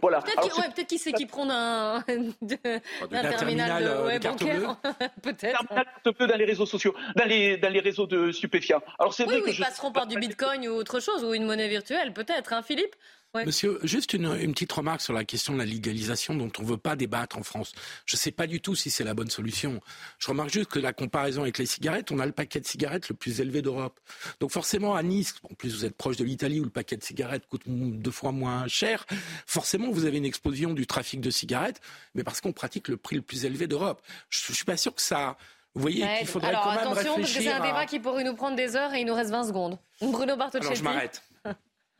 voilà. 0.00 0.22
Peut-être 0.22 0.86
qui 0.86 0.98
c'est 0.98 1.12
qui 1.12 1.26
prend 1.26 1.46
d'un 1.46 2.02
terminal, 3.10 3.84
euh, 3.86 4.18
bancaire. 4.18 4.76
Peut-être. 5.22 5.64
dans 6.04 6.36
les 6.36 6.44
réseaux 6.44 6.66
sociaux, 6.66 6.94
dans 7.16 7.24
les, 7.24 7.56
dans 7.56 7.72
les 7.72 7.80
réseaux 7.80 8.06
de 8.06 8.32
stupéfiants. 8.32 8.82
Alors 8.98 9.14
c'est 9.14 9.24
vrai 9.24 9.40
que 9.40 9.50
ils 9.50 9.58
passeront 9.58 9.92
par 9.92 10.06
du 10.06 10.18
bitcoin 10.20 10.66
ou 10.68 10.72
autre 10.72 11.00
chose, 11.00 11.24
ou 11.24 11.34
une 11.34 11.44
monnaie 11.44 11.68
virtuelle, 11.68 12.12
peut-être, 12.12 12.52
hein, 12.52 12.62
Philippe? 12.62 12.94
Monsieur, 13.34 13.78
juste 13.84 14.12
une, 14.14 14.52
petite 14.52 14.72
remarque 14.72 15.00
sur 15.00 15.12
la 15.12 15.24
question 15.24 15.52
de 15.52 15.58
la 15.58 15.64
légalisation 15.64 16.34
dont 16.34 16.50
on 16.58 16.62
ne 16.62 16.66
veut 16.66 16.76
pas 16.76 16.96
débattre 16.96 17.38
en 17.38 17.44
France. 17.44 17.72
Je 18.04 18.16
ne 18.16 18.18
sais 18.18 18.32
pas 18.32 18.48
du 18.48 18.60
tout 18.60 18.74
si 18.74 18.90
c'est 18.90 19.04
la 19.04 19.14
bonne 19.14 19.30
solution. 19.30 19.80
Je 20.18 20.26
remarque 20.26 20.50
juste 20.50 20.68
que 20.68 20.80
la 20.80 20.92
comparaison 20.92 21.42
avec 21.42 21.58
les 21.58 21.66
cigarettes, 21.66 22.10
on 22.10 22.18
a 22.18 22.26
le 22.26 22.32
paquet 22.32 22.58
de 22.58 22.66
cigarettes 22.66 23.08
le 23.08 23.14
plus 23.14 23.40
élevé 23.40 23.62
d'Europe. 23.62 24.00
Donc 24.40 24.50
forcément, 24.50 24.96
à 24.96 25.04
Nice, 25.04 25.34
en 25.48 25.54
plus 25.54 25.76
vous 25.76 25.84
êtes 25.84 25.96
proche 25.96 26.16
de 26.16 26.24
l'Italie 26.24 26.58
où 26.58 26.64
le 26.64 26.70
paquet 26.70 26.96
de 26.96 27.04
cigarettes 27.04 27.46
coûte 27.46 27.62
deux 27.66 28.10
fois 28.10 28.32
moins 28.32 28.66
cher, 28.66 29.06
forcément 29.46 29.92
vous 29.92 30.06
avez 30.06 30.18
une 30.18 30.24
explosion 30.24 30.74
du 30.74 30.88
trafic 30.88 31.20
de 31.20 31.30
cigarettes, 31.30 31.80
mais 32.16 32.24
parce 32.24 32.40
qu'on 32.40 32.52
pratique 32.52 32.88
le 32.88 32.96
prix 32.96 33.14
le 33.14 33.22
plus 33.22 33.44
élevé 33.44 33.68
d'Europe. 33.68 34.02
Je 34.28 34.50
ne 34.50 34.54
suis 34.54 34.64
pas 34.64 34.76
sûr 34.76 34.94
que 34.94 35.02
ça... 35.02 35.36
Vous 35.76 35.82
voyez 35.82 36.04
qu'il 36.18 36.26
faudrait 36.26 36.48
alors, 36.48 36.64
quand 36.64 36.70
même 36.70 36.80
attention, 36.80 37.14
parce 37.14 37.32
que 37.32 37.42
c'est 37.42 37.48
un 37.48 37.64
débat 37.64 37.86
qui 37.86 38.00
pourrait 38.00 38.24
nous 38.24 38.34
prendre 38.34 38.56
des 38.56 38.74
heures 38.74 38.92
et 38.92 39.02
il 39.02 39.06
nous 39.06 39.14
reste 39.14 39.30
20 39.30 39.44
secondes. 39.44 39.78
Bruno 40.00 40.34
Bartocchetti. 40.36 40.66
Alors 40.66 40.74
je 40.74 40.82
m'arrête. 40.82 41.22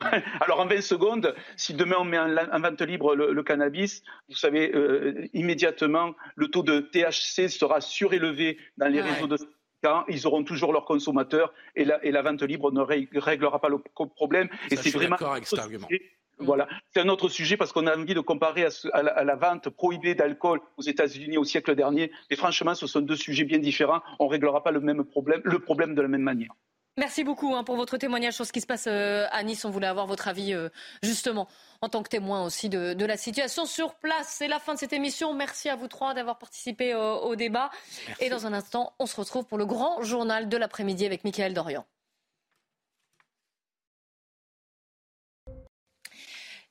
Alors 0.41 0.59
en 0.59 0.65
20 0.65 0.81
secondes, 0.81 1.35
si 1.55 1.73
demain 1.73 1.97
on 1.99 2.05
met 2.05 2.17
en, 2.17 2.59
vente 2.59 2.81
libre 2.81 3.15
le, 3.15 3.43
cannabis, 3.43 4.03
vous 4.29 4.35
savez, 4.35 4.71
euh, 4.73 5.27
immédiatement, 5.33 6.15
le 6.35 6.47
taux 6.49 6.63
de 6.63 6.79
THC 6.79 7.49
sera 7.49 7.81
surélevé 7.81 8.57
dans 8.77 8.87
les 8.87 9.01
réseaux 9.01 9.27
de 9.27 9.37
ils 10.09 10.27
auront 10.27 10.43
toujours 10.43 10.73
leurs 10.73 10.85
consommateurs 10.85 11.53
et 11.75 11.85
la, 11.85 12.03
et 12.05 12.11
la 12.11 12.21
vente 12.21 12.43
libre 12.43 12.71
ne 12.71 12.81
réglera 12.81 13.59
pas 13.59 13.69
le 13.69 13.79
problème. 14.15 14.47
et 14.69 14.75
c'est 14.75 14.91
vraiment 14.91 15.15
avec 15.15 15.47
cet 15.47 15.59
argument. 15.59 15.87
Voilà, 16.37 16.67
c'est 16.89 17.01
un 17.01 17.09
autre 17.09 17.29
sujet 17.29 17.55
parce 17.55 17.71
qu'on 17.71 17.85
a 17.85 17.95
envie 17.95 18.15
de 18.15 18.19
comparer 18.19 18.65
à, 18.93 19.03
la, 19.03 19.11
à 19.11 19.23
la, 19.23 19.35
vente 19.35 19.69
prohibée 19.69 20.15
d'alcool 20.15 20.59
aux 20.77 20.81
États-Unis 20.81 21.37
au 21.37 21.43
siècle 21.43 21.75
dernier. 21.75 22.11
Mais 22.31 22.35
franchement, 22.35 22.73
ce 22.73 22.87
sont 22.87 23.01
deux 23.01 23.15
sujets 23.15 23.43
bien 23.43 23.59
différents. 23.59 24.01
On 24.17 24.25
ne 24.25 24.31
réglera 24.31 24.63
pas 24.63 24.71
le 24.71 24.79
même 24.79 25.03
problème, 25.03 25.41
le 25.43 25.59
problème 25.59 25.93
de 25.93 26.01
la 26.01 26.07
même 26.07 26.23
manière. 26.23 26.51
Merci 27.01 27.23
beaucoup 27.23 27.55
hein, 27.55 27.63
pour 27.63 27.77
votre 27.77 27.97
témoignage 27.97 28.35
sur 28.35 28.45
ce 28.45 28.51
qui 28.53 28.61
se 28.61 28.67
passe 28.67 28.85
euh, 28.87 29.25
à 29.31 29.41
Nice. 29.41 29.65
On 29.65 29.71
voulait 29.71 29.87
avoir 29.87 30.05
votre 30.05 30.27
avis 30.27 30.53
euh, 30.53 30.69
justement 31.01 31.47
en 31.81 31.89
tant 31.89 32.03
que 32.03 32.09
témoin 32.09 32.45
aussi 32.45 32.69
de, 32.69 33.05
la 33.05 33.17
situation 33.17 33.65
sur 33.65 33.95
place. 33.95 34.27
C'est 34.37 34.47
la 34.47 34.59
fin 34.59 34.75
de 34.75 34.79
cette 34.79 34.93
émission. 34.93 35.33
Merci 35.33 35.67
à 35.69 35.75
vous 35.75 35.87
trois 35.87 36.13
d'avoir 36.13 36.37
participé 36.37 36.93
euh, 36.93 37.13
au 37.15 37.35
débat. 37.35 37.71
Et 38.19 38.29
dans 38.29 38.45
un 38.45 38.53
instant, 38.53 38.93
on 38.99 39.07
se 39.07 39.15
retrouve 39.15 39.45
pour 39.45 39.57
le 39.57 39.65
grand 39.65 40.03
journal 40.03 40.47
de 40.47 40.57
l'après-midi 40.57 41.07
avec 41.07 41.23
Mickaël 41.23 41.55
Dorian. 41.55 41.87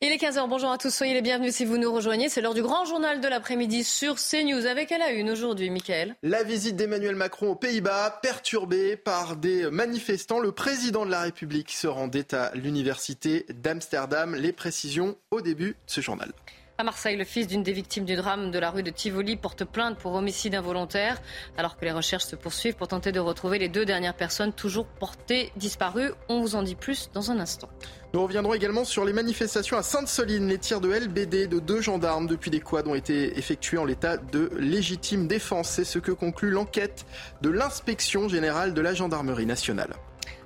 Il 0.02 0.12
est 0.12 0.16
15h, 0.16 0.48
bonjour 0.48 0.70
à 0.70 0.78
tous, 0.78 0.88
soyez 0.88 1.12
les 1.12 1.20
bienvenus 1.20 1.54
si 1.54 1.66
vous 1.66 1.76
nous 1.76 1.92
rejoignez. 1.92 2.30
C'est 2.30 2.40
l'heure 2.40 2.54
du 2.54 2.62
grand 2.62 2.86
journal 2.86 3.20
de 3.20 3.28
l'après-midi 3.28 3.84
sur 3.84 4.14
CNews 4.14 4.64
avec 4.64 4.92
à 4.92 4.96
la 4.96 5.10
une 5.10 5.28
aujourd'hui, 5.28 5.68
Mickaël. 5.68 6.16
La 6.22 6.42
visite 6.42 6.74
d'Emmanuel 6.74 7.16
Macron 7.16 7.48
aux 7.48 7.54
Pays-Bas, 7.54 8.18
perturbée 8.22 8.96
par 8.96 9.36
des 9.36 9.70
manifestants. 9.70 10.40
Le 10.40 10.52
président 10.52 11.04
de 11.04 11.10
la 11.10 11.20
République 11.20 11.70
se 11.70 11.86
rendait 11.86 12.34
à 12.34 12.50
l'université 12.54 13.44
d'Amsterdam. 13.50 14.34
Les 14.36 14.52
précisions 14.52 15.18
au 15.30 15.42
début 15.42 15.72
de 15.72 15.76
ce 15.84 16.00
journal. 16.00 16.32
À 16.80 16.82
Marseille, 16.82 17.16
le 17.16 17.24
fils 17.24 17.46
d'une 17.46 17.62
des 17.62 17.74
victimes 17.74 18.06
du 18.06 18.16
drame 18.16 18.50
de 18.50 18.58
la 18.58 18.70
rue 18.70 18.82
de 18.82 18.88
Tivoli 18.88 19.36
porte 19.36 19.66
plainte 19.66 19.98
pour 19.98 20.14
homicide 20.14 20.54
involontaire, 20.54 21.20
alors 21.58 21.76
que 21.76 21.84
les 21.84 21.92
recherches 21.92 22.24
se 22.24 22.36
poursuivent 22.36 22.74
pour 22.74 22.88
tenter 22.88 23.12
de 23.12 23.20
retrouver 23.20 23.58
les 23.58 23.68
deux 23.68 23.84
dernières 23.84 24.14
personnes 24.14 24.54
toujours 24.54 24.86
portées 24.86 25.52
disparues. 25.56 26.12
On 26.30 26.40
vous 26.40 26.54
en 26.54 26.62
dit 26.62 26.76
plus 26.76 27.10
dans 27.12 27.30
un 27.30 27.38
instant. 27.38 27.68
Nous 28.14 28.22
reviendrons 28.22 28.54
également 28.54 28.86
sur 28.86 29.04
les 29.04 29.12
manifestations 29.12 29.76
à 29.76 29.82
Sainte-Soline. 29.82 30.48
Les 30.48 30.56
tirs 30.56 30.80
de 30.80 30.90
LBD 30.90 31.48
de 31.48 31.58
deux 31.58 31.82
gendarmes 31.82 32.26
depuis 32.26 32.50
des 32.50 32.60
quads 32.60 32.88
ont 32.88 32.94
été 32.94 33.38
effectués 33.38 33.76
en 33.76 33.84
l'état 33.84 34.16
de 34.16 34.50
légitime 34.58 35.26
défense. 35.26 35.68
C'est 35.68 35.84
ce 35.84 35.98
que 35.98 36.12
conclut 36.12 36.48
l'enquête 36.48 37.04
de 37.42 37.50
l'inspection 37.50 38.26
générale 38.26 38.72
de 38.72 38.80
la 38.80 38.94
gendarmerie 38.94 39.44
nationale. 39.44 39.90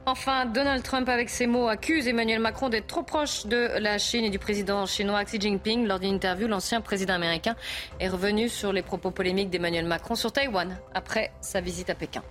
Enfin, 0.06 0.44
Donald 0.44 0.82
Trump, 0.82 1.08
avec 1.08 1.30
ses 1.30 1.46
mots, 1.46 1.66
accuse 1.66 2.06
Emmanuel 2.06 2.38
Macron 2.38 2.68
d'être 2.68 2.86
trop 2.86 3.02
proche 3.02 3.46
de 3.46 3.70
la 3.78 3.96
Chine 3.96 4.22
et 4.24 4.30
du 4.30 4.38
président 4.38 4.84
chinois 4.84 5.24
Xi 5.24 5.40
Jinping. 5.40 5.86
Lors 5.86 5.98
d'une 5.98 6.14
interview, 6.14 6.46
l'ancien 6.46 6.82
président 6.82 7.14
américain 7.14 7.56
est 8.00 8.08
revenu 8.08 8.50
sur 8.50 8.74
les 8.74 8.82
propos 8.82 9.10
polémiques 9.10 9.48
d'Emmanuel 9.48 9.86
Macron 9.86 10.14
sur 10.14 10.30
Taïwan 10.30 10.76
après 10.92 11.32
sa 11.40 11.62
visite 11.62 11.88
à 11.88 11.94
Pékin. 11.94 12.22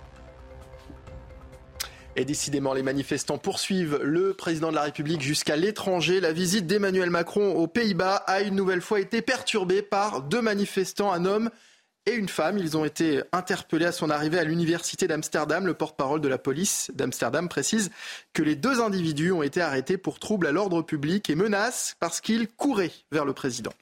Et 2.14 2.24
décidément, 2.24 2.74
les 2.74 2.84
manifestants 2.84 3.38
poursuivent 3.38 3.98
le 4.00 4.34
président 4.34 4.70
de 4.70 4.76
la 4.76 4.82
République 4.82 5.20
jusqu'à 5.20 5.56
l'étranger. 5.56 6.20
La 6.20 6.30
visite 6.30 6.68
d'Emmanuel 6.68 7.10
Macron 7.10 7.54
aux 7.56 7.66
Pays-Bas 7.66 8.22
a 8.28 8.42
une 8.42 8.54
nouvelle 8.54 8.82
fois 8.82 9.00
été 9.00 9.20
perturbée 9.20 9.82
par 9.82 10.22
deux 10.22 10.40
manifestants, 10.40 11.12
un 11.12 11.24
homme 11.24 11.50
et 12.06 12.14
une 12.14 12.28
femme. 12.28 12.58
Ils 12.58 12.76
ont 12.76 12.84
été 12.84 13.22
interpellés 13.32 13.86
à 13.86 13.92
son 13.92 14.10
arrivée 14.10 14.38
à 14.38 14.44
l'université 14.44 15.06
d'Amsterdam. 15.06 15.66
Le 15.66 15.74
porte-parole 15.74 16.20
de 16.20 16.28
la 16.28 16.38
police 16.38 16.90
d'Amsterdam 16.94 17.48
précise 17.48 17.90
que 18.32 18.42
les 18.42 18.56
deux 18.56 18.80
individus 18.80 19.32
ont 19.32 19.42
été 19.42 19.60
arrêtés 19.60 19.96
pour 19.96 20.18
trouble 20.18 20.46
à 20.46 20.52
l'ordre 20.52 20.82
public 20.82 21.30
et 21.30 21.34
menaces 21.34 21.96
parce 22.00 22.20
qu'ils 22.20 22.48
couraient 22.48 22.92
vers 23.12 23.24
le 23.24 23.32
président. 23.32 23.72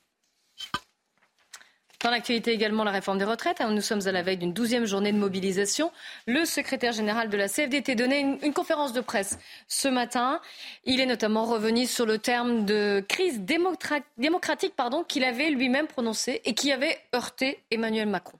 Dans 2.03 2.11
l'actualité 2.11 2.53
également, 2.53 2.83
la 2.83 2.91
réforme 2.91 3.19
des 3.19 3.25
retraites. 3.25 3.61
Nous 3.61 3.81
sommes 3.81 4.01
à 4.07 4.13
la 4.13 4.23
veille 4.23 4.37
d'une 4.37 4.53
douzième 4.53 4.87
journée 4.87 5.13
de 5.13 5.19
mobilisation. 5.19 5.93
Le 6.27 6.45
secrétaire 6.45 6.93
général 6.93 7.29
de 7.29 7.37
la 7.37 7.49
CFDT 7.49 7.95
donnait 7.95 8.21
une, 8.21 8.39
une, 8.43 8.53
conférence 8.53 8.93
de 8.93 9.01
presse 9.01 9.39
ce 9.69 9.87
matin. 9.87 10.41
Il 10.85 11.01
est 11.01 11.07
notamment 11.07 11.45
revenu 11.45 11.87
sur 11.87 12.05
le 12.05 12.19
terme 12.19 12.65
de 12.65 13.05
crise 13.09 13.41
démocratique 13.41 14.75
qu'il 15.07 15.25
avait 15.25 15.51
lui-même 15.51 15.87
prononcé 15.87 16.41
et 16.45 16.55
qui 16.55 16.73
avait 16.73 16.99
heurté 17.15 17.63
Emmanuel 17.71 18.09
Macron. 18.09 18.39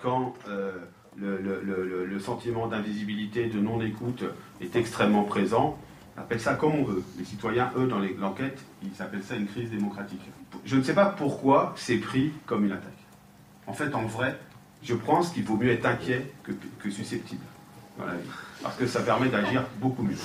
Quand 0.00 0.34
euh, 0.48 0.72
le, 1.16 2.18
sentiment 2.20 2.68
d'invisibilité, 2.68 3.46
de 3.46 3.60
non-écoute 3.60 4.24
est 4.60 4.76
extrêmement 4.76 5.24
présent, 5.24 5.78
appelle 6.16 6.40
ça 6.40 6.54
comme 6.54 6.74
on 6.74 6.84
veut. 6.84 7.02
Les 7.18 7.24
citoyens, 7.24 7.70
eux, 7.76 7.86
dans 7.86 8.00
l'enquête, 8.18 8.58
ils 8.82 9.02
appellent 9.02 9.22
ça 9.22 9.36
une 9.36 9.46
crise 9.46 9.70
démocratique 9.70 10.20
je 10.64 10.76
ne 10.76 10.82
sais 10.82 10.94
pas 10.94 11.06
pourquoi 11.06 11.74
c'est 11.76 11.98
pris 11.98 12.32
comme 12.46 12.64
une 12.64 12.72
attaque. 12.72 12.90
En 13.66 13.72
fait, 13.72 13.94
en 13.94 14.04
vrai, 14.04 14.38
je 14.82 14.94
pense 14.94 15.30
qu'il 15.30 15.44
vaut 15.44 15.56
mieux 15.56 15.70
être 15.70 15.86
inquiet 15.86 16.32
que, 16.42 16.90
susceptible 16.90 17.44
Parce 18.62 18.76
que 18.76 18.86
ça 18.86 19.00
permet 19.00 19.28
d'agir 19.28 19.64
beaucoup 19.80 20.02
mieux. 20.02 20.16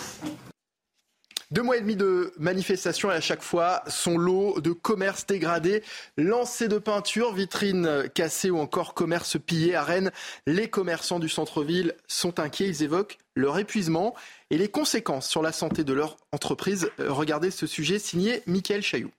Deux 1.50 1.62
mois 1.62 1.78
et 1.78 1.82
demi 1.82 1.96
de 1.96 2.34
manifestations 2.38 3.10
et 3.10 3.16
à 3.16 3.22
chaque 3.22 3.42
fois 3.42 3.82
son 3.88 4.18
lot 4.18 4.60
de 4.60 4.74
commerce 4.74 5.26
dégradé, 5.26 5.82
lancers 6.18 6.68
de 6.68 6.78
peinture, 6.78 7.34
vitrines 7.34 8.10
cassées 8.14 8.50
ou 8.50 8.60
encore 8.60 8.94
commerce 8.94 9.38
pillé 9.40 9.74
à 9.74 9.82
Rennes. 9.82 10.12
Les 10.46 10.70
commerçants 10.70 11.20
du 11.20 11.30
centre-ville 11.30 11.96
sont 12.06 12.42
inquiets, 12.42 12.68
ils 12.68 12.84
évoquent 12.84 13.18
leur 13.34 13.58
épuisement 13.60 14.14
et 14.50 14.58
les 14.58 14.68
conséquences 14.68 15.30
sur 15.30 15.42
la 15.42 15.54
santé 15.54 15.86
de 15.86 15.94
leur 15.94 16.18
entreprise. 16.34 16.92
Regardez 17.00 17.50
ce 17.50 17.66
sujet 17.66 17.98
signé 17.98 18.44
Mickaël 18.46 18.82
Chailloux. 18.82 19.14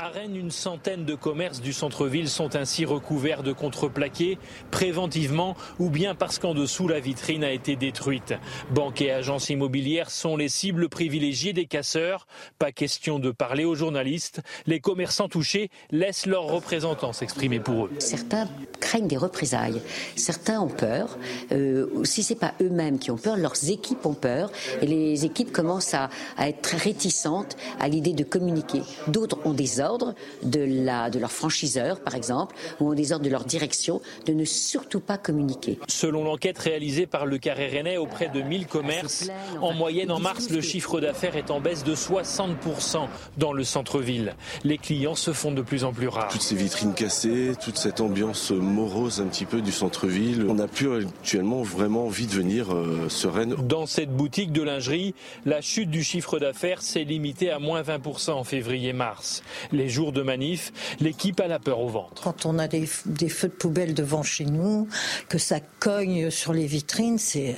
À 0.00 0.08
Rennes, 0.08 0.34
une 0.34 0.50
centaine 0.50 1.04
de 1.04 1.14
commerces 1.14 1.60
du 1.60 1.72
centre-ville 1.72 2.28
sont 2.28 2.56
ainsi 2.56 2.84
recouverts 2.84 3.44
de 3.44 3.52
contreplaqués, 3.52 4.38
préventivement 4.72 5.54
ou 5.78 5.88
bien 5.88 6.16
parce 6.16 6.40
qu'en 6.40 6.52
dessous 6.52 6.88
la 6.88 6.98
vitrine 6.98 7.44
a 7.44 7.52
été 7.52 7.76
détruite. 7.76 8.34
Banques 8.72 9.00
et 9.02 9.12
agences 9.12 9.50
immobilières 9.50 10.10
sont 10.10 10.36
les 10.36 10.48
cibles 10.48 10.88
privilégiées 10.88 11.52
des 11.52 11.66
casseurs. 11.66 12.26
Pas 12.58 12.72
question 12.72 13.20
de 13.20 13.30
parler 13.30 13.64
aux 13.64 13.76
journalistes. 13.76 14.40
Les 14.66 14.80
commerçants 14.80 15.28
touchés 15.28 15.70
laissent 15.92 16.26
leurs 16.26 16.48
représentants 16.48 17.12
s'exprimer 17.12 17.60
pour 17.60 17.86
eux. 17.86 17.90
Certains 18.00 18.48
craignent 18.80 19.06
des 19.06 19.16
représailles. 19.16 19.80
Certains 20.16 20.60
ont 20.60 20.66
peur. 20.66 21.16
Euh, 21.52 22.02
si 22.02 22.24
c'est 22.24 22.34
pas 22.34 22.54
eux-mêmes 22.60 22.98
qui 22.98 23.12
ont 23.12 23.16
peur, 23.16 23.36
leurs 23.36 23.70
équipes 23.70 24.04
ont 24.06 24.14
peur. 24.14 24.50
Et 24.82 24.88
les 24.88 25.24
équipes 25.24 25.52
commencent 25.52 25.94
à, 25.94 26.10
à 26.36 26.48
être 26.48 26.62
très 26.62 26.78
réticentes 26.78 27.56
à 27.78 27.86
l'idée 27.86 28.12
de 28.12 28.24
communiquer. 28.24 28.82
D'autres 29.06 29.38
ont 29.44 29.54
des 29.54 29.80
ordres 29.84 30.14
de, 30.42 30.60
la, 30.60 31.10
de 31.10 31.18
leur 31.18 31.30
franchiseur, 31.30 32.00
par 32.00 32.14
exemple, 32.14 32.54
ou 32.80 32.90
ont 32.90 32.94
des 32.94 33.12
ordres 33.12 33.24
de 33.24 33.30
leur 33.30 33.44
direction 33.44 34.00
de 34.26 34.32
ne 34.32 34.44
surtout 34.44 35.00
pas 35.00 35.18
communiquer. 35.18 35.78
Selon 35.88 36.24
l'enquête 36.24 36.58
réalisée 36.58 37.06
par 37.06 37.26
le 37.26 37.38
Carré 37.38 37.68
Rennais 37.68 37.96
auprès 37.96 38.28
de 38.28 38.40
1000 38.40 38.66
commerces, 38.66 39.28
en 39.60 39.72
moyenne 39.72 40.10
en 40.10 40.18
mars, 40.18 40.50
le 40.50 40.60
chiffre 40.60 41.00
d'affaires 41.00 41.36
est 41.36 41.50
en 41.50 41.60
baisse 41.60 41.84
de 41.84 41.94
60% 41.94 43.06
dans 43.38 43.52
le 43.52 43.64
centre-ville. 43.64 44.34
Les 44.64 44.78
clients 44.78 45.14
se 45.14 45.32
font 45.32 45.52
de 45.52 45.62
plus 45.62 45.84
en 45.84 45.92
plus 45.92 46.08
rares. 46.08 46.28
Toutes 46.28 46.42
ces 46.42 46.54
vitrines 46.54 46.94
cassées, 46.94 47.52
toute 47.62 47.76
cette 47.76 48.00
ambiance 48.00 48.50
morose 48.50 49.20
un 49.20 49.26
petit 49.26 49.44
peu 49.44 49.60
du 49.60 49.72
centre-ville, 49.72 50.46
on 50.48 50.54
n'a 50.54 50.68
plus 50.68 51.04
actuellement 51.04 51.62
vraiment 51.62 52.06
envie 52.06 52.26
de 52.26 52.32
venir 52.32 52.74
euh, 52.74 53.08
sereine. 53.08 53.54
Dans 53.54 53.86
cette 53.86 54.10
boutique 54.10 54.52
de 54.52 54.62
lingerie, 54.62 55.14
la 55.44 55.60
chute 55.60 55.90
du 55.90 56.02
chiffre 56.02 56.38
d'affaires 56.38 56.82
s'est 56.82 57.04
limitée 57.04 57.50
à 57.50 57.58
moins 57.58 57.82
20% 57.82 58.32
en 58.32 58.44
février-mars. 58.44 59.42
Les 59.74 59.88
jours 59.88 60.12
de 60.12 60.22
manif, 60.22 60.72
l'équipe 61.00 61.40
a 61.40 61.48
la 61.48 61.58
peur 61.58 61.80
au 61.80 61.88
ventre. 61.88 62.22
Quand 62.22 62.46
on 62.46 62.58
a 62.58 62.68
des, 62.68 62.88
des, 63.06 63.28
feux 63.28 63.48
de 63.48 63.52
poubelle 63.52 63.92
devant 63.92 64.22
chez 64.22 64.44
nous, 64.44 64.88
que 65.28 65.38
ça 65.38 65.58
cogne 65.80 66.30
sur 66.30 66.52
les 66.52 66.66
vitrines, 66.66 67.18
c'est 67.18 67.56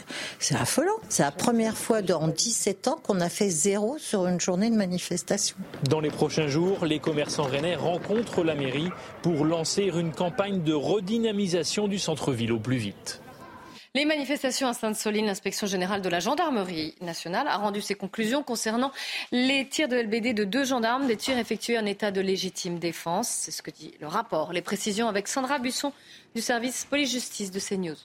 affolant. 0.52 0.96
C'est 1.10 1.22
la 1.22 1.30
première 1.30 1.76
fois 1.76 1.98
en 2.12 2.28
17 2.28 2.88
ans 2.88 2.98
qu'on 3.02 3.20
a 3.20 3.28
fait 3.28 3.50
zéro 3.50 3.98
sur 3.98 4.26
une 4.26 4.40
journée 4.40 4.70
de 4.70 4.76
manifestation. 4.76 5.56
Dans 5.90 6.00
les 6.00 6.10
prochains 6.10 6.48
jours, 6.48 6.86
les 6.86 6.98
commerçants 6.98 7.44
rennais 7.44 7.76
rencontrent 7.76 8.42
la 8.42 8.54
mairie 8.54 8.90
pour 9.22 9.44
lancer 9.44 9.90
une 9.94 10.12
campagne 10.12 10.62
de 10.62 10.72
redynamisation 10.72 11.88
du 11.88 11.98
centre-ville 11.98 12.52
au 12.52 12.58
plus 12.58 12.78
vite. 12.78 13.20
Les 13.97 14.05
manifestations 14.05 14.68
à 14.68 14.74
Sainte-Soline, 14.74 15.24
l'inspection 15.24 15.66
générale 15.66 16.03
de 16.03 16.11
la 16.11 16.20
gendarmerie 16.20 16.94
nationale 17.01 17.49
a 17.49 17.57
rendu 17.57 17.80
ses 17.80 17.94
conclusions 17.94 18.42
concernant 18.42 18.92
les 19.32 19.66
tirs 19.66 19.88
de 19.88 19.97
LBD 19.97 20.34
de 20.34 20.44
deux 20.44 20.66
gendarmes, 20.66 21.07
des 21.07 21.16
tirs 21.16 21.38
effectués 21.38 21.78
en 21.78 21.86
état 21.86 22.11
de 22.11 22.20
légitime 22.20 22.78
défense. 22.78 23.26
C'est 23.26 23.53
ce 23.53 23.62
que 23.62 23.70
dit 23.70 23.94
le 23.99 24.07
rapport. 24.07 24.53
Les 24.53 24.61
précisions 24.61 25.09
avec 25.09 25.28
Sandra 25.28 25.59
Busson 25.59 25.94
du 26.34 26.42
service 26.42 26.84
police-justice 26.84 27.51
de 27.51 27.59
CNews. 27.59 27.97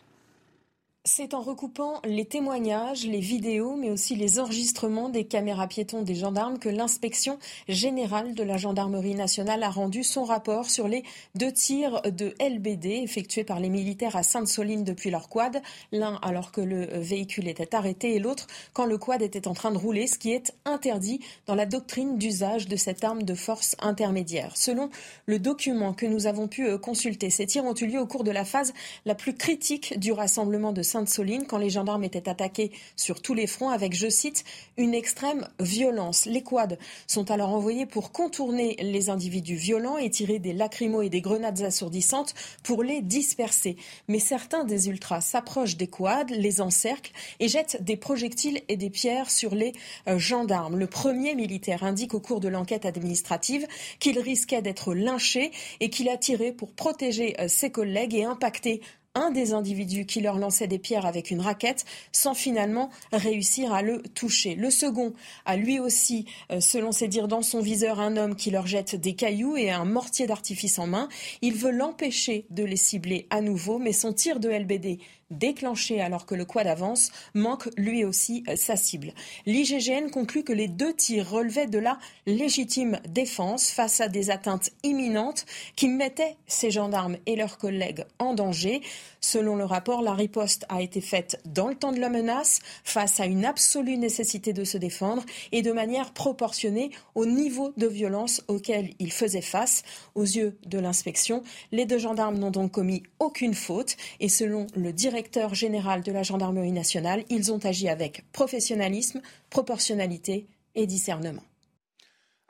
C'est 1.04 1.34
en 1.34 1.42
recoupant 1.42 2.00
les 2.06 2.26
témoignages, 2.26 3.08
les 3.08 3.22
vidéos, 3.22 3.76
mais 3.76 3.90
aussi 3.90 4.16
les 4.16 4.40
enregistrements 4.40 5.10
des 5.10 5.26
caméras 5.26 5.68
piétons 5.68 6.04
des 6.04 6.14
gendarmes 6.14 6.60
que 6.60 6.70
l'inspection 6.70 7.40
générale 7.68 8.36
de 8.36 8.44
la 8.44 8.58
gendarmerie 8.58 9.16
nationale 9.16 9.64
a 9.64 9.72
rendu 9.72 10.04
son 10.04 10.24
rapport 10.24 10.70
sur 10.70 10.88
les 10.88 11.02
deux 11.34 11.52
tirs 11.52 12.04
de 12.04 12.36
LBD 12.40 13.02
effectués 13.02 13.44
par 13.44 13.60
les 13.60 13.70
militaires 13.70 14.16
à 14.16 14.22
Sainte-Soline 14.22 14.84
depuis 14.84 15.10
leur 15.10 15.28
quad, 15.28 15.64
l'un 15.92 16.20
alors 16.22 16.52
que 16.52 16.62
le 16.62 16.86
véhicule 17.00 17.48
était 17.48 17.74
arrêté 17.74 18.14
et 18.14 18.20
l'autre 18.20 18.46
quand 18.74 18.86
le 18.86 19.00
quad 19.00 19.24
était 19.24 19.48
en 19.48 19.56
train 19.56 19.72
de 19.72 19.80
rouler, 19.80 20.06
ce 20.06 20.20
qui 20.20 20.32
est 20.32 20.54
interdit 20.66 21.20
dans 21.48 21.56
la 21.56 21.66
doctrine 21.66 22.20
d'usage 22.20 22.68
de 22.68 22.76
cette 22.76 23.04
arme 23.04 23.24
de 23.24 23.34
force 23.34 23.76
intermédiaire. 23.80 24.56
Selon 24.56 24.92
le 25.26 25.40
document 25.40 25.96
que 25.96 26.06
nous 26.06 26.28
avons 26.28 26.48
pu 26.48 26.78
consulter, 26.78 27.32
ces 27.32 27.48
tirs 27.48 27.66
ont 27.66 27.74
eu 27.74 27.88
lieu 27.88 28.00
au 28.00 28.06
cours 28.06 28.24
de 28.24 28.30
la 28.30 28.46
phase 28.46 28.72
la 29.08 29.16
plus 29.16 29.34
critique 29.34 29.98
du 29.98 30.12
rassemblement 30.12 30.74
de 30.74 30.91
Sainte-Soline 30.92 31.46
quand 31.48 31.58
les 31.58 31.70
gendarmes 31.70 32.04
étaient 32.04 32.28
attaqués 32.28 32.72
sur 32.96 33.22
tous 33.22 33.34
les 33.34 33.48
fronts 33.48 33.70
avec, 33.70 33.96
je 33.96 34.10
cite, 34.10 34.44
une 34.78 34.94
extrême 34.94 35.48
violence. 35.60 36.26
Les 36.26 36.44
quads 36.44 36.78
sont 37.08 37.32
alors 37.32 37.50
envoyés 37.50 37.86
pour 37.86 38.12
contourner 38.12 38.76
les 38.80 39.10
individus 39.10 39.56
violents 39.56 39.98
et 39.98 40.10
tirer 40.10 40.40
des 40.40 40.54
lacrymos 40.54 41.04
et 41.04 41.10
des 41.10 41.22
grenades 41.22 41.62
assourdissantes 41.62 42.34
pour 42.64 42.84
les 42.84 43.02
disperser. 43.02 43.78
Mais 44.08 44.20
certains 44.20 44.66
des 44.66 44.90
ultras 44.90 45.22
s'approchent 45.22 45.78
des 45.78 45.88
quads, 45.88 46.26
les 46.30 46.62
encerclent 46.62 47.14
et 47.40 47.48
jettent 47.48 47.82
des 47.82 47.96
projectiles 47.96 48.62
et 48.68 48.76
des 48.76 48.90
pierres 48.90 49.32
sur 49.32 49.56
les 49.56 49.74
euh, 50.08 50.18
gendarmes. 50.18 50.78
Le 50.78 50.88
premier 50.88 51.36
militaire 51.36 51.84
indique 51.84 52.14
au 52.14 52.20
cours 52.20 52.42
de 52.42 52.50
l'enquête 52.50 52.86
administrative 52.86 53.66
qu'il 54.00 54.20
risquait 54.20 54.62
d'être 54.62 54.94
lynché 54.94 55.52
et 55.80 55.90
qu'il 55.90 56.10
a 56.10 56.18
tiré 56.18 56.52
pour 56.52 56.74
protéger 56.74 57.40
euh, 57.40 57.48
ses 57.48 57.72
collègues 57.72 58.16
et 58.16 58.26
impacter 58.26 58.82
un 59.16 59.32
des 59.32 59.54
individus 59.54 60.06
qui 60.06 60.22
leur 60.22 60.38
lançait 60.38 60.68
des 60.68 60.80
pierres 60.80 61.06
avec 61.06 61.32
une 61.32 61.42
raquette 61.42 61.86
sans 62.12 62.34
finalement 62.34 62.90
réussir 63.12 63.74
à 63.74 63.82
le 63.82 64.02
toucher. 64.02 64.56
Le 64.56 64.70
second 64.70 65.14
a 65.46 65.58
lui 65.58 65.80
aussi, 65.80 66.26
euh, 66.52 66.62
selon 66.62 66.92
ses 66.92 67.08
dires, 67.08 67.28
dans 67.28 67.42
son 67.42 67.60
viseur 67.60 68.00
un 68.00 68.16
homme 68.16 68.36
qui 68.36 68.52
leur 68.52 68.68
jette 68.68 68.96
des 68.96 69.14
cailloux 69.14 69.58
et 69.58 69.70
un 69.70 69.86
mortier 69.86 70.28
d'artifice 70.28 70.80
en 70.80 70.88
main. 70.88 71.10
Il 71.42 71.56
veut 71.56 71.72
l'empêcher 71.72 72.46
de 72.50 72.64
les 72.64 72.78
cibler 72.78 73.28
à 73.30 73.42
nouveau, 73.42 73.80
mais 73.80 73.94
son 73.94 74.14
tir 74.14 74.40
de 74.40 74.50
LBD 74.50 75.00
déclenché 75.32 76.02
alors 76.02 76.26
que 76.26 76.36
le 76.36 76.46
quad 76.46 76.68
avance 76.68 77.12
manque 77.34 77.70
lui 77.78 78.06
aussi 78.06 78.44
euh, 78.48 78.56
sa 78.56 78.76
cible. 78.76 79.14
L'IGGN 79.46 80.10
conclut 80.12 80.44
que 80.44 80.54
les 80.54 80.68
deux 80.68 80.94
tirs 80.94 81.30
relevaient 81.30 81.68
de 81.68 81.80
la 81.80 81.98
légitime 82.26 83.00
défense 83.08 83.72
face 83.72 84.02
à 84.02 84.08
des 84.08 84.30
atteintes 84.30 84.70
imminentes 84.84 85.46
qui 85.76 85.88
mettaient 85.88 86.36
ces 86.48 86.72
gendarmes 86.72 87.18
et 87.26 87.36
leurs 87.36 87.58
collègues 87.58 88.06
en 88.20 88.34
danger. 88.34 88.82
Selon 89.24 89.56
le 89.56 89.66
rapport, 89.66 90.02
la 90.02 90.14
riposte 90.14 90.66
a 90.68 90.82
été 90.82 91.00
faite 91.00 91.40
dans 91.46 91.68
le 91.68 91.76
temps 91.76 91.92
de 91.92 92.00
la 92.00 92.10
menace, 92.10 92.60
face 92.84 93.20
à 93.20 93.28
une 93.28 93.46
absolue 93.46 93.98
nécessité 93.98 94.52
de 94.52 94.64
se 94.64 94.80
défendre 94.80 95.24
et 95.52 95.62
de 95.62 95.72
manière 95.72 96.12
proportionnée 96.12 96.90
au 97.14 97.28
niveau 97.28 97.72
de 97.78 97.86
violence 97.86 98.44
auquel 98.48 98.90
il 98.98 99.12
faisait 99.12 99.42
face. 99.42 99.84
Aux 100.16 100.24
yeux 100.24 100.58
de 100.66 100.80
l'inspection, 100.80 101.44
les 101.72 101.86
deux 101.86 102.00
gendarmes 102.00 102.40
n'ont 102.40 102.50
donc 102.50 102.72
commis 102.72 103.04
aucune 103.20 103.54
faute 103.54 103.96
et 104.20 104.28
selon 104.28 104.66
le 104.76 104.92
directeur 104.92 105.54
général 105.54 106.02
de 106.02 106.12
la 106.12 106.24
gendarmerie 106.24 106.72
nationale, 106.72 107.24
ils 107.30 107.52
ont 107.52 107.64
agi 107.64 107.90
avec 107.90 108.26
professionnalisme, 108.32 109.22
proportionnalité 109.52 110.48
et 110.74 110.88
discernement. 110.88 111.44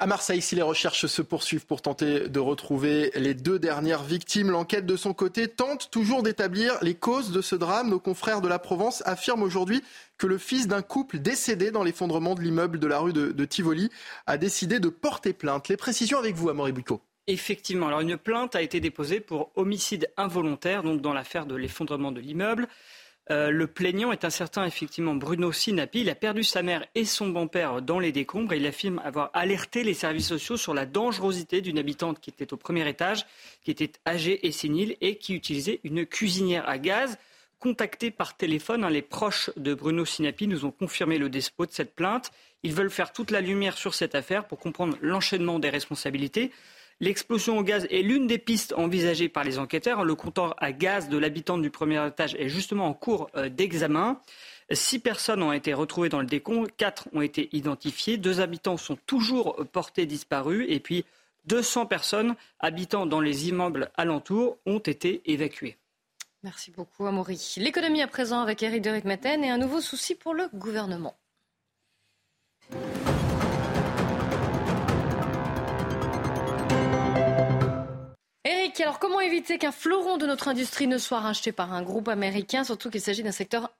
À 0.02 0.08
Marseille, 0.08 0.41
si 0.41 0.56
les 0.56 0.64
recherches 0.64 1.06
se 1.06 1.22
poursuivent 1.22 1.68
pour 1.68 1.84
tenter 1.84 2.28
de 2.28 2.39
retrouver 2.39 3.12
les 3.14 3.36
deux 3.36 3.60
dernières 3.60 4.02
victimes, 4.02 4.49
l'enquête 4.49 4.88
de 4.88 4.95
son 4.95 5.14
côté 5.14 5.47
tente 5.47 5.91
toujours 5.91 6.24
d'établir 6.24 6.76
les 6.82 6.95
causes 6.95 7.32
de 7.32 7.39
ce 7.39 7.56
drame. 7.56 7.91
Nos 7.91 7.99
confrères 7.99 8.41
de 8.41 8.47
la 8.47 8.58
Provence 8.58 9.04
affirment 9.06 9.43
aujourd'hui 9.43 9.84
que 10.18 10.26
le 10.26 10.39
fils 10.39 10.68
d'un 10.68 10.82
couple 10.82 11.20
décédé 11.20 11.70
dans 11.70 11.84
l'effondrement 11.84 12.34
de 12.34 12.41
l'immeuble 12.41 12.80
de 12.80 12.88
la 12.88 12.97
rue 12.97 13.14
de, 13.14 13.45
Tivoli 13.45 13.91
a 14.26 14.39
décidé 14.39 14.80
de 14.80 14.89
porter 14.89 15.34
plainte. 15.34 15.68
Les 15.68 15.78
précisions 15.78 16.18
avec 16.18 16.34
vous, 16.34 16.49
Amaury 16.49 16.72
Bicot. 16.72 16.99
Effectivement. 17.28 17.89
Alors, 17.89 17.99
une 18.02 18.18
plainte 18.18 18.56
a 18.56 18.64
été 18.64 18.80
déposée 18.80 19.20
pour 19.20 19.52
homicide 19.54 20.10
involontaire, 20.18 20.82
donc 20.82 21.02
dans 21.02 21.14
l'affaire 21.14 21.45
de 21.45 21.54
l'effondrement 21.54 22.12
de 22.12 22.22
l'immeuble. 22.22 22.68
Euh, 23.30 23.51
le 23.51 23.67
plaignant 23.67 24.11
est 24.11 24.26
un 24.26 24.32
certain 24.32 24.65
effectivement 24.65 25.13
Bruno 25.13 25.51
Sinapi. 25.51 26.01
Il 26.01 26.09
a 26.09 26.15
perdu 26.15 26.43
sa 26.43 26.63
mère 26.63 26.86
et 26.95 27.05
son 27.05 27.30
bon-père 27.30 27.82
dans 27.82 27.99
les 27.99 28.11
décombres 28.11 28.53
et 28.53 28.57
il 28.57 28.65
affirme 28.65 28.99
avoir 29.03 29.30
alerté 29.34 29.84
les 29.84 29.93
services 29.93 30.28
sociaux 30.28 30.57
sur 30.57 30.74
la 30.74 30.86
dangerosité 30.86 31.61
d'une 31.61 31.78
habitante 31.78 32.19
qui 32.19 32.32
était 32.32 32.51
au 32.51 32.57
premier 32.57 32.88
étage, 32.89 33.26
qui 33.63 33.72
était 33.72 33.91
âgée 34.07 34.45
et 34.47 34.51
sénile 34.51 34.97
et 35.01 35.17
qui 35.17 35.36
utilisait 35.36 35.80
une 35.84 36.05
cuisinière 36.05 36.67
à 36.67 36.78
gaz. 36.80 37.17
Contactés 37.59 38.09
par 38.09 38.36
téléphone, 38.36 38.84
hein, 38.84 38.89
les 38.89 39.03
proches 39.03 39.51
de 39.55 39.76
Bruno 39.76 40.03
Sinapi 40.03 40.47
nous 40.47 40.65
ont 40.65 40.72
confirmé 40.72 41.19
le 41.19 41.30
despot 41.30 41.67
de 41.67 41.72
cette 41.72 41.93
plainte. 41.93 42.32
Ils 42.63 42.74
veulent 42.74 42.89
faire 42.89 43.13
toute 43.13 43.30
la 43.30 43.39
lumière 43.39 43.78
sur 43.78 43.93
cette 43.93 44.15
affaire 44.15 44.47
pour 44.47 44.57
comprendre 44.57 44.97
l'enchaînement 44.99 45.59
des 45.59 45.69
responsabilités. 45.69 46.51
L'explosion 47.02 47.58
au 47.58 47.64
gaz 47.64 47.88
est 47.89 48.04
l'une 48.04 48.28
des 48.28 48.38
pistes 48.38 48.74
envisagées 48.78 49.28
par 49.28 49.43
les 49.43 49.58
enquêteurs. 49.58 50.06
Le 50.06 50.14
compteur 50.14 50.54
à 50.60 50.72
gaz 50.72 51.10
de 51.10 51.18
l'habitante 51.18 51.64
du 51.64 51.72
premier 51.72 52.06
étage 52.08 52.36
est 52.36 52.47
justement 52.47 52.86
en 52.86 52.93
cours 52.93 53.32
euh, 53.36 53.49
d'examen. 53.49 54.22
Six 54.72 54.99
personnes 54.99 55.41
ont 55.41 55.52
été 55.52 55.74
retrouvées 55.74 56.10
dans 56.10 56.20
le 56.20 56.28
décompte, 56.28 56.72
quatre 56.78 57.10
ont 57.12 57.22
été 57.22 57.49
identifiées, 57.54 58.18
deux 58.18 58.39
habitants 58.39 58.78
sont 58.78 58.99
toujours 59.08 59.66
portés 59.72 60.06
disparus 60.06 60.68
et 60.70 60.80
puis 60.80 61.04
200 61.45 61.88
personnes 61.88 62.36
habitant 62.60 63.08
dans 63.08 63.20
les 63.20 63.49
immeubles 63.49 63.89
alentours 63.95 64.60
ont 64.68 64.78
été 64.78 65.24
évacuées. 65.26 65.78
Merci 66.43 66.70
beaucoup, 66.70 67.08
Amaury. 67.08 67.56
L'économie 67.58 68.04
à 68.04 68.08
présent 68.08 68.41
avec 68.41 68.62
Eric 68.62 68.84
de 68.84 68.91
Ritmaten 68.91 69.43
et 69.43 69.49
un 69.49 69.58
nouveau 69.58 69.82
souci 69.82 70.14
pour 70.14 70.36
le 70.36 70.47
gouvernement. 70.54 71.16
Alors 78.80 78.99
comment 78.99 79.19
éviter 79.19 79.57
qu'un 79.57 79.72
fleuron 79.72 80.17
de 80.17 80.26
notre 80.26 80.47
industrie 80.47 80.88
ne 80.88 80.97
soit 80.97 81.19
racheté 81.19 81.51
par 81.51 81.74
un 81.74 81.82
groupe 81.82 82.07
américain, 82.07 82.63
surtout 82.63 82.89
qu'il 82.89 83.01
s'agit 83.01 83.24
d'un 83.24 83.32
secteur 83.32 83.72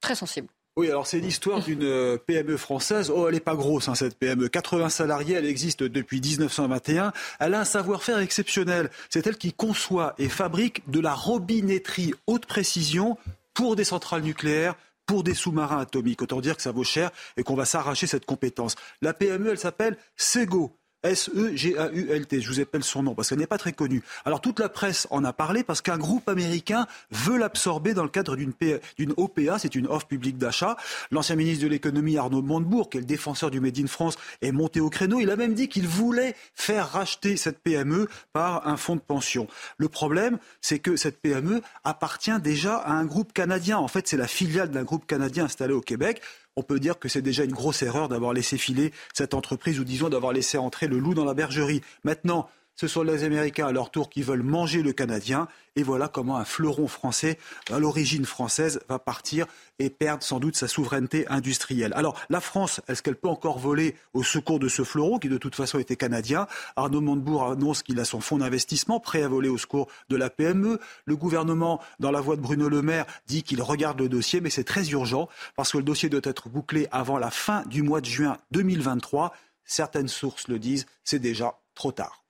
très 0.00 0.14
sensible? 0.14 0.48
Oui, 0.76 0.90
alors 0.90 1.06
c'est 1.06 1.20
l'histoire 1.20 1.60
d'une 1.60 1.84
euh, 1.84 2.18
PME 2.18 2.58
française. 2.58 3.10
Oh, 3.10 3.26
elle 3.28 3.34
n'est 3.34 3.40
pas 3.40 3.54
grosse, 3.54 3.88
hein, 3.88 3.94
cette 3.94 4.18
PME. 4.18 4.48
80 4.48 4.90
salariés, 4.90 5.34
elle 5.34 5.46
existe 5.46 5.82
depuis 5.82 6.20
1921. 6.20 7.12
Elle 7.40 7.54
a 7.54 7.60
un 7.60 7.64
savoir-faire 7.64 8.18
exceptionnel. 8.18 8.90
C'est 9.08 9.26
elle 9.26 9.38
qui 9.38 9.54
conçoit 9.54 10.14
et 10.18 10.28
fabrique 10.28 10.88
de 10.90 11.00
la 11.00 11.14
robinetterie 11.14 12.12
haute 12.26 12.44
précision 12.44 13.16
pour 13.54 13.74
des 13.74 13.84
centrales 13.84 14.20
nucléaires, 14.20 14.74
pour 15.06 15.22
des 15.24 15.32
sous-marins 15.32 15.80
atomiques. 15.80 16.20
Autant 16.20 16.42
dire 16.42 16.56
que 16.56 16.62
ça 16.62 16.72
vaut 16.72 16.84
cher 16.84 17.10
et 17.38 17.42
qu'on 17.42 17.54
va 17.54 17.64
s'arracher 17.64 18.06
cette 18.06 18.26
compétence. 18.26 18.76
La 19.00 19.14
PME, 19.14 19.52
elle 19.52 19.58
s'appelle 19.58 19.96
Sego. 20.14 20.76
S-E-G-A-U-L-T. 21.10 22.40
Je 22.40 22.48
vous 22.48 22.60
appelle 22.60 22.84
son 22.84 23.02
nom 23.02 23.14
parce 23.14 23.28
qu'elle 23.28 23.38
n'est 23.38 23.46
pas 23.46 23.58
très 23.58 23.72
connue. 23.72 24.02
Alors 24.24 24.40
toute 24.40 24.60
la 24.60 24.68
presse 24.68 25.06
en 25.10 25.24
a 25.24 25.32
parlé 25.32 25.64
parce 25.64 25.80
qu'un 25.80 25.98
groupe 25.98 26.28
américain 26.28 26.86
veut 27.10 27.38
l'absorber 27.38 27.94
dans 27.94 28.02
le 28.02 28.08
cadre 28.08 28.36
d'une 28.36 29.14
OPA, 29.16 29.58
c'est 29.58 29.74
une 29.74 29.86
offre 29.86 30.06
publique 30.06 30.38
d'achat. 30.38 30.76
L'ancien 31.10 31.36
ministre 31.36 31.64
de 31.64 31.68
l'économie 31.68 32.16
Arnaud 32.18 32.42
Montebourg, 32.42 32.90
qui 32.90 32.98
est 32.98 33.00
le 33.00 33.06
défenseur 33.06 33.50
du 33.50 33.60
Made 33.60 33.78
in 33.78 33.86
France, 33.86 34.16
est 34.42 34.52
monté 34.52 34.80
au 34.80 34.90
créneau. 34.90 35.20
Il 35.20 35.30
a 35.30 35.36
même 35.36 35.54
dit 35.54 35.68
qu'il 35.68 35.86
voulait 35.86 36.34
faire 36.54 36.88
racheter 36.88 37.36
cette 37.36 37.58
PME 37.58 38.08
par 38.32 38.66
un 38.66 38.76
fonds 38.76 38.96
de 38.96 39.00
pension. 39.00 39.46
Le 39.78 39.88
problème, 39.88 40.38
c'est 40.60 40.78
que 40.78 40.96
cette 40.96 41.20
PME 41.20 41.62
appartient 41.84 42.38
déjà 42.40 42.76
à 42.76 42.92
un 42.92 43.04
groupe 43.04 43.32
canadien. 43.32 43.78
En 43.78 43.88
fait, 43.88 44.08
c'est 44.08 44.16
la 44.16 44.28
filiale 44.28 44.70
d'un 44.70 44.84
groupe 44.84 45.06
canadien 45.06 45.44
installé 45.44 45.72
au 45.72 45.80
Québec 45.80 46.22
on 46.56 46.62
peut 46.62 46.80
dire 46.80 46.98
que 46.98 47.08
c'est 47.08 47.22
déjà 47.22 47.44
une 47.44 47.52
grosse 47.52 47.82
erreur 47.82 48.08
d'avoir 48.08 48.32
laissé 48.32 48.58
filer 48.58 48.92
cette 49.12 49.34
entreprise 49.34 49.78
ou 49.78 49.84
disons 49.84 50.08
d'avoir 50.08 50.32
laissé 50.32 50.58
entrer 50.58 50.88
le 50.88 50.98
loup 50.98 51.14
dans 51.14 51.24
la 51.24 51.34
bergerie. 51.34 51.82
Maintenant, 52.02 52.48
ce 52.76 52.88
sont 52.88 53.02
les 53.02 53.24
Américains 53.24 53.66
à 53.66 53.72
leur 53.72 53.90
tour 53.90 54.10
qui 54.10 54.22
veulent 54.22 54.42
manger 54.42 54.82
le 54.82 54.92
Canadien. 54.92 55.48
Et 55.76 55.82
voilà 55.82 56.08
comment 56.08 56.36
un 56.36 56.44
fleuron 56.44 56.88
français, 56.88 57.38
à 57.70 57.78
l'origine 57.78 58.24
française, 58.24 58.80
va 58.88 58.98
partir 58.98 59.46
et 59.78 59.90
perdre 59.90 60.22
sans 60.22 60.40
doute 60.40 60.56
sa 60.56 60.68
souveraineté 60.68 61.26
industrielle. 61.28 61.92
Alors, 61.94 62.18
la 62.30 62.40
France, 62.40 62.80
est-ce 62.88 63.02
qu'elle 63.02 63.16
peut 63.16 63.28
encore 63.28 63.58
voler 63.58 63.94
au 64.14 64.22
secours 64.22 64.58
de 64.58 64.68
ce 64.68 64.84
fleuron 64.84 65.18
qui 65.18 65.28
de 65.28 65.38
toute 65.38 65.54
façon 65.54 65.78
était 65.78 65.96
canadien? 65.96 66.46
Arnaud 66.76 67.00
Montebourg 67.00 67.44
annonce 67.44 67.82
qu'il 67.82 67.98
a 68.00 68.04
son 68.04 68.20
fonds 68.20 68.38
d'investissement 68.38 69.00
prêt 69.00 69.22
à 69.22 69.28
voler 69.28 69.48
au 69.48 69.58
secours 69.58 69.88
de 70.08 70.16
la 70.16 70.30
PME. 70.30 70.78
Le 71.04 71.16
gouvernement, 71.16 71.80
dans 71.98 72.10
la 72.10 72.20
voix 72.20 72.36
de 72.36 72.42
Bruno 72.42 72.68
Le 72.68 72.82
Maire, 72.82 73.06
dit 73.26 73.42
qu'il 73.42 73.62
regarde 73.62 74.00
le 74.00 74.08
dossier, 74.08 74.40
mais 74.40 74.50
c'est 74.50 74.64
très 74.64 74.88
urgent 74.90 75.28
parce 75.56 75.72
que 75.72 75.78
le 75.78 75.84
dossier 75.84 76.08
doit 76.08 76.20
être 76.24 76.48
bouclé 76.48 76.88
avant 76.90 77.18
la 77.18 77.30
fin 77.30 77.62
du 77.66 77.82
mois 77.82 78.00
de 78.00 78.06
juin 78.06 78.36
2023. 78.52 79.32
Certaines 79.64 80.08
sources 80.08 80.48
le 80.48 80.58
disent, 80.58 80.86
c'est 81.04 81.18
déjà 81.18 81.58
trop 81.74 81.92
tard. 81.92 82.25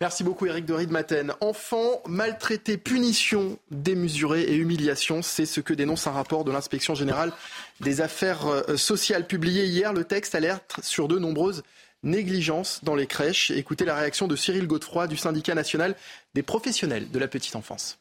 Merci 0.00 0.22
beaucoup 0.22 0.46
Eric 0.46 0.64
de 0.64 0.86
Maten. 0.92 1.32
Enfants 1.40 2.02
maltraités, 2.06 2.76
punition 2.76 3.58
démesurée 3.72 4.42
et 4.42 4.54
humiliation, 4.54 5.22
c'est 5.22 5.44
ce 5.44 5.60
que 5.60 5.74
dénonce 5.74 6.06
un 6.06 6.12
rapport 6.12 6.44
de 6.44 6.52
l'inspection 6.52 6.94
générale 6.94 7.32
des 7.80 8.00
affaires 8.00 8.46
euh, 8.46 8.76
sociales 8.76 9.26
publié 9.26 9.64
hier. 9.64 9.92
Le 9.92 10.04
texte 10.04 10.36
alerte 10.36 10.78
sur 10.84 11.08
de 11.08 11.18
nombreuses 11.18 11.64
négligences 12.04 12.84
dans 12.84 12.94
les 12.94 13.08
crèches. 13.08 13.50
Écoutez 13.50 13.84
la 13.84 13.96
réaction 13.96 14.28
de 14.28 14.36
Cyril 14.36 14.68
Godefroy 14.68 15.08
du 15.08 15.16
syndicat 15.16 15.56
national 15.56 15.96
des 16.32 16.44
professionnels 16.44 17.10
de 17.10 17.18
la 17.18 17.26
petite 17.26 17.56
enfance. 17.56 17.98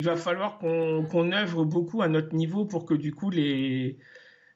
Il 0.00 0.06
va 0.06 0.16
falloir 0.16 0.58
qu'on 0.58 1.32
œuvre 1.32 1.66
beaucoup 1.66 2.00
à 2.00 2.08
notre 2.08 2.34
niveau 2.34 2.64
pour 2.64 2.86
que 2.86 2.94
du 2.94 3.12
coup 3.12 3.28
les, 3.28 3.98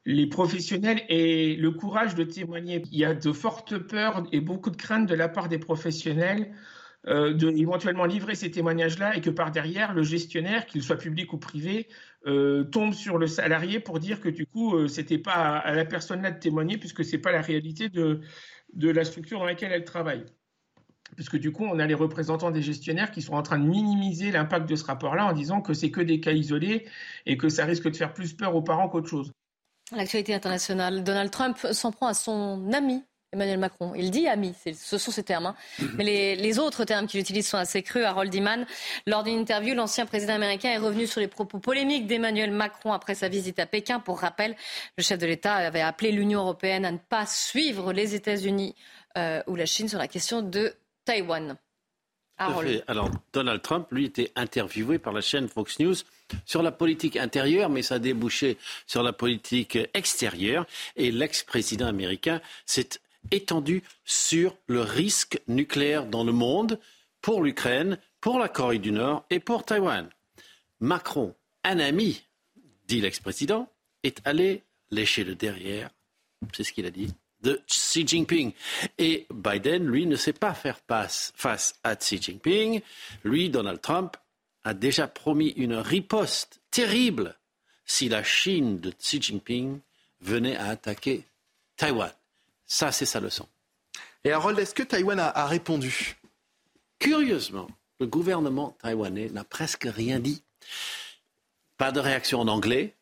les 0.07 0.28
professionnels 0.28 1.02
aient 1.09 1.57
le 1.59 1.70
courage 1.72 2.14
de 2.14 2.22
témoigner. 2.22 2.82
Il 2.92 2.98
y 2.98 3.04
a 3.04 3.12
de 3.12 3.32
fortes 3.32 3.76
peurs 3.76 4.22
et 4.32 4.40
beaucoup 4.40 4.70
de 4.70 4.76
craintes 4.76 5.07
de 5.07 5.14
la 5.14 5.28
part 5.28 5.48
des 5.48 5.59
professionnels 5.59 6.54
euh, 7.09 7.34
de 7.34 7.50
éventuellement 7.50 8.04
livrer 8.04 8.36
ces 8.36 8.50
témoignages-là 8.50 9.16
et 9.16 9.20
que 9.20 9.30
par 9.30 9.50
derrière, 9.50 9.94
le 9.94 10.04
gestionnaire, 10.04 10.66
qu'il 10.66 10.82
soit 10.82 10.96
public 10.96 11.32
ou 11.32 11.38
privé, 11.38 11.88
euh, 12.26 12.62
tombe 12.64 12.94
sur 12.94 13.18
le 13.18 13.26
salarié 13.26 13.80
pour 13.80 13.98
dire 13.98 14.20
que 14.20 14.28
du 14.28 14.46
coup, 14.46 14.76
euh, 14.76 14.86
c'était 14.86 15.18
pas 15.18 15.59
à, 15.59 15.74
la 15.74 15.84
personne-là 15.84 16.30
de 16.30 16.38
témoigner 16.38 16.78
puisque 16.78 17.04
c'est 17.04 17.18
pas 17.18 17.32
la 17.32 17.42
réalité 17.42 17.88
de, 17.88 18.20
de 18.74 18.90
la 18.90 19.04
structure 19.04 19.40
dans 19.40 19.44
laquelle 19.44 19.72
elle 19.72 19.84
travaille. 19.84 20.24
Puisque 21.16 21.36
du 21.36 21.50
coup, 21.50 21.64
on 21.64 21.80
a 21.80 21.86
les 21.86 21.94
représentants 21.94 22.52
des 22.52 22.62
gestionnaires 22.62 23.11
qui 23.11 23.22
sont 23.22 23.34
en 23.34 23.42
train 23.42 23.59
de 23.59 23.66
minimiser 23.66 24.30
l'impact 24.30 24.68
de 24.68 24.76
ce 24.76 24.84
rapport-là 24.84 25.26
en 25.26 25.32
disant 25.32 25.61
que 25.62 25.74
c'est 25.74 25.90
que 25.90 26.00
des 26.00 26.20
cas 26.20 26.32
isolés 26.32 26.86
et 27.26 27.36
que 27.36 27.48
ça 27.48 27.64
risque 27.64 27.90
de 27.90 27.96
faire 27.96 28.12
plus 28.12 28.34
peur 28.34 28.54
aux 28.54 28.62
parents 28.62 28.88
qu'autre 28.88 29.09
chose. 29.09 29.32
L'actualité 29.93 30.34
internationale, 30.34 31.05
Donald 31.05 31.30
Trump 31.30 31.59
s'en 31.72 31.93
prend 31.93 32.09
à 32.09 32.14
son 32.14 32.72
ami 32.72 33.05
Emmanuel 33.32 33.59
Macron. 33.59 33.93
Il 33.95 34.11
dit 34.11 34.26
ami, 34.28 34.55
ce 34.74 34.99
sont 34.99 35.11
ses 35.11 35.22
termes. 35.22 35.47
Hein. 35.47 35.57
Mais 35.97 36.34
les, 36.37 36.59
autres 36.59 36.84
termes 36.84 37.07
qu'il 37.07 37.20
utilise 37.20 37.47
sont 37.47 37.59
assez 37.59 37.82
crus. 37.82 38.05
Harold 38.05 38.34
Iman, 38.34 38.66
lors 39.07 39.22
d'une 39.22 39.39
interview, 39.39 39.74
l'ancien 39.74 40.07
président 40.07 40.34
américain 40.34 40.70
est 40.70 40.78
revenu 40.78 41.07
sur 41.07 41.20
les 41.20 41.28
propos 41.28 41.59
polémiques 41.59 42.07
d'Emmanuel 42.07 42.51
Macron 42.51 42.93
après 42.93 43.14
sa 43.14 43.28
visite 43.28 43.59
à 43.59 43.66
Pékin. 43.66 44.01
Pour 44.01 44.20
rappel, 44.20 44.57
le 44.97 45.03
chef 45.03 45.18
de 45.18 45.26
l'État 45.26 45.55
avait 45.55 45.80
appelé 45.80 46.12
l'Union 46.12 46.41
européenne 46.41 46.84
à 46.84 46.93
ne 46.93 46.99
pas 46.99 47.26
suivre 47.26 47.93
les 47.93 48.14
États-Unis 48.14 48.74
euh, 49.18 49.43
ou 49.47 49.55
la 49.55 49.66
Chine 49.66 49.89
sur 49.89 49.99
la 49.99 50.09
question 50.09 50.43
de 50.43 50.74
Taïwan. 51.05 51.57
Alors, 52.39 53.11
Donald 53.32 53.62
Trump, 53.62 53.89
lui, 53.91 54.05
était 54.05 54.30
interviewé 54.37 54.99
par 54.99 55.12
la 55.12 55.20
chaîne 55.20 55.49
Fox 55.49 55.78
News 55.78 55.95
sur 56.45 56.62
la 56.62 56.72
politique 56.72 57.16
intérieure, 57.16 57.70
mais 57.70 57.83
ça 57.83 57.97
a 57.97 57.99
débouché 57.99 58.59
sur 58.87 59.03
la 59.03 59.12
politique 59.12 59.79
extérieure. 59.95 60.66
Et 60.97 61.11
l'ex-président 61.11 61.87
américain 61.87 62.41
s'est 62.64 63.01
étendu 63.31 63.83
sur 64.05 64.57
le 64.66 64.81
risque 64.81 65.41
nucléaire 65.49 66.07
dans 66.07 66.24
le 66.24 66.33
monde 66.33 66.79
pour 67.20 67.43
l'Ukraine, 67.43 67.99
pour 68.20 68.39
la 68.39 68.49
Corée 68.49 68.79
du 68.79 68.93
Nord 68.93 69.24
et 69.31 69.41
pour 69.41 69.64
Taïwan. 69.64 70.09
Macron, 70.81 71.35
un 71.64 71.79
ami, 71.79 72.22
dit 72.87 73.01
l'ex-président, 73.01 73.68
est 74.03 74.20
allé 74.24 74.62
lécher 74.91 75.24
le 75.24 75.35
derrière, 75.35 75.91
c'est 76.53 76.64
ce 76.64 76.72
qu'il 76.72 76.87
a 76.87 76.91
dit, 76.91 77.12
de 77.43 77.61
Xi 77.66 78.07
Jinping. 78.07 78.53
Et 78.99 79.27
Biden, 79.31 79.87
lui, 79.87 80.07
ne 80.07 80.16
sait 80.16 80.33
pas 80.33 80.55
faire 80.55 80.79
face, 80.87 81.33
face 81.37 81.79
à 81.83 81.97
Xi 81.97 82.20
Jinping. 82.20 82.81
Lui, 83.24 83.51
Donald 83.51 83.81
Trump, 83.81 84.16
a 84.66 84.74
déjà 84.74 85.06
promis 85.06 85.50
une 85.50 85.76
riposte 85.76 86.60
terrible 86.72 87.36
si 87.84 88.08
la 88.08 88.24
Chine 88.24 88.80
de 88.80 88.90
Xi 88.90 89.22
Jinping 89.22 89.78
venait 90.20 90.56
à 90.56 90.70
attaquer 90.70 91.24
Taïwan. 91.76 92.10
Ça, 92.66 92.90
c'est 92.90 93.06
sa 93.06 93.20
leçon. 93.20 93.46
Et 94.24 94.32
Harold, 94.32 94.58
est-ce 94.58 94.74
que 94.74 94.82
Taïwan 94.82 95.20
a, 95.20 95.46
répondu? 95.46 96.16
Curieusement, 96.98 97.68
le 98.00 98.08
gouvernement 98.08 98.76
taïwanais 98.82 99.28
n'a 99.28 99.44
presque 99.44 99.86
rien 99.86 100.18
dit. 100.18 100.42
Pas 101.78 101.92
de 101.92 102.00
réaction 102.00 102.40
en 102.40 102.48
anglais 102.48 102.96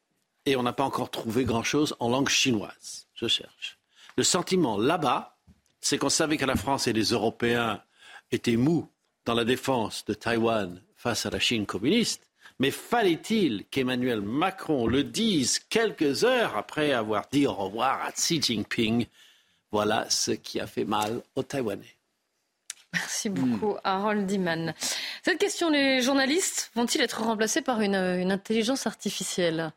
et 0.44 0.56
on 0.56 0.62
n'a 0.62 0.74
pas 0.74 0.84
encore 0.84 1.10
trouvé 1.10 1.44
grand-chose 1.44 1.96
en 1.98 2.10
langue 2.10 2.28
chinoise. 2.28 3.06
Je 3.14 3.26
cherche. 3.26 3.78
Le 4.18 4.22
sentiment 4.22 4.76
là-bas, 4.76 5.38
c'est 5.80 5.96
qu'on 5.96 6.10
savait 6.10 6.36
que 6.36 6.44
la 6.44 6.56
France 6.56 6.88
et 6.88 6.92
les 6.92 7.12
Européens 7.12 7.82
étaient 8.32 8.58
mous 8.58 8.86
dans 9.24 9.34
la 9.34 9.46
défense 9.46 10.04
de 10.04 10.12
Taïwan 10.12 10.78
face 11.04 11.26
à 11.26 11.30
la 11.30 11.38
Chine 11.38 11.66
communiste. 11.66 12.22
Mais 12.58 12.70
fallait-il 12.70 13.66
qu'Emmanuel 13.70 14.22
Macron 14.22 14.86
le 14.86 15.04
dise 15.04 15.58
quelques 15.58 16.24
heures 16.24 16.56
après 16.56 16.92
avoir 16.92 17.26
dit 17.30 17.46
au 17.46 17.52
revoir 17.52 18.00
à 18.02 18.10
Xi 18.12 18.40
Jinping? 18.40 19.06
Voilà 19.70 20.08
ce 20.08 20.30
qui 20.30 20.60
a 20.60 20.66
fait 20.66 20.86
mal 20.86 21.20
aux 21.36 21.42
Taïwanais. 21.42 21.94
Merci 22.94 23.28
beaucoup, 23.28 23.74
hmm. 23.74 23.80
Harold 23.84 24.24
Diman. 24.24 24.72
Cette 25.22 25.38
question, 25.38 25.68
les 25.68 26.00
journalistes 26.00 26.70
vont-ils 26.74 27.02
être 27.02 27.22
remplacés 27.22 27.60
par 27.60 27.82
une 27.82 27.96
intelligence 28.32 28.86
artificielle? 28.86 29.72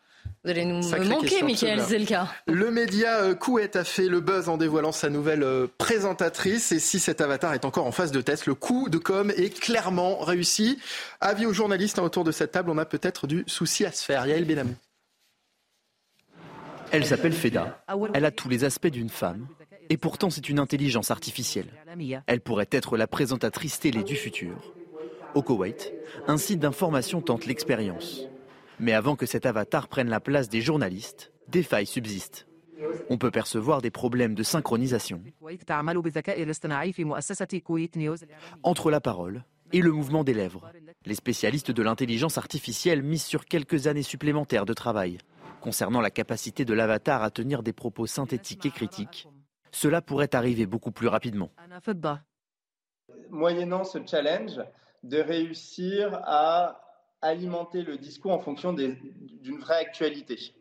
Vous 0.48 0.52
allez 0.52 0.66
nous 0.66 0.82
manquer, 1.10 1.44
Michael 1.44 1.82
Zelka. 1.82 2.30
Le 2.48 2.72
média 2.72 3.18
euh, 3.18 3.36
Couette 3.36 3.76
a 3.76 3.84
fait 3.84 4.08
le 4.08 4.22
buzz 4.22 4.48
en 4.48 4.56
dévoilant 4.56 4.94
sa 4.94 5.10
nouvelle 5.10 5.44
euh, 5.44 5.68
présentatrice. 5.78 6.72
Et 6.72 6.80
si 6.80 7.00
cet 7.00 7.20
avatar 7.20 7.54
est 7.54 7.66
encore 7.66 7.86
en 7.86 7.92
phase 7.92 8.14
de 8.14 8.22
test, 8.22 8.46
le 8.46 8.56
coup 8.56 8.88
de 8.88 8.98
com 8.98 9.30
est 9.32 9.60
clairement 9.60 10.20
réussi. 10.20 10.80
Avis 11.20 11.46
aux 11.46 11.52
journalistes 11.52 12.00
hein, 12.00 12.04
autour 12.04 12.24
de 12.24 12.32
cette 12.32 12.54
table, 12.54 12.70
on 12.70 12.78
a 12.78 12.86
peut-être 12.86 13.28
du 13.28 13.44
souci 13.46 13.84
à 13.84 13.92
se 13.92 14.06
faire. 14.06 14.26
Yael 14.26 14.46
Benamou. 14.46 14.74
Elle 16.92 17.06
s'appelle 17.06 17.34
Feda. 17.34 17.84
Elle 18.14 18.24
a 18.24 18.32
tous 18.32 18.48
les 18.48 18.64
aspects 18.64 18.88
d'une 18.88 19.10
femme. 19.10 19.48
Et 19.90 19.98
pourtant, 19.98 20.30
c'est 20.30 20.48
une 20.48 20.60
intelligence 20.60 21.12
artificielle. 21.12 21.68
Elle 22.26 22.40
pourrait 22.40 22.70
être 22.72 22.96
la 22.96 23.08
présentatrice 23.08 23.82
télé 23.82 24.04
du 24.04 24.16
futur. 24.16 24.74
Au 25.36 25.42
Koweït, 25.42 25.92
un 26.28 26.38
site 26.38 26.60
d'information 26.60 27.20
tente 27.20 27.46
l'expérience. 27.46 28.30
Mais 28.80 28.94
avant 28.94 29.16
que 29.16 29.26
cet 29.26 29.46
avatar 29.46 29.88
prenne 29.88 30.10
la 30.10 30.20
place 30.20 30.50
des 30.50 30.62
journalistes, 30.62 31.32
des 31.48 31.64
failles 31.64 31.86
subsistent. 31.86 32.48
On 33.10 33.18
peut 33.18 33.32
percevoir 33.32 33.82
des 33.82 33.90
problèmes 33.90 34.36
de 34.36 34.44
synchronisation 34.44 35.22
entre 38.64 38.92
la 38.92 39.02
parole 39.02 39.44
et 39.74 39.82
le 39.82 39.92
mouvement 39.92 40.24
des 40.24 40.34
lèvres. 40.34 40.72
Les 41.06 41.16
spécialistes 41.16 41.72
de 41.72 41.84
l'intelligence 41.84 42.38
artificielle 42.38 43.02
misent 43.02 43.26
sur 43.26 43.46
quelques 43.46 43.88
années 43.88 44.04
supplémentaires 44.04 44.66
de 44.66 44.74
travail. 44.74 45.18
Concernant 45.62 46.02
la 46.02 46.12
capacité 46.12 46.66
de 46.66 46.74
l'avatar 46.74 47.24
à 47.24 47.32
tenir 47.32 47.64
des 47.64 47.74
propos 47.74 48.06
synthétiques 48.06 48.66
et 48.66 48.72
critiques, 48.72 49.28
cela 49.72 50.02
pourrait 50.02 50.36
arriver 50.36 50.66
beaucoup 50.66 50.92
plus 50.92 51.08
rapidement. 51.08 51.50
Moyennant 53.30 53.84
ce 53.84 54.00
challenge, 54.06 54.60
de 55.04 55.18
réussir 55.18 56.20
à 56.24 56.87
alimenter 57.22 57.82
le 57.82 57.98
discours 57.98 58.32
en 58.32 58.40
fonction 58.40 58.74
d'une 58.74 59.60
vraie 59.60 59.80
actualité. 59.80 60.54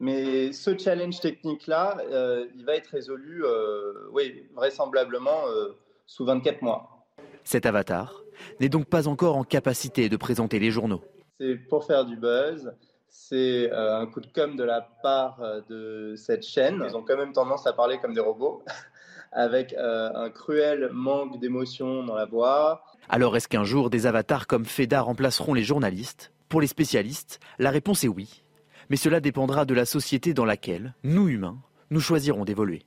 Mais 0.00 0.52
ce 0.52 0.76
challenge 0.76 1.20
technique-là, 1.20 1.98
euh, 2.10 2.46
il 2.54 2.64
va 2.64 2.74
être 2.74 2.88
résolu, 2.88 3.44
euh, 3.44 4.08
oui, 4.12 4.48
vraisemblablement 4.54 5.46
euh, 5.48 5.76
sous 6.06 6.24
24 6.24 6.62
mois. 6.62 7.06
Cet 7.44 7.66
avatar 7.66 8.22
n'est 8.60 8.70
donc 8.70 8.86
pas 8.86 9.08
encore 9.08 9.36
en 9.36 9.44
capacité 9.44 10.08
de 10.08 10.16
présenter 10.16 10.58
les 10.58 10.70
journaux. 10.70 11.02
C'est 11.38 11.56
pour 11.56 11.84
faire 11.84 12.06
du 12.06 12.16
buzz, 12.16 12.72
c'est 13.08 13.70
un 13.72 14.06
coup 14.06 14.20
de 14.20 14.26
com' 14.26 14.56
de 14.56 14.64
la 14.64 14.80
part 15.02 15.38
de 15.68 16.14
cette 16.16 16.44
chaîne. 16.44 16.82
Ils 16.88 16.96
ont 16.96 17.02
quand 17.02 17.16
même 17.16 17.32
tendance 17.32 17.66
à 17.66 17.72
parler 17.72 17.98
comme 17.98 18.14
des 18.14 18.20
robots. 18.20 18.62
avec 19.32 19.74
un 19.78 20.28
cruel 20.30 20.90
manque 20.92 21.38
d'émotion 21.38 22.02
dans 22.02 22.16
la 22.16 22.24
voix. 22.24 22.82
Alors 23.12 23.36
est-ce 23.36 23.48
qu'un 23.48 23.64
jour 23.64 23.90
des 23.90 24.06
avatars 24.06 24.46
comme 24.46 24.64
Feda 24.64 25.00
remplaceront 25.00 25.52
les 25.52 25.64
journalistes? 25.64 26.30
Pour 26.48 26.60
les 26.60 26.68
spécialistes, 26.68 27.40
la 27.58 27.70
réponse 27.70 28.04
est 28.04 28.08
oui. 28.08 28.44
Mais 28.88 28.96
cela 28.96 29.18
dépendra 29.18 29.64
de 29.64 29.74
la 29.74 29.84
société 29.84 30.32
dans 30.32 30.44
laquelle, 30.44 30.94
nous 31.02 31.28
humains, 31.28 31.58
nous 31.90 31.98
choisirons 31.98 32.44
d'évoluer 32.44 32.84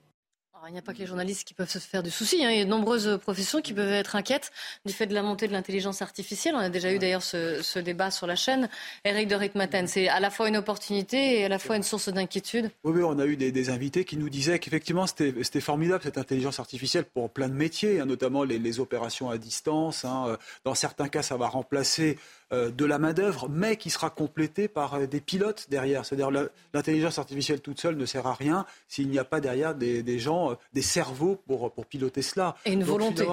il 0.68 0.74
n'y 0.74 0.80
a 0.80 0.82
pas 0.82 0.93
que 0.93 0.99
les 0.99 1.05
journalistes 1.05 1.45
qui 1.45 1.53
peuvent 1.53 1.70
se 1.70 1.80
faire 1.80 2.03
du 2.03 2.11
souci. 2.11 2.43
Hein. 2.43 2.51
Il 2.51 2.57
y 2.57 2.61
a 2.61 2.66
de 2.66 2.70
nombreuses 2.70 3.20
professions 3.22 3.61
qui 3.61 3.74
peuvent 3.74 3.91
être 3.91 4.16
inquiètes 4.16 4.51
du 4.86 4.93
fait 4.93 5.05
de 5.05 5.14
la 5.14 5.22
montée 5.22 5.47
de 5.47 5.53
l'intelligence 5.53 6.01
artificielle. 6.01 6.55
On 6.55 6.59
a 6.59 6.70
déjà 6.70 6.93
eu 6.93 6.99
d'ailleurs 6.99 7.24
ce, 7.24 7.80
débat 7.80 8.11
sur 8.11 8.28
la 8.28 8.36
chaîne. 8.36 8.70
Eric 9.03 9.28
de 9.28 9.36
Ritmaten, 9.36 9.88
c'est 9.88 10.07
à 10.07 10.20
la 10.20 10.30
fois 10.30 10.47
une 10.47 10.55
opportunité 10.55 11.39
et 11.39 11.45
à 11.45 11.49
la 11.49 11.59
fois 11.59 11.76
une 11.76 11.84
source 11.84 12.09
d'inquiétude. 12.09 12.70
Oui, 12.84 12.93
oui, 12.95 13.03
on 13.03 13.20
a 13.20 13.26
eu 13.26 13.36
des, 13.36 13.70
invités 13.70 14.05
qui 14.05 14.18
nous 14.18 14.30
disaient 14.30 14.59
qu'effectivement 14.59 15.05
c'était 15.07 15.61
formidable 15.61 16.03
cette 16.03 16.18
intelligence 16.18 16.59
artificielle 16.59 17.05
pour 17.05 17.30
plein 17.30 17.49
de 17.49 17.53
métiers, 17.53 17.99
hein, 17.99 18.05
notamment 18.05 18.43
les, 18.43 18.80
opérations 18.80 19.30
à 19.30 19.38
distance. 19.38 20.05
Hein. 20.05 20.38
Dans 20.64 20.76
certains 20.76 21.07
cas, 21.07 21.22
ça 21.22 21.38
va 21.38 21.47
remplacer 21.47 22.18
de 22.54 22.86
la 22.86 22.99
main-d'œuvre, 22.99 23.49
mais 23.49 23.78
qui 23.78 23.89
sera 23.89 24.10
complétée 24.10 24.68
par 24.68 24.95
euh, 24.95 25.08
des 25.08 25.22
pilotes 25.22 25.68
derrière. 25.70 26.06
C'est-à-dire 26.06 26.30
l'intelligence 26.74 27.18
artificielle 27.18 27.62
toute 27.62 27.80
seule 27.80 27.95
ne 27.95 28.06
sert 28.06 28.28
à 28.28 28.34
rien 28.34 28.66
s'il 28.88 29.10
n'y 29.10 29.20
a 29.20 29.24
pas 29.24 29.41
derrière 29.41 29.76
des, 29.76 30.20
gens, 30.20 30.51
euh, 30.51 30.56
des 30.74 30.82
cerveaux 30.82 31.39
pour, 31.47 31.72
pour 31.72 31.86
piloter 31.86 32.22
cela. 32.22 32.56
Et 32.66 32.74
une 32.74 32.84
volonté. 32.84 33.26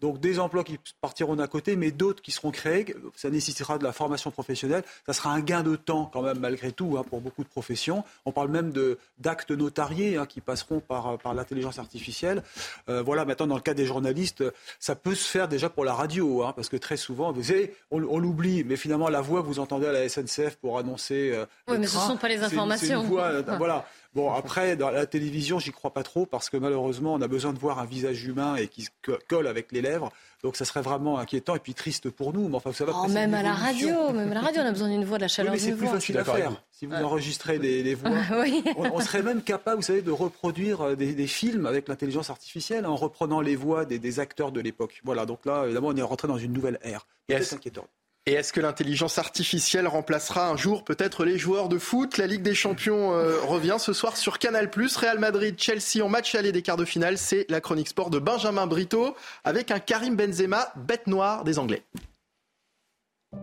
Donc 0.00 0.20
des 0.20 0.38
emplois 0.38 0.64
qui 0.64 0.78
partiront 1.00 1.36
d'un 1.36 1.46
côté, 1.46 1.76
mais 1.76 1.90
d'autres 1.90 2.22
qui 2.22 2.30
seront 2.30 2.50
créés. 2.50 2.94
Ça 3.16 3.30
nécessitera 3.30 3.78
de 3.78 3.84
la 3.84 3.92
formation 3.92 4.30
professionnelle. 4.30 4.84
Ça 5.06 5.12
sera 5.12 5.30
un 5.30 5.40
gain 5.40 5.62
de 5.62 5.76
temps 5.76 6.10
quand 6.12 6.22
même 6.22 6.38
malgré 6.38 6.72
tout 6.72 6.96
hein, 6.98 7.04
pour 7.08 7.20
beaucoup 7.20 7.42
de 7.42 7.48
professions. 7.48 8.04
On 8.24 8.32
parle 8.32 8.48
même 8.48 8.72
d'actes 9.18 9.50
notariés 9.50 10.16
hein, 10.16 10.26
qui 10.26 10.40
passeront 10.40 10.80
par, 10.80 11.18
par 11.18 11.34
l'intelligence 11.34 11.78
artificielle. 11.78 12.42
Euh, 12.88 13.02
voilà, 13.02 13.24
maintenant 13.24 13.46
dans 13.46 13.56
le 13.56 13.60
cas 13.60 13.74
des 13.74 13.86
journalistes, 13.86 14.44
ça 14.78 14.94
peut 14.94 15.14
se 15.14 15.28
faire 15.28 15.48
déjà 15.48 15.68
pour 15.68 15.84
la 15.84 15.94
radio, 15.94 16.42
hein, 16.42 16.52
parce 16.54 16.68
que 16.68 16.76
très 16.76 16.96
souvent, 16.96 17.32
vous 17.32 17.44
savez, 17.44 17.74
on, 17.90 18.18
l'oublie, 18.18 18.64
mais 18.64 18.76
finalement 18.76 19.08
la 19.08 19.20
voix 19.20 19.42
que 19.42 19.46
vous 19.46 19.58
entendez 19.58 19.86
à 19.86 19.92
la 19.92 20.08
SNCF 20.08 20.56
pour 20.56 20.78
annoncer. 20.78 21.32
Euh, 21.32 21.46
oui, 21.68 21.78
mais 21.78 21.86
ce 21.86 21.96
ne 21.96 22.02
sont 22.02 22.16
pas 22.16 22.28
les 22.28 22.42
informations. 22.42 23.02
Voix, 23.02 23.24
euh, 23.24 23.42
voilà. 23.58 23.86
Bon, 24.14 24.32
après, 24.32 24.76
dans 24.76 24.90
la 24.90 25.06
télévision, 25.06 25.58
j'y 25.58 25.70
crois 25.70 25.92
pas 25.92 26.02
trop 26.02 26.24
parce 26.24 26.48
que 26.48 26.56
malheureusement, 26.56 27.14
on 27.14 27.20
a 27.20 27.28
besoin 27.28 27.52
de 27.52 27.58
voir 27.58 27.78
un 27.78 27.84
visage 27.84 28.24
humain 28.24 28.56
et 28.56 28.66
qui 28.66 28.82
se 28.82 28.90
colle 29.28 29.46
avec 29.46 29.70
les 29.70 29.82
lèvres. 29.82 30.10
Donc, 30.42 30.56
ça 30.56 30.64
serait 30.64 30.80
vraiment 30.80 31.18
inquiétant 31.18 31.54
et 31.54 31.58
puis 31.58 31.74
triste 31.74 32.08
pour 32.08 32.32
nous. 32.32 32.48
Mais 32.48 32.56
enfin, 32.56 32.72
ça 32.72 32.86
va 32.86 32.92
oh, 32.94 33.08
même 33.08 33.34
à 33.34 33.42
la 33.42 33.52
radio, 33.52 34.10
même 34.12 34.30
à 34.30 34.34
la 34.34 34.40
radio, 34.40 34.62
on 34.62 34.66
a 34.66 34.70
besoin 34.70 34.88
d'une 34.88 35.04
voix, 35.04 35.18
de 35.18 35.22
la 35.22 35.28
chaleur 35.28 35.52
oui, 35.52 35.60
mais 35.60 35.70
c'est 35.70 35.76
plus 35.76 35.88
facile 35.88 36.16
à 36.18 36.24
faire. 36.24 36.52
Si 36.70 36.86
vous 36.86 36.94
enregistrez 36.94 37.58
des, 37.58 37.94
voix, 37.94 38.10
on, 38.76 39.00
serait 39.00 39.22
même 39.22 39.42
capable, 39.42 39.76
vous 39.76 39.82
savez, 39.82 40.02
de 40.02 40.10
reproduire 40.10 40.80
euh, 40.80 40.96
des, 40.96 41.26
films 41.26 41.66
avec 41.66 41.88
l'intelligence 41.88 42.30
artificielle 42.30 42.86
en 42.86 42.96
reprenant 42.96 43.40
les 43.40 43.56
voix 43.56 43.84
des, 43.84 44.20
acteurs 44.20 44.52
de 44.52 44.60
l'époque. 44.60 45.00
Voilà. 45.04 45.26
Donc 45.26 45.44
là, 45.44 45.64
évidemment, 45.64 45.88
on 45.88 45.96
est 45.96 46.02
rentré 46.02 46.28
dans 46.28 46.38
une 46.38 46.52
nouvelle 46.52 46.78
ère. 46.82 47.06
C'est 47.28 47.54
inquiétant. 47.54 47.86
Et 48.28 48.32
est-ce 48.32 48.52
que 48.52 48.60
l'intelligence 48.60 49.16
artificielle 49.16 49.88
remplacera 49.88 50.50
un 50.50 50.56
jour 50.58 50.84
peut-être 50.84 51.24
les 51.24 51.38
joueurs 51.38 51.70
de 51.70 51.78
foot? 51.78 52.18
La 52.18 52.26
Ligue 52.26 52.42
des 52.42 52.54
Champions 52.54 53.14
euh, 53.14 53.40
revient 53.40 53.76
ce 53.78 53.94
soir 53.94 54.18
sur 54.18 54.38
Canal+. 54.38 54.68
Real 54.96 55.18
Madrid, 55.18 55.54
Chelsea 55.56 56.04
en 56.04 56.10
match 56.10 56.34
aller 56.34 56.52
des 56.52 56.60
quarts 56.60 56.76
de 56.76 56.84
finale. 56.84 57.16
C'est 57.16 57.46
la 57.48 57.62
chronique 57.62 57.88
sport 57.88 58.10
de 58.10 58.18
Benjamin 58.18 58.66
Brito 58.66 59.16
avec 59.44 59.70
un 59.70 59.78
Karim 59.78 60.14
Benzema, 60.14 60.70
bête 60.76 61.06
noire 61.06 61.42
des 61.42 61.58
Anglais. 61.58 61.84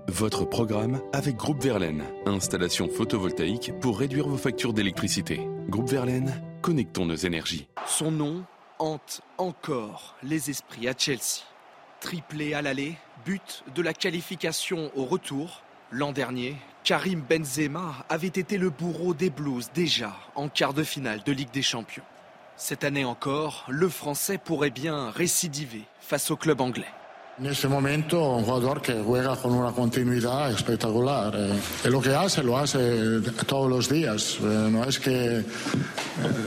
Votre 0.08 0.46
programme 0.46 1.02
avec 1.14 1.36
Groupe 1.36 1.64
Verlaine. 1.64 2.04
Installation 2.28 2.88
photovoltaïque 2.88 3.72
pour 3.82 3.98
réduire 3.98 4.28
vos 4.28 4.38
factures 4.38 4.74
d'électricité. 4.74 5.42
Groupe 5.68 5.90
Verlaine, 5.90 6.32
connectons 6.62 7.08
nos 7.08 7.16
énergies. 7.16 7.68
Son 7.88 8.12
nom 8.12 8.44
hante 8.78 9.22
encore 9.40 10.16
les 10.22 10.52
esprits 10.52 10.88
à 10.88 10.94
Chelsea. 10.96 11.42
Triplé 12.06 12.54
à 12.54 12.62
l'aller, 12.62 13.00
but 13.26 13.64
de 13.74 13.82
la 13.82 13.92
qualification 13.92 14.92
au 14.94 15.06
retour. 15.06 15.64
L'an 15.90 16.12
dernier, 16.12 16.56
Karim 16.84 17.20
Benzema 17.20 17.96
avait 18.10 18.28
été 18.28 18.60
le 18.60 18.70
bourreau 18.70 19.16
des 19.16 19.32
Blues 19.32 19.72
déjà 19.74 20.16
en 20.36 20.48
quart 20.48 20.76
de 20.76 20.84
finale 20.84 21.24
de 21.24 21.32
Ligue 21.32 21.50
des 21.50 21.64
Champions. 21.64 22.04
Cette 22.58 22.84
année 22.84 23.06
encore, 23.06 23.66
le 23.70 23.90
Français 23.90 24.38
pourrait 24.38 24.70
bien 24.70 25.10
récidiver 25.10 25.82
face 26.00 26.30
au 26.30 26.36
club 26.36 26.62
anglais. 26.62 26.94
En 27.38 27.54
ce 27.54 27.68
momento, 27.68 28.38
un 28.38 28.46
jugador 28.46 28.82
que 28.82 28.94
juega 29.04 29.36
con 29.36 29.54
una 29.54 29.74
continuidad 29.74 30.52
espectacular. 30.52 31.34
Eh, 31.36 31.90
lo 31.90 32.00
que 32.00 32.16
hace, 32.16 32.42
lo 32.42 32.58
hace 32.58 33.20
todos 33.46 33.70
los 33.70 33.90
días. 33.90 34.38
Eh, 34.42 34.70
no 34.72 34.86
es 34.86 34.98
que 35.00 35.40
eh, 35.40 35.44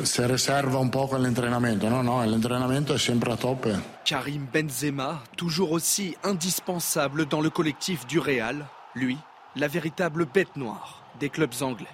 se 0.04 0.26
reserva 0.26 0.78
un 0.78 0.90
poco 0.90 1.18
el 1.18 1.26
entrenamiento. 1.26 1.90
No, 1.90 2.02
no, 2.02 2.24
el 2.24 2.32
entrenamiento 2.32 2.94
es 2.94 3.02
siempre 3.02 3.30
a 3.30 3.36
tope. 3.36 3.74
Karim 4.06 4.48
Benzema, 4.50 5.22
toujours 5.36 5.72
aussi 5.72 6.16
indispensable 6.24 7.26
dans 7.26 7.42
le 7.42 7.50
collectif 7.50 8.06
du 8.06 8.18
Real. 8.18 8.64
Lui, 8.94 9.18
la 9.56 9.68
véritable 9.68 10.24
bête 10.24 10.56
noire 10.56 11.04
des 11.20 11.28
clubs 11.28 11.52
anglais. 11.60 11.86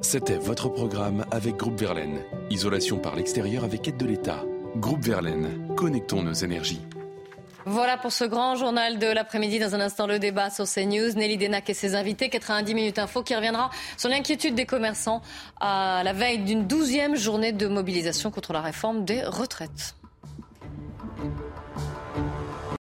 C'était 0.00 0.38
votre 0.38 0.68
programme 0.68 1.24
avec 1.30 1.56
Groupe 1.58 1.78
Verlaine. 1.78 2.24
Isolation 2.50 2.98
par 2.98 3.14
l'extérieur 3.14 3.62
avec 3.62 3.86
aide 3.86 3.98
de 3.98 4.06
l'État. 4.06 4.42
Groupe 4.78 5.04
Verlaine, 5.04 5.68
connectons 5.76 6.24
nos 6.24 6.32
énergies. 6.32 6.80
Voilà 7.66 7.96
pour 7.96 8.12
ce 8.12 8.24
grand 8.24 8.56
journal 8.56 8.98
de 8.98 9.06
l'après-midi. 9.06 9.58
Dans 9.58 9.74
un 9.74 9.80
instant, 9.80 10.06
le 10.06 10.18
débat 10.18 10.50
sur 10.50 10.66
CNews. 10.66 11.14
Nelly 11.14 11.38
Denac 11.38 11.70
et 11.70 11.74
ses 11.74 11.94
invités. 11.94 12.28
90 12.28 12.74
minutes 12.74 12.98
info 12.98 13.22
qui 13.22 13.34
reviendra 13.34 13.70
sur 13.96 14.10
l'inquiétude 14.10 14.54
des 14.54 14.66
commerçants 14.66 15.22
à 15.60 16.02
la 16.04 16.12
veille 16.12 16.38
d'une 16.38 16.66
douzième 16.66 17.16
journée 17.16 17.52
de 17.52 17.66
mobilisation 17.66 18.30
contre 18.30 18.52
la 18.52 18.60
réforme 18.60 19.04
des 19.06 19.22
retraites. 19.22 19.94